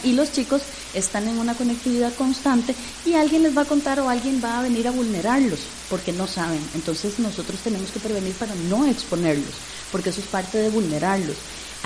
Y 0.04 0.12
los 0.12 0.32
chicos 0.32 0.62
están 0.94 1.28
en 1.28 1.38
una 1.38 1.54
conectividad 1.54 2.14
constante 2.14 2.74
y 3.04 3.14
alguien 3.14 3.42
les 3.42 3.56
va 3.56 3.62
a 3.62 3.66
contar 3.66 4.00
o 4.00 4.08
alguien 4.08 4.40
va 4.42 4.58
a 4.58 4.62
venir 4.62 4.88
a 4.88 4.92
vulnerarlos 4.92 5.60
porque 5.90 6.12
no 6.12 6.26
saben. 6.26 6.60
Entonces 6.74 7.18
nosotros 7.18 7.60
tenemos 7.60 7.90
que 7.90 8.00
prevenir 8.00 8.34
para 8.34 8.54
no 8.70 8.86
exponerlos, 8.86 9.54
porque 9.92 10.10
eso 10.10 10.20
es 10.20 10.26
parte 10.26 10.58
de 10.58 10.70
vulnerarlos 10.70 11.36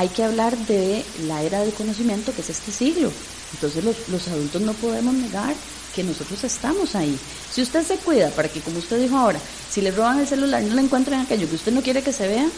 hay 0.01 0.09
que 0.09 0.25
hablar 0.25 0.57
de 0.57 1.05
la 1.27 1.43
era 1.43 1.61
del 1.61 1.75
conocimiento 1.75 2.35
que 2.35 2.41
es 2.41 2.49
este 2.49 2.73
siglo. 2.73 3.13
Entonces 3.53 3.85
los, 3.85 4.09
los 4.09 4.27
adultos 4.29 4.63
no 4.63 4.73
podemos 4.73 5.13
negar 5.13 5.55
que 5.95 6.03
nosotros 6.03 6.43
estamos 6.43 6.95
ahí. 6.95 7.19
Si 7.53 7.61
usted 7.61 7.85
se 7.87 7.97
cuida 7.97 8.31
para 8.31 8.49
que, 8.49 8.61
como 8.61 8.79
usted 8.79 8.99
dijo 8.99 9.19
ahora, 9.19 9.39
si 9.71 9.83
le 9.83 9.91
roban 9.91 10.21
el 10.21 10.27
celular 10.27 10.63
no 10.63 10.75
le 10.75 10.81
encuentren 10.81 11.21
aquello 11.21 11.49
que 11.49 11.57
usted 11.57 11.73
no 11.73 11.83
quiere 11.83 12.03
que 12.03 12.15
se 12.15 12.29
vea, 12.29 12.49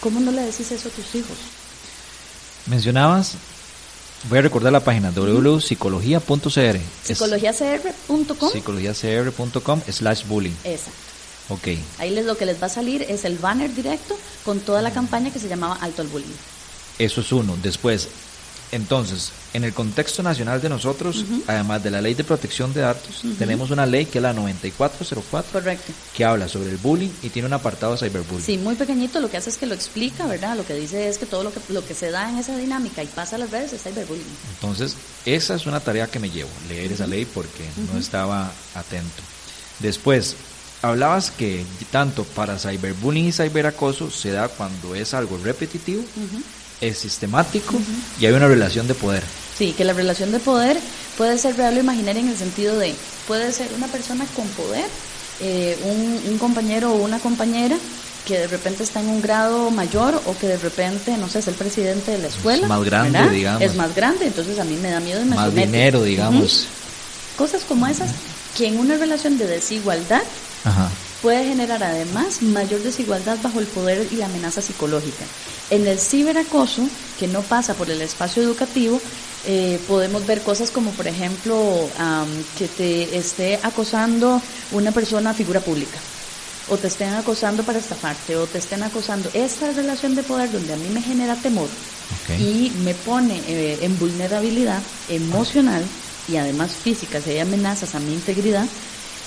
¿cómo 0.00 0.20
no 0.20 0.32
le 0.32 0.42
decís 0.42 0.70
eso 0.70 0.88
a 0.88 0.92
tus 0.92 1.14
hijos? 1.14 1.38
Mencionabas, 2.66 3.36
voy 4.24 4.38
a 4.38 4.42
recordar 4.42 4.72
la 4.72 4.80
página 4.80 5.10
www.psicología.cr. 5.10 6.78
Psicologiacr.com. 7.04 8.50
Psicologiacr.com 8.50 9.80
slash 9.90 10.24
bullying. 10.26 10.54
Exacto. 10.64 11.06
Ok. 11.48 11.68
Ahí 11.98 12.10
les, 12.10 12.24
lo 12.24 12.36
que 12.36 12.44
les 12.46 12.60
va 12.60 12.66
a 12.66 12.70
salir 12.70 13.02
es 13.02 13.24
el 13.24 13.38
banner 13.38 13.72
directo 13.72 14.18
con 14.44 14.60
toda 14.60 14.82
la 14.82 14.90
campaña 14.92 15.32
que 15.32 15.38
se 15.38 15.48
llamaba 15.48 15.78
Alto 15.80 16.02
al 16.02 16.08
Bullying. 16.08 16.34
Eso 16.98 17.20
es 17.20 17.30
uno. 17.30 17.56
Después, 17.62 18.08
entonces, 18.72 19.30
en 19.54 19.64
el 19.64 19.72
contexto 19.72 20.22
nacional 20.22 20.60
de 20.60 20.68
nosotros, 20.68 21.24
además 21.46 21.82
de 21.82 21.90
la 21.90 22.00
ley 22.00 22.14
de 22.14 22.24
protección 22.24 22.74
de 22.74 22.80
datos, 22.80 23.22
tenemos 23.38 23.70
una 23.70 23.86
ley 23.86 24.06
que 24.06 24.18
es 24.18 24.22
la 24.22 24.32
9404, 24.32 25.52
Correcto. 25.52 25.92
que 26.14 26.24
habla 26.24 26.48
sobre 26.48 26.70
el 26.70 26.76
bullying 26.76 27.10
y 27.22 27.30
tiene 27.30 27.46
un 27.46 27.52
apartado 27.54 27.92
de 27.92 27.98
cyberbullying. 27.98 28.44
Sí, 28.44 28.58
muy 28.58 28.74
pequeñito, 28.74 29.20
lo 29.20 29.30
que 29.30 29.36
hace 29.36 29.50
es 29.50 29.56
que 29.56 29.66
lo 29.66 29.74
explica, 29.74 30.26
¿verdad? 30.26 30.56
Lo 30.56 30.66
que 30.66 30.74
dice 30.74 31.08
es 31.08 31.18
que 31.18 31.26
todo 31.26 31.44
lo 31.44 31.52
que, 31.52 31.60
lo 31.68 31.86
que 31.86 31.94
se 31.94 32.10
da 32.10 32.28
en 32.28 32.38
esa 32.38 32.56
dinámica 32.56 33.02
y 33.02 33.06
pasa 33.06 33.36
a 33.36 33.38
las 33.38 33.50
redes 33.50 33.72
es 33.72 33.82
cyberbullying. 33.82 34.26
Entonces, 34.54 34.96
esa 35.24 35.54
es 35.54 35.66
una 35.66 35.80
tarea 35.80 36.08
que 36.08 36.18
me 36.18 36.30
llevo, 36.30 36.50
leer 36.68 36.92
esa 36.92 37.06
ley 37.06 37.24
porque 37.24 37.64
no 37.92 37.98
estaba 37.98 38.52
atento. 38.74 39.22
Después, 39.78 40.36
hablabas 40.82 41.30
que 41.30 41.64
tanto 41.90 42.24
para 42.24 42.58
cyberbullying 42.58 43.26
y 43.26 43.32
cyberacoso 43.32 44.10
se 44.10 44.30
da 44.30 44.48
cuando 44.48 44.94
es 44.94 45.14
algo 45.14 45.38
repetitivo, 45.38 46.02
es 46.80 46.98
sistemático 46.98 47.74
y 48.20 48.26
hay 48.26 48.32
una 48.32 48.48
relación 48.48 48.86
de 48.86 48.94
poder. 48.94 49.22
Sí, 49.56 49.72
que 49.72 49.84
la 49.84 49.92
relación 49.92 50.32
de 50.32 50.38
poder 50.38 50.78
puede 51.16 51.38
ser 51.38 51.56
real 51.56 51.76
o 51.76 51.80
imaginaria 51.80 52.20
en 52.20 52.28
el 52.28 52.36
sentido 52.36 52.78
de, 52.78 52.94
puede 53.26 53.52
ser 53.52 53.68
una 53.74 53.86
persona 53.86 54.26
con 54.34 54.46
poder, 54.48 54.84
eh, 55.40 55.78
un, 55.84 56.38
compañero 56.38 56.92
o 56.92 56.96
una 56.96 57.18
compañera 57.18 57.76
que 58.26 58.38
de 58.38 58.46
repente 58.48 58.82
está 58.82 59.00
en 59.00 59.08
un 59.08 59.22
grado 59.22 59.70
mayor 59.70 60.20
o 60.26 60.36
que 60.36 60.48
de 60.48 60.58
repente, 60.58 61.16
no 61.16 61.28
sé, 61.28 61.38
es 61.38 61.48
el 61.48 61.54
presidente 61.54 62.10
de 62.10 62.18
la 62.18 62.28
escuela. 62.28 62.62
Es 62.62 62.68
más 62.68 62.84
grande, 62.84 63.30
digamos. 63.30 63.62
Es 63.62 63.74
más 63.76 63.94
grande, 63.94 64.26
entonces 64.26 64.58
a 64.58 64.64
mí 64.64 64.76
me 64.76 64.90
da 64.90 65.00
miedo 65.00 65.22
y 65.22 65.24
me 65.24 65.36
Más 65.36 65.54
dinero, 65.54 66.02
digamos. 66.02 66.66
Cosas 67.36 67.62
como 67.64 67.86
esas 67.86 68.10
que 68.56 68.66
en 68.66 68.78
una 68.78 68.96
relación 68.96 69.38
de 69.38 69.46
desigualdad 69.46 70.22
puede 71.22 71.44
generar 71.44 71.82
además 71.82 72.42
mayor 72.42 72.82
desigualdad 72.82 73.38
bajo 73.42 73.60
el 73.60 73.66
poder 73.66 74.06
y 74.10 74.16
la 74.16 74.26
amenaza 74.26 74.60
psicológica. 74.60 75.24
En 75.70 75.86
el 75.86 75.98
ciberacoso, 75.98 76.88
que 77.18 77.26
no 77.26 77.42
pasa 77.42 77.74
por 77.74 77.90
el 77.90 78.00
espacio 78.00 78.42
educativo, 78.42 79.00
eh, 79.46 79.80
podemos 79.86 80.26
ver 80.26 80.42
cosas 80.42 80.70
como, 80.70 80.90
por 80.92 81.06
ejemplo, 81.06 81.88
que 82.58 82.68
te 82.68 83.16
esté 83.16 83.58
acosando 83.62 84.40
una 84.72 84.92
persona 84.92 85.34
figura 85.34 85.60
pública, 85.60 85.98
o 86.68 86.76
te 86.76 86.88
estén 86.88 87.12
acosando 87.14 87.62
para 87.62 87.78
estafarte, 87.78 88.36
o 88.36 88.46
te 88.46 88.58
estén 88.58 88.82
acosando. 88.82 89.28
Esta 89.34 89.70
relación 89.72 90.14
de 90.14 90.22
poder 90.22 90.50
donde 90.52 90.72
a 90.72 90.76
mí 90.76 90.88
me 90.92 91.02
genera 91.02 91.34
temor 91.36 91.68
y 92.38 92.72
me 92.84 92.94
pone 92.94 93.40
eh, 93.48 93.78
en 93.82 93.98
vulnerabilidad 93.98 94.82
emocional 95.08 95.84
y 96.28 96.36
además 96.36 96.72
física, 96.72 97.20
si 97.20 97.30
hay 97.30 97.38
amenazas 97.40 97.94
a 97.94 98.00
mi 98.00 98.12
integridad, 98.12 98.66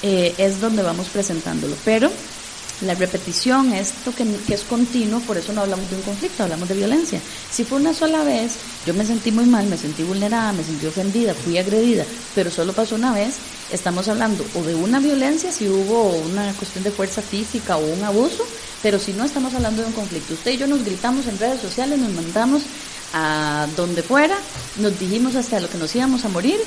eh, 0.03 0.33
es 0.37 0.59
donde 0.59 0.83
vamos 0.83 1.07
presentándolo. 1.07 1.75
Pero 1.85 2.11
la 2.81 2.95
repetición, 2.95 3.73
esto 3.73 4.13
que, 4.15 4.25
que, 4.47 4.53
es 4.53 4.63
continuo, 4.63 5.19
por 5.21 5.37
eso 5.37 5.51
no 5.51 5.61
hablamos 5.61 5.89
de 5.89 5.97
un 5.97 6.01
conflicto, 6.01 6.43
hablamos 6.43 6.69
de 6.69 6.75
violencia. 6.75 7.19
Si 7.51 7.65
fue 7.65 7.79
una 7.79 7.93
sola 7.93 8.23
vez, 8.23 8.53
yo 8.85 8.93
me 8.93 9.05
sentí 9.05 9.31
muy 9.31 9.45
mal, 9.45 9.65
me 9.67 9.77
sentí 9.77 10.03
vulnerada, 10.03 10.53
me 10.53 10.63
sentí 10.63 10.85
ofendida, 10.85 11.33
fui 11.33 11.57
agredida, 11.57 12.05
pero 12.35 12.49
solo 12.49 12.73
pasó 12.73 12.95
una 12.95 13.13
vez, 13.13 13.35
estamos 13.71 14.07
hablando 14.07 14.45
o 14.55 14.63
de 14.63 14.75
una 14.75 14.99
violencia, 14.99 15.51
si 15.51 15.67
hubo 15.67 16.09
una 16.09 16.53
cuestión 16.53 16.83
de 16.83 16.91
fuerza 16.91 17.21
física 17.21 17.77
o 17.77 17.85
un 17.85 18.03
abuso, 18.03 18.45
pero 18.81 18.97
si 18.97 19.11
no 19.13 19.25
estamos 19.25 19.53
hablando 19.53 19.81
de 19.81 19.87
un 19.87 19.93
conflicto. 19.93 20.33
Usted 20.33 20.51
y 20.51 20.57
yo 20.57 20.67
nos 20.67 20.83
gritamos 20.83 21.27
en 21.27 21.37
redes 21.37 21.61
sociales, 21.61 21.99
nos 21.99 22.13
mandamos 22.13 22.63
a 23.13 23.67
donde 23.75 24.03
fuera, 24.03 24.37
nos 24.77 24.97
dijimos 24.97 25.35
hasta 25.35 25.59
lo 25.59 25.69
que 25.69 25.77
nos 25.77 25.93
íbamos 25.95 26.23
a 26.23 26.29
morir, 26.29 26.59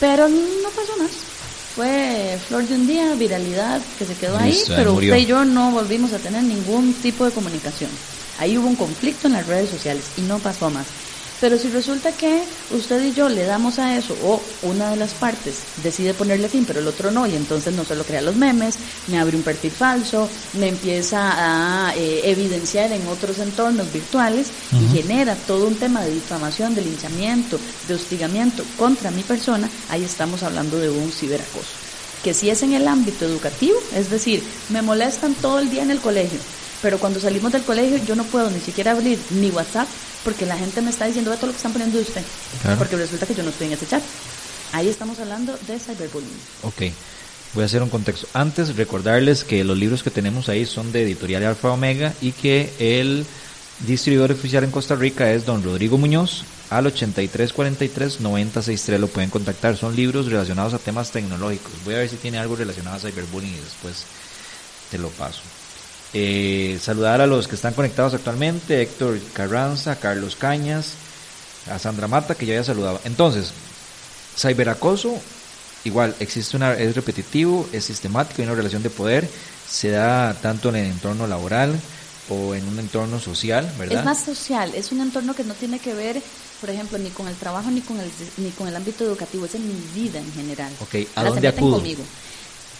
pero 0.00 0.28
no 0.28 0.68
pasó 0.70 0.96
más 0.96 1.33
fue 1.74 2.38
flor 2.46 2.66
de 2.66 2.74
un 2.74 2.86
día, 2.86 3.14
viralidad 3.14 3.80
que 3.98 4.04
se 4.04 4.14
quedó 4.14 4.38
ahí, 4.38 4.56
pero 4.68 4.94
usted 4.94 5.16
y 5.16 5.26
yo 5.26 5.44
no 5.44 5.72
volvimos 5.72 6.12
a 6.12 6.18
tener 6.18 6.42
ningún 6.44 6.94
tipo 6.94 7.24
de 7.24 7.32
comunicación. 7.32 7.90
Ahí 8.38 8.56
hubo 8.56 8.68
un 8.68 8.76
conflicto 8.76 9.26
en 9.26 9.34
las 9.34 9.46
redes 9.46 9.70
sociales 9.70 10.04
y 10.16 10.22
no 10.22 10.38
pasó 10.38 10.70
más. 10.70 10.86
Pero 11.40 11.58
si 11.58 11.68
resulta 11.68 12.12
que 12.12 12.42
usted 12.70 13.04
y 13.04 13.12
yo 13.12 13.28
le 13.28 13.44
damos 13.44 13.78
a 13.78 13.96
eso, 13.96 14.16
o 14.22 14.40
una 14.62 14.90
de 14.90 14.96
las 14.96 15.14
partes 15.14 15.60
decide 15.82 16.14
ponerle 16.14 16.48
fin, 16.48 16.64
pero 16.64 16.80
el 16.80 16.86
otro 16.86 17.10
no, 17.10 17.26
y 17.26 17.34
entonces 17.34 17.74
no 17.74 17.84
solo 17.84 18.04
crea 18.04 18.22
los 18.22 18.36
memes, 18.36 18.76
me 19.08 19.18
abre 19.18 19.36
un 19.36 19.42
perfil 19.42 19.72
falso, 19.72 20.28
me 20.54 20.68
empieza 20.68 21.88
a 21.88 21.94
eh, 21.96 22.22
evidenciar 22.24 22.92
en 22.92 23.06
otros 23.08 23.38
entornos 23.38 23.92
virtuales 23.92 24.48
y 24.72 24.96
genera 24.96 25.34
todo 25.34 25.66
un 25.66 25.76
tema 25.76 26.02
de 26.02 26.14
difamación, 26.14 26.74
de 26.74 26.82
linchamiento, 26.82 27.58
de 27.88 27.94
hostigamiento 27.94 28.64
contra 28.78 29.10
mi 29.10 29.22
persona, 29.22 29.68
ahí 29.90 30.04
estamos 30.04 30.42
hablando 30.42 30.78
de 30.78 30.90
un 30.90 31.10
ciberacoso. 31.10 31.84
Que 32.22 32.32
si 32.32 32.48
es 32.48 32.62
en 32.62 32.72
el 32.72 32.88
ámbito 32.88 33.26
educativo, 33.26 33.78
es 33.94 34.08
decir, 34.08 34.42
me 34.70 34.80
molestan 34.80 35.34
todo 35.34 35.58
el 35.58 35.68
día 35.68 35.82
en 35.82 35.90
el 35.90 36.00
colegio, 36.00 36.38
pero 36.82 36.98
cuando 36.98 37.20
salimos 37.20 37.52
del 37.52 37.62
colegio 37.62 37.98
yo 38.04 38.14
no 38.14 38.24
puedo 38.24 38.50
ni 38.50 38.60
siquiera 38.60 38.92
abrir 38.92 39.18
mi 39.30 39.50
WhatsApp 39.50 39.88
porque 40.24 40.46
la 40.46 40.56
gente 40.56 40.80
me 40.80 40.90
está 40.90 41.06
diciendo 41.06 41.34
todo 41.34 41.46
lo 41.46 41.52
que 41.52 41.58
están 41.58 41.72
poniendo 41.72 41.98
de 41.98 42.04
usted, 42.04 42.22
porque 42.78 42.96
resulta 42.96 43.26
que 43.26 43.34
yo 43.34 43.42
no 43.42 43.50
estoy 43.50 43.66
en 43.66 43.74
ese 43.74 43.86
chat. 43.86 44.02
Ahí 44.72 44.88
estamos 44.88 45.18
hablando 45.18 45.56
de 45.66 45.78
cyberbullying. 45.78 46.30
Ok, 46.62 46.82
voy 47.52 47.62
a 47.62 47.66
hacer 47.66 47.82
un 47.82 47.90
contexto. 47.90 48.26
Antes, 48.32 48.74
recordarles 48.76 49.44
que 49.44 49.62
los 49.64 49.78
libros 49.78 50.02
que 50.02 50.10
tenemos 50.10 50.48
ahí 50.48 50.66
son 50.66 50.92
de 50.92 51.02
Editorial 51.02 51.44
Alfa 51.44 51.70
Omega 51.70 52.14
y 52.20 52.32
que 52.32 52.72
el 52.78 53.26
distribuidor 53.86 54.32
oficial 54.32 54.64
en 54.64 54.70
Costa 54.70 54.94
Rica 54.94 55.30
es 55.30 55.44
don 55.44 55.62
Rodrigo 55.62 55.98
Muñoz 55.98 56.44
al 56.70 56.86
8343-9063 56.86 58.98
lo 58.98 59.08
pueden 59.08 59.28
contactar. 59.30 59.76
Son 59.76 59.94
libros 59.94 60.26
relacionados 60.26 60.74
a 60.74 60.78
temas 60.78 61.12
tecnológicos. 61.12 61.72
Voy 61.84 61.94
a 61.94 61.98
ver 61.98 62.08
si 62.08 62.16
tiene 62.16 62.38
algo 62.38 62.56
relacionado 62.56 62.96
a 62.96 63.00
cyberbullying 63.00 63.54
y 63.54 63.60
después 63.60 64.06
te 64.90 64.98
lo 64.98 65.10
paso. 65.10 65.42
Eh, 66.16 66.78
saludar 66.80 67.20
a 67.20 67.26
los 67.26 67.48
que 67.48 67.56
están 67.56 67.74
conectados 67.74 68.14
actualmente, 68.14 68.80
Héctor 68.80 69.18
Carranza, 69.32 69.96
Carlos 69.96 70.36
Cañas, 70.36 70.92
a 71.68 71.78
Sandra 71.80 72.06
Mata, 72.06 72.36
que 72.36 72.46
ya 72.46 72.54
había 72.54 72.64
saludado. 72.64 73.00
Entonces, 73.04 73.52
ciberacoso, 74.36 75.18
igual, 75.82 76.14
existe 76.20 76.56
una, 76.56 76.74
es 76.74 76.94
repetitivo, 76.94 77.68
es 77.72 77.84
sistemático, 77.84 78.42
hay 78.42 78.46
una 78.46 78.54
relación 78.54 78.84
de 78.84 78.90
poder, 78.90 79.28
se 79.68 79.90
da 79.90 80.34
tanto 80.34 80.68
en 80.68 80.76
el 80.76 80.86
entorno 80.86 81.26
laboral 81.26 81.74
o 82.28 82.54
en 82.54 82.66
un 82.68 82.78
entorno 82.78 83.18
social, 83.18 83.70
¿verdad? 83.76 83.98
Es 83.98 84.04
más 84.04 84.24
social, 84.24 84.72
es 84.74 84.92
un 84.92 85.00
entorno 85.00 85.34
que 85.34 85.42
no 85.44 85.54
tiene 85.54 85.80
que 85.80 85.94
ver, 85.94 86.22
por 86.60 86.70
ejemplo, 86.70 86.96
ni 86.96 87.10
con 87.10 87.26
el 87.26 87.34
trabajo 87.34 87.70
ni 87.70 87.80
con 87.80 87.98
el, 87.98 88.08
ni 88.36 88.50
con 88.50 88.68
el 88.68 88.76
ámbito 88.76 89.04
educativo, 89.04 89.46
es 89.46 89.54
en 89.56 89.66
mi 89.66 89.74
vida 89.94 90.20
en 90.20 90.32
general. 90.32 90.72
Ok, 90.80 91.08
¿a 91.16 91.24
dónde 91.24 91.48
acudo? 91.48 91.78
Conmigo. 91.78 92.04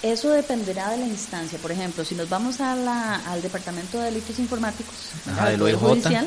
Eso 0.05 0.29
dependerá 0.33 0.91
de 0.91 0.99
la 0.99 1.07
instancia. 1.07 1.59
Por 1.59 1.73
ejemplo, 1.73 2.05
si 2.05 2.15
nos 2.15 2.29
vamos 2.29 2.61
a 2.61 2.77
la, 2.77 3.15
al 3.25 3.41
Departamento 3.41 3.99
de 3.99 4.05
Delitos 4.11 4.39
Informáticos, 4.39 4.95
del 5.25 5.59
Poder 5.59 5.77
Judicial, 5.77 6.27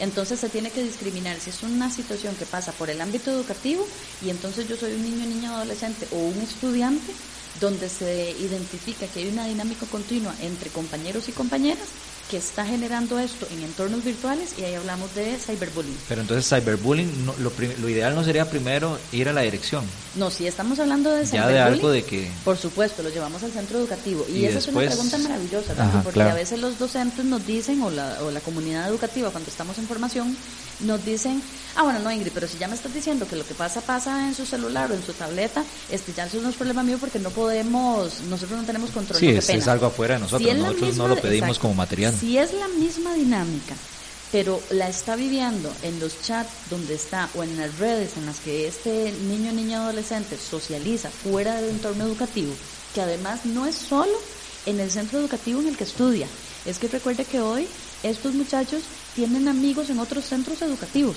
entonces 0.00 0.38
se 0.38 0.50
tiene 0.50 0.70
que 0.70 0.82
discriminar 0.82 1.40
si 1.40 1.48
es 1.48 1.62
una 1.62 1.90
situación 1.90 2.34
que 2.34 2.44
pasa 2.44 2.72
por 2.72 2.90
el 2.90 3.00
ámbito 3.00 3.30
educativo 3.30 3.88
y 4.22 4.28
entonces 4.28 4.68
yo 4.68 4.76
soy 4.76 4.92
un 4.92 5.02
niño, 5.02 5.24
niña, 5.24 5.56
adolescente 5.56 6.06
o 6.12 6.16
un 6.16 6.38
estudiante 6.42 7.14
donde 7.58 7.88
se 7.88 8.32
identifica 8.32 9.06
que 9.06 9.20
hay 9.20 9.28
una 9.28 9.46
dinámica 9.46 9.86
continua 9.86 10.34
entre 10.42 10.68
compañeros 10.68 11.26
y 11.30 11.32
compañeras, 11.32 11.88
que 12.30 12.36
está 12.36 12.64
generando 12.64 13.18
esto 13.18 13.48
en 13.50 13.64
entornos 13.64 14.04
virtuales 14.04 14.54
y 14.56 14.62
ahí 14.62 14.74
hablamos 14.74 15.12
de 15.16 15.36
cyberbullying. 15.36 15.98
Pero 16.08 16.20
entonces 16.20 16.48
cyberbullying, 16.48 17.26
no, 17.26 17.34
lo, 17.38 17.50
lo, 17.80 17.88
ideal 17.88 18.14
no 18.14 18.22
sería 18.22 18.48
primero 18.48 18.98
ir 19.10 19.28
a 19.28 19.32
la 19.32 19.40
dirección. 19.40 19.84
No, 20.14 20.30
si 20.30 20.46
estamos 20.46 20.78
hablando 20.78 21.10
de 21.10 21.24
ya 21.24 21.48
de 21.48 21.58
algo 21.58 21.90
de 21.90 22.04
que... 22.04 22.30
Por 22.44 22.56
supuesto, 22.56 23.02
lo 23.02 23.08
llevamos 23.10 23.42
al 23.42 23.50
centro 23.50 23.78
educativo. 23.78 24.24
Y, 24.32 24.44
esa 24.44 24.58
es 24.58 24.68
una 24.68 24.80
pregunta 24.86 25.18
maravillosa, 25.18 26.02
porque 26.04 26.22
a 26.22 26.34
veces 26.34 26.60
los 26.60 26.78
docentes 26.78 27.24
nos 27.24 27.44
dicen, 27.44 27.82
o 27.82 27.90
la, 27.90 28.18
o 28.22 28.30
la 28.30 28.40
comunidad 28.40 28.88
educativa, 28.88 29.30
cuando 29.30 29.50
estamos 29.50 29.76
en 29.78 29.88
formación, 29.88 30.36
nos 30.80 31.04
dicen, 31.04 31.42
ah, 31.76 31.82
bueno, 31.82 31.98
no, 31.98 32.10
Ingrid, 32.10 32.32
pero 32.32 32.46
si 32.46 32.58
ya 32.58 32.68
me 32.68 32.74
estás 32.74 32.92
diciendo 32.94 33.26
que 33.26 33.36
lo 33.36 33.44
que 33.44 33.54
pasa 33.54 33.80
pasa 33.80 34.28
en 34.28 34.34
su 34.34 34.46
celular 34.46 34.90
o 34.90 34.94
en 34.94 35.02
su 35.02 35.12
tableta, 35.12 35.64
este 35.90 36.12
ya 36.12 36.26
eso 36.26 36.40
no 36.40 36.48
es 36.48 36.56
problema 36.56 36.82
mío 36.82 36.96
porque 36.98 37.18
no 37.18 37.30
podemos, 37.30 38.20
nosotros 38.28 38.60
no 38.60 38.64
tenemos 38.64 38.90
control. 38.90 39.18
Sí, 39.18 39.28
es, 39.28 39.48
es, 39.48 39.68
algo 39.68 39.86
afuera 39.86 40.14
de 40.14 40.20
nosotros, 40.20 40.56
nosotros 40.56 40.96
no 40.96 41.08
lo 41.08 41.16
pedimos 41.16 41.58
como 41.58 41.74
material. 41.74 42.14
Si 42.20 42.36
es 42.36 42.52
la 42.52 42.68
misma 42.68 43.14
dinámica, 43.14 43.74
pero 44.30 44.60
la 44.68 44.90
está 44.90 45.16
viviendo 45.16 45.72
en 45.82 45.98
los 46.00 46.20
chats 46.20 46.68
donde 46.68 46.94
está 46.94 47.30
o 47.34 47.42
en 47.42 47.56
las 47.56 47.78
redes 47.78 48.18
en 48.18 48.26
las 48.26 48.40
que 48.40 48.68
este 48.68 49.10
niño, 49.26 49.52
niña, 49.52 49.78
adolescente 49.80 50.36
socializa 50.36 51.08
fuera 51.08 51.54
del 51.54 51.70
entorno 51.70 52.04
educativo, 52.04 52.52
que 52.94 53.00
además 53.00 53.46
no 53.46 53.64
es 53.64 53.74
solo 53.74 54.12
en 54.66 54.80
el 54.80 54.90
centro 54.90 55.18
educativo 55.18 55.62
en 55.62 55.68
el 55.68 55.78
que 55.78 55.84
estudia, 55.84 56.26
es 56.66 56.78
que 56.78 56.88
recuerde 56.88 57.24
que 57.24 57.40
hoy 57.40 57.66
estos 58.02 58.34
muchachos 58.34 58.82
tienen 59.14 59.48
amigos 59.48 59.88
en 59.88 59.98
otros 59.98 60.26
centros 60.26 60.60
educativos. 60.60 61.16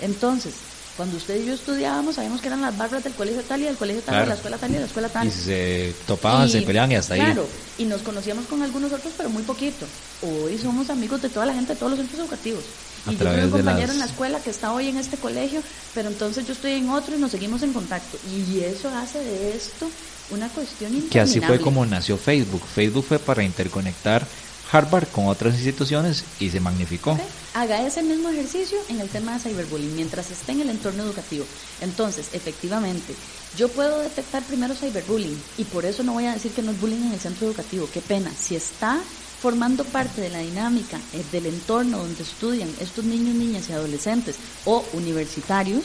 Entonces, 0.00 0.52
cuando 0.96 1.18
usted 1.18 1.42
y 1.42 1.46
yo 1.46 1.52
estudiábamos, 1.52 2.14
sabíamos 2.14 2.40
que 2.40 2.46
eran 2.46 2.62
las 2.62 2.76
barras 2.76 3.04
del 3.04 3.12
colegio 3.12 3.42
tal 3.42 3.60
y 3.60 3.64
del 3.64 3.76
colegio 3.76 4.02
tal, 4.02 4.20
de 4.20 4.26
la 4.26 4.34
escuela 4.34 4.56
tal 4.56 4.70
y 4.70 4.74
de 4.74 4.80
la 4.80 4.86
escuela 4.86 5.08
tal. 5.08 5.26
Y 5.26 5.30
se 5.30 5.94
topaban, 6.06 6.48
se 6.48 6.62
peleaban 6.62 6.90
y 6.92 6.96
hasta 6.96 7.14
ahí. 7.14 7.20
Claro, 7.20 7.46
y 7.76 7.84
nos 7.84 8.00
conocíamos 8.00 8.46
con 8.46 8.62
algunos 8.62 8.92
otros, 8.92 9.12
pero 9.16 9.28
muy 9.28 9.42
poquito. 9.42 9.86
Hoy 10.22 10.56
somos 10.58 10.88
amigos 10.88 11.20
de 11.20 11.28
toda 11.28 11.44
la 11.44 11.54
gente 11.54 11.74
de 11.74 11.78
todos 11.78 11.90
los 11.90 11.98
centros 11.98 12.20
educativos. 12.20 12.64
y 13.06 13.12
yo 13.12 13.18
tengo 13.18 13.44
un 13.44 13.50
compañero 13.50 13.92
en 13.92 13.98
la 13.98 14.06
escuela 14.06 14.40
que 14.40 14.50
está 14.50 14.72
hoy 14.72 14.88
en 14.88 14.96
este 14.96 15.18
colegio, 15.18 15.62
pero 15.94 16.08
entonces 16.08 16.46
yo 16.46 16.54
estoy 16.54 16.72
en 16.72 16.88
otro 16.88 17.14
y 17.14 17.18
nos 17.18 17.30
seguimos 17.30 17.62
en 17.62 17.74
contacto. 17.74 18.18
Y 18.32 18.60
eso 18.60 18.88
hace 18.88 19.18
de 19.18 19.54
esto 19.54 19.90
una 20.30 20.48
cuestión 20.48 20.92
Que 21.10 21.20
así 21.20 21.40
fue 21.40 21.60
como 21.60 21.84
nació 21.84 22.16
Facebook. 22.16 22.62
Facebook 22.74 23.04
fue 23.06 23.18
para 23.18 23.44
interconectar 23.44 24.26
Harvard 24.70 25.08
con 25.08 25.26
otras 25.26 25.54
instituciones 25.54 26.24
y 26.40 26.50
se 26.50 26.60
magnificó. 26.60 27.18
Haga 27.54 27.86
ese 27.86 28.02
mismo 28.02 28.28
ejercicio 28.28 28.78
en 28.88 29.00
el 29.00 29.08
tema 29.08 29.32
de 29.34 29.40
cyberbullying 29.40 29.96
mientras 29.96 30.30
esté 30.30 30.52
en 30.52 30.62
el 30.62 30.70
entorno 30.70 31.02
educativo. 31.02 31.46
Entonces, 31.80 32.28
efectivamente, 32.32 33.14
yo 33.56 33.68
puedo 33.68 34.00
detectar 34.00 34.42
primero 34.42 34.74
cyberbullying 34.74 35.40
y 35.56 35.64
por 35.64 35.86
eso 35.86 36.02
no 36.02 36.12
voy 36.12 36.26
a 36.26 36.34
decir 36.34 36.52
que 36.52 36.62
no 36.62 36.72
es 36.72 36.80
bullying 36.80 37.06
en 37.06 37.12
el 37.12 37.20
centro 37.20 37.46
educativo. 37.46 37.88
Qué 37.92 38.00
pena. 38.00 38.30
Si 38.38 38.56
está 38.56 39.00
formando 39.40 39.84
parte 39.84 40.20
de 40.20 40.30
la 40.30 40.40
dinámica 40.40 40.98
eh, 41.12 41.24
del 41.32 41.46
entorno 41.46 41.98
donde 41.98 42.22
estudian 42.22 42.68
estos 42.80 43.04
niños, 43.04 43.34
niñas 43.36 43.68
y 43.68 43.72
adolescentes 43.72 44.36
o 44.64 44.84
universitarios, 44.92 45.84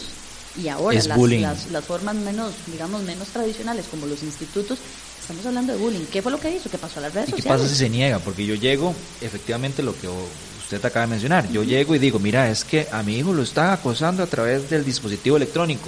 y 0.57 0.67
ahora 0.67 0.95
las, 0.95 1.17
las, 1.17 1.71
las, 1.71 1.85
formas 1.85 2.15
menos, 2.15 2.53
digamos, 2.67 3.03
menos 3.03 3.27
tradicionales 3.29 3.85
como 3.89 4.05
los 4.05 4.21
institutos, 4.23 4.79
Estamos 5.21 5.45
hablando 5.45 5.73
de 5.73 5.79
bullying. 5.79 6.05
¿Qué 6.11 6.21
fue 6.21 6.31
lo 6.31 6.39
que 6.39 6.49
hizo? 6.49 6.69
¿Qué 6.69 6.79
pasó 6.79 6.99
a 6.99 7.03
las 7.03 7.13
redes 7.13 7.29
¿Y 7.29 7.33
¿Qué 7.33 7.43
pasa 7.43 7.67
si 7.67 7.75
se 7.75 7.89
niega? 7.89 8.17
Porque 8.19 8.45
yo 8.45 8.55
llego, 8.55 8.93
efectivamente, 9.21 9.83
lo 9.83 9.95
que 9.95 10.07
usted 10.07 10.83
acaba 10.83 11.05
de 11.05 11.11
mencionar, 11.11 11.49
yo 11.51 11.63
llego 11.63 11.95
y 11.95 11.99
digo, 11.99 12.17
mira, 12.17 12.49
es 12.49 12.65
que 12.65 12.87
a 12.91 13.03
mi 13.03 13.17
hijo 13.17 13.31
lo 13.31 13.43
está 13.43 13.71
acosando 13.71 14.23
a 14.23 14.25
través 14.25 14.69
del 14.69 14.83
dispositivo 14.83 15.37
electrónico. 15.37 15.87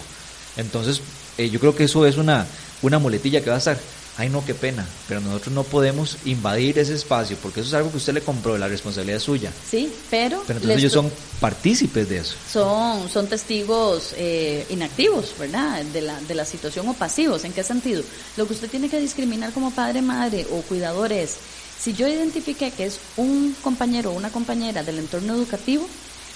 Entonces, 0.56 1.02
eh, 1.38 1.50
yo 1.50 1.60
creo 1.60 1.76
que 1.76 1.86
eso 1.86 2.06
es 2.06 2.18
una, 2.18 2.46
una 2.84 3.00
muletilla 3.00 3.42
que 3.42 3.50
va 3.50 3.56
a 3.56 3.60
estar 3.60 3.78
ay 4.18 4.30
no, 4.30 4.46
qué 4.46 4.54
pena, 4.54 4.86
pero 5.08 5.22
nosotros 5.22 5.54
no 5.54 5.64
podemos 5.64 6.18
invadir 6.26 6.78
ese 6.78 6.94
espacio 6.94 7.38
porque 7.42 7.62
eso 7.62 7.70
es 7.70 7.74
algo 7.74 7.92
que 7.92 7.98
usted 7.98 8.14
le 8.14 8.22
compró, 8.22 8.58
la 8.58 8.68
responsabilidad 8.68 9.18
es 9.18 9.24
suya. 9.24 9.52
Sí, 9.70 9.92
pero... 10.10 10.44
Pero 10.46 10.60
entonces 10.60 10.80
ellos 10.80 10.94
son 10.94 11.12
partícipes 11.40 12.08
de 12.10 12.18
eso. 12.18 12.36
Son, 12.52 13.10
son 13.10 13.28
testigos 13.28 14.14
eh, 14.16 14.66
inactivos, 14.70 15.34
¿verdad? 15.40 15.84
De 15.86 16.02
la, 16.02 16.20
de 16.22 16.36
la 16.36 16.46
situación 16.46 16.88
o 16.88 16.94
pasivos. 16.94 17.44
¿En 17.44 17.54
qué 17.54 17.64
sentido? 17.64 18.04
Lo 18.38 18.48
que 18.48 18.54
usted 18.54 18.70
tiene 18.70 18.90
que 18.90 19.00
discriminar 19.00 19.52
como 19.52 19.72
padre, 19.72 20.02
madre 20.02 20.46
o 20.52 20.62
cuidador 20.62 21.12
es, 21.12 21.38
si 21.80 21.94
yo 21.94 22.08
identifique 22.08 22.72
que 22.72 22.86
es 22.86 23.00
un 23.18 23.56
compañero 23.62 24.12
o 24.12 24.14
una 24.14 24.32
compañera 24.32 24.84
del 24.84 25.00
entorno 25.00 25.34
educativo, 25.34 25.88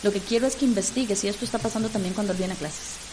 lo 0.03 0.11
que 0.11 0.19
quiero 0.19 0.47
es 0.47 0.55
que 0.55 0.65
investigue 0.65 1.15
si 1.15 1.27
esto 1.27 1.45
está 1.45 1.57
pasando 1.57 1.89
también 1.89 2.13
cuando 2.13 2.33
él 2.33 2.37
viene 2.37 2.53
a 2.53 2.57
clases. 2.57 3.06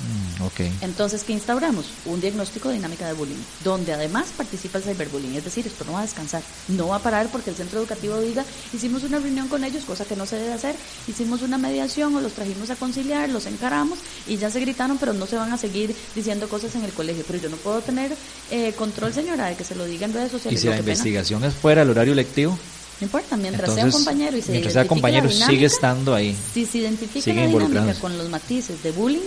Mm, 0.00 0.42
okay. 0.44 0.72
Entonces, 0.80 1.24
¿qué 1.24 1.32
instauramos? 1.32 1.86
Un 2.06 2.20
diagnóstico 2.20 2.68
de 2.68 2.76
dinámica 2.76 3.06
de 3.06 3.12
bullying, 3.12 3.36
donde 3.64 3.92
además 3.92 4.28
participa 4.36 4.78
el 4.78 4.84
cyberbullying. 4.84 5.34
Es 5.34 5.44
decir, 5.44 5.66
esto 5.66 5.84
no 5.84 5.92
va 5.92 6.00
a 6.00 6.02
descansar, 6.02 6.42
no 6.68 6.88
va 6.88 6.96
a 6.96 6.98
parar 7.00 7.28
porque 7.30 7.50
el 7.50 7.56
centro 7.56 7.78
educativo 7.78 8.18
diga, 8.20 8.44
hicimos 8.72 9.02
una 9.02 9.18
reunión 9.18 9.48
con 9.48 9.64
ellos, 9.64 9.84
cosa 9.84 10.04
que 10.04 10.16
no 10.16 10.26
se 10.26 10.36
debe 10.36 10.52
hacer, 10.52 10.74
hicimos 11.06 11.42
una 11.42 11.58
mediación 11.58 12.14
o 12.14 12.20
los 12.20 12.32
trajimos 12.32 12.70
a 12.70 12.76
conciliar, 12.76 13.28
los 13.28 13.46
encaramos 13.46 13.98
y 14.26 14.36
ya 14.36 14.50
se 14.50 14.60
gritaron, 14.60 14.98
pero 14.98 15.12
no 15.12 15.26
se 15.26 15.36
van 15.36 15.52
a 15.52 15.58
seguir 15.58 15.94
diciendo 16.14 16.48
cosas 16.48 16.74
en 16.74 16.84
el 16.84 16.92
colegio. 16.92 17.24
Pero 17.26 17.40
yo 17.40 17.48
no 17.50 17.56
puedo 17.56 17.80
tener 17.82 18.12
eh, 18.50 18.72
control, 18.72 19.12
señora, 19.12 19.46
de 19.46 19.56
que 19.56 19.64
se 19.64 19.74
lo 19.74 19.84
diga 19.84 20.06
en 20.06 20.14
redes 20.14 20.30
sociales. 20.30 20.58
¿Y 20.58 20.62
si 20.62 20.68
la 20.68 20.78
investigación 20.78 21.44
es 21.44 21.54
fuera 21.54 21.82
del 21.82 21.90
horario 21.90 22.14
lectivo? 22.14 22.58
No 23.00 23.06
importa, 23.06 23.36
mientras 23.36 23.72
sea 23.74 23.86
un 23.86 23.92
compañero 23.92 24.36
y 24.36 24.42
se 24.42 24.50
mientras 24.52 24.74
sea 24.74 24.86
compañero 24.86 25.30
sigue 25.30 25.66
estando 25.66 26.14
ahí. 26.14 26.36
Si 26.52 26.66
se 26.66 26.78
identifica 26.78 27.32
la 27.32 27.46
dinámica 27.46 27.94
con 27.98 28.16
los 28.18 28.28
matices 28.28 28.82
de 28.82 28.92
bullying, 28.92 29.20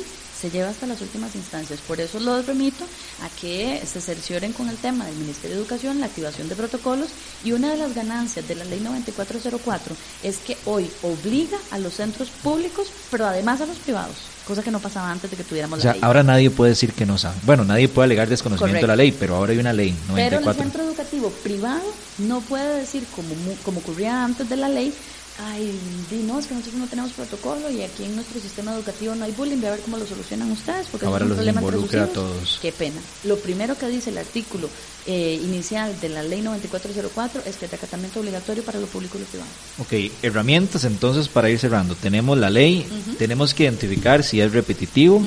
se 0.43 0.51
lleva 0.51 0.71
hasta 0.71 0.85
las 0.87 0.99
últimas 0.99 1.35
instancias. 1.35 1.79
Por 1.79 2.01
eso 2.01 2.19
los 2.19 2.45
remito 2.45 2.83
a 3.23 3.29
que 3.39 3.81
se 3.85 4.01
cercioren 4.01 4.51
con 4.51 4.67
el 4.67 4.75
tema 4.75 5.05
del 5.05 5.15
Ministerio 5.15 5.55
de 5.55 5.61
Educación, 5.61 6.01
la 6.01 6.07
activación 6.07 6.49
de 6.49 6.55
protocolos 6.57 7.07
y 7.45 7.53
una 7.53 7.71
de 7.71 7.77
las 7.77 7.95
ganancias 7.95 8.45
de 8.45 8.55
la 8.55 8.65
ley 8.65 8.81
9404 8.81 9.95
es 10.21 10.39
que 10.39 10.57
hoy 10.65 10.91
obliga 11.01 11.57
a 11.71 11.79
los 11.79 11.93
centros 11.93 12.27
públicos, 12.27 12.91
pero 13.09 13.25
además 13.25 13.61
a 13.61 13.67
los 13.67 13.77
privados, 13.77 14.17
cosa 14.45 14.61
que 14.61 14.69
no 14.71 14.81
pasaba 14.81 15.09
antes 15.09 15.31
de 15.31 15.37
que 15.37 15.45
tuviéramos 15.45 15.81
la 15.81 15.93
ley. 15.93 16.01
Ahora 16.03 16.23
nadie 16.23 16.49
puede 16.49 16.71
decir 16.71 16.91
que 16.91 17.05
no 17.05 17.17
sabe. 17.17 17.37
Bueno, 17.43 17.63
nadie 17.63 17.87
puede 17.87 18.07
alegar 18.07 18.27
desconocimiento 18.27 18.81
de 18.81 18.87
la 18.87 18.97
ley, 18.97 19.13
pero 19.13 19.37
ahora 19.37 19.53
hay 19.53 19.59
una 19.59 19.71
ley 19.71 19.95
94. 20.09 20.39
Pero 20.39 20.51
el 20.51 20.57
centro 20.57 20.83
educativo 20.83 21.29
privado 21.41 21.93
no 22.17 22.41
puede 22.41 22.81
decir, 22.81 23.05
como, 23.15 23.33
como 23.63 23.79
ocurría 23.79 24.25
antes 24.25 24.49
de 24.49 24.57
la 24.57 24.67
ley, 24.67 24.93
ay, 25.39 25.79
no, 26.27 26.39
es 26.39 26.47
que 26.47 26.53
nosotros 26.53 26.79
no 26.79 26.87
tenemos 26.87 27.11
protocolo 27.13 27.69
y 27.69 27.81
aquí 27.81 28.03
en 28.03 28.15
nuestro 28.15 28.39
sistema 28.39 28.73
educativo 28.73 29.15
no 29.15 29.25
hay 29.25 29.31
bullying, 29.31 29.57
voy 29.57 29.67
a 29.67 29.71
ver 29.71 29.79
cómo 29.81 29.97
lo 29.97 30.05
solucionan 30.05 30.51
ustedes, 30.51 30.87
porque 30.91 31.05
Ahora 31.05 31.25
es 31.25 31.31
un 31.31 31.35
problema 31.37 31.61
involucra 31.61 32.03
a 32.03 32.07
todos. 32.07 32.59
Qué 32.61 32.71
pena. 32.71 33.01
Lo 33.23 33.37
primero 33.37 33.77
que 33.77 33.87
dice 33.87 34.11
el 34.11 34.17
artículo 34.17 34.69
eh, 35.05 35.39
inicial 35.43 35.99
de 35.99 36.09
la 36.09 36.23
ley 36.23 36.41
9404 36.41 37.41
es 37.45 37.57
que 37.57 37.65
el 37.65 37.71
tratamiento 37.71 38.19
obligatorio 38.19 38.63
para 38.63 38.79
lo 38.79 38.87
público 38.87 39.17
y 39.17 39.21
lo 39.21 39.27
privado. 39.27 39.49
Ok, 39.79 40.11
herramientas 40.21 40.83
entonces 40.83 41.27
para 41.27 41.49
ir 41.49 41.59
cerrando. 41.59 41.95
Tenemos 41.95 42.37
la 42.37 42.49
ley, 42.49 42.85
tenemos 43.17 43.53
que 43.53 43.63
identificar 43.63 44.23
si 44.23 44.39
es 44.41 44.51
repetitivo 44.51 45.21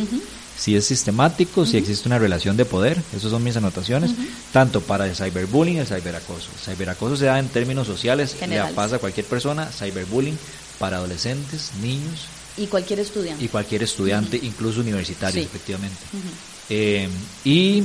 si 0.58 0.76
es 0.76 0.86
sistemático, 0.86 1.66
si 1.66 1.76
existe 1.76 2.08
una 2.08 2.18
relación 2.18 2.56
de 2.56 2.64
poder, 2.64 3.00
esas 3.14 3.30
son 3.30 3.44
mis 3.44 3.56
anotaciones, 3.56 4.12
tanto 4.52 4.80
para 4.80 5.06
el 5.06 5.14
cyberbullying 5.14 5.76
y 5.76 5.80
el 5.80 5.86
cyberacoso. 5.86 6.48
El 6.54 6.74
cyberacoso 6.74 7.16
se 7.16 7.26
da 7.26 7.38
en 7.38 7.48
términos 7.48 7.86
sociales, 7.86 8.36
le 8.48 8.62
pasa 8.74 8.96
a 8.96 8.98
cualquier 8.98 9.26
persona, 9.26 9.66
cyberbullying 9.66 10.38
para 10.78 10.98
adolescentes, 10.98 11.72
niños. 11.82 12.26
Y 12.56 12.66
cualquier 12.66 13.00
estudiante. 13.00 13.44
Y 13.44 13.48
cualquier 13.48 13.82
estudiante, 13.82 14.40
incluso 14.42 14.80
universitario, 14.80 15.42
efectivamente. 15.42 15.98
Eh, 16.70 17.08
y 17.44 17.84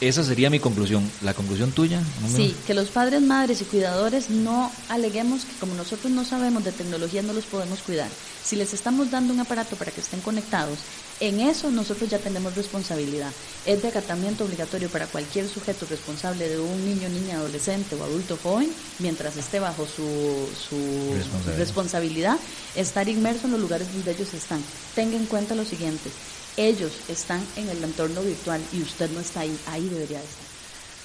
esa 0.00 0.22
sería 0.22 0.50
mi 0.50 0.60
conclusión. 0.60 1.10
¿La 1.22 1.32
conclusión 1.32 1.72
tuya? 1.72 2.02
Sí, 2.34 2.54
que 2.66 2.74
los 2.74 2.88
padres, 2.88 3.22
madres 3.22 3.62
y 3.62 3.64
cuidadores 3.64 4.28
no 4.28 4.70
aleguemos 4.88 5.44
que 5.44 5.54
como 5.58 5.74
nosotros 5.74 6.12
no 6.12 6.24
sabemos 6.24 6.64
de 6.64 6.72
tecnología 6.72 7.22
no 7.22 7.32
los 7.32 7.44
podemos 7.44 7.80
cuidar. 7.80 8.08
Si 8.44 8.56
les 8.56 8.74
estamos 8.74 9.10
dando 9.10 9.32
un 9.32 9.40
aparato 9.40 9.74
para 9.76 9.90
que 9.90 10.00
estén 10.00 10.20
conectados, 10.20 10.78
en 11.18 11.40
eso 11.40 11.70
nosotros 11.70 12.10
ya 12.10 12.18
tenemos 12.18 12.54
responsabilidad. 12.54 13.32
Es 13.64 13.82
de 13.82 13.88
acatamiento 13.88 14.44
obligatorio 14.44 14.90
para 14.90 15.06
cualquier 15.06 15.48
sujeto 15.48 15.86
responsable 15.88 16.48
de 16.48 16.58
un 16.60 16.84
niño, 16.84 17.08
niña, 17.08 17.38
adolescente 17.38 17.96
o 17.96 18.04
adulto 18.04 18.38
joven, 18.42 18.70
mientras 18.98 19.36
esté 19.36 19.60
bajo 19.60 19.86
su, 19.86 20.46
su 20.68 20.76
responsabilidad. 21.14 21.58
responsabilidad, 21.58 22.38
estar 22.76 23.08
inmerso 23.08 23.46
en 23.46 23.52
los 23.52 23.60
lugares 23.60 23.90
donde 23.92 24.12
ellos 24.12 24.34
están. 24.34 24.62
Tenga 24.94 25.16
en 25.16 25.26
cuenta 25.26 25.54
lo 25.54 25.64
siguiente, 25.64 26.10
ellos 26.56 26.92
están 27.08 27.40
en 27.56 27.68
el 27.68 27.82
entorno 27.82 28.22
virtual 28.22 28.60
y 28.72 28.82
usted 28.82 29.10
no 29.10 29.20
está 29.20 29.40
ahí, 29.40 29.56
ahí 29.66 29.88
debería 29.88 30.18
estar. 30.18 30.46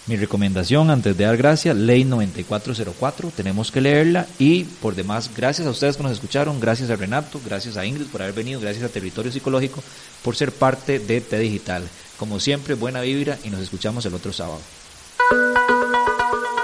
Mi 0.08 0.16
recomendación 0.16 0.90
antes 0.90 1.16
de 1.16 1.26
dar 1.26 1.38
gracias, 1.38 1.76
ley 1.76 2.04
9404, 2.04 3.32
tenemos 3.36 3.72
que 3.72 3.82
leerla 3.82 4.26
y 4.40 4.64
por 4.64 4.96
demás, 4.96 5.30
gracias 5.36 5.68
a 5.68 5.72
ustedes 5.72 5.96
que 5.96 6.04
nos 6.04 6.12
escucharon, 6.14 6.60
gracias 6.60 6.90
a 6.90 6.96
Renato, 6.96 7.40
gracias 7.46 7.78
a 7.78 7.86
Ingrid 7.86 8.08
por 8.08 8.24
haber 8.24 8.34
venido, 8.34 8.60
gracias 8.60 8.84
a 8.84 8.90
Territorio 8.90 9.32
Psicológico 9.32 9.84
por 10.24 10.36
ser 10.36 10.52
parte 10.52 10.98
de 10.98 11.22
T 11.22 11.38
Digital. 11.38 11.88
Como 12.18 12.40
siempre, 12.40 12.74
buena 12.74 13.02
vibra 13.02 13.38
y 13.44 13.50
nos 13.52 13.62
escuchamos 13.62 14.04
el 14.06 14.16
otro 14.16 14.34
sábado. 14.34 14.60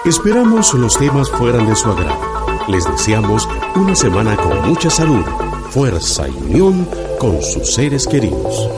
Esperamos 0.03 0.73
los 0.73 0.97
temas 0.97 1.29
fueran 1.29 1.67
de 1.67 1.75
su 1.75 1.89
agrado. 1.89 2.65
Les 2.67 2.85
deseamos 2.85 3.47
una 3.75 3.95
semana 3.95 4.35
con 4.35 4.67
mucha 4.67 4.89
salud, 4.89 5.23
fuerza 5.71 6.27
y 6.27 6.31
unión 6.31 6.87
con 7.19 7.41
sus 7.41 7.73
seres 7.73 8.07
queridos. 8.07 8.69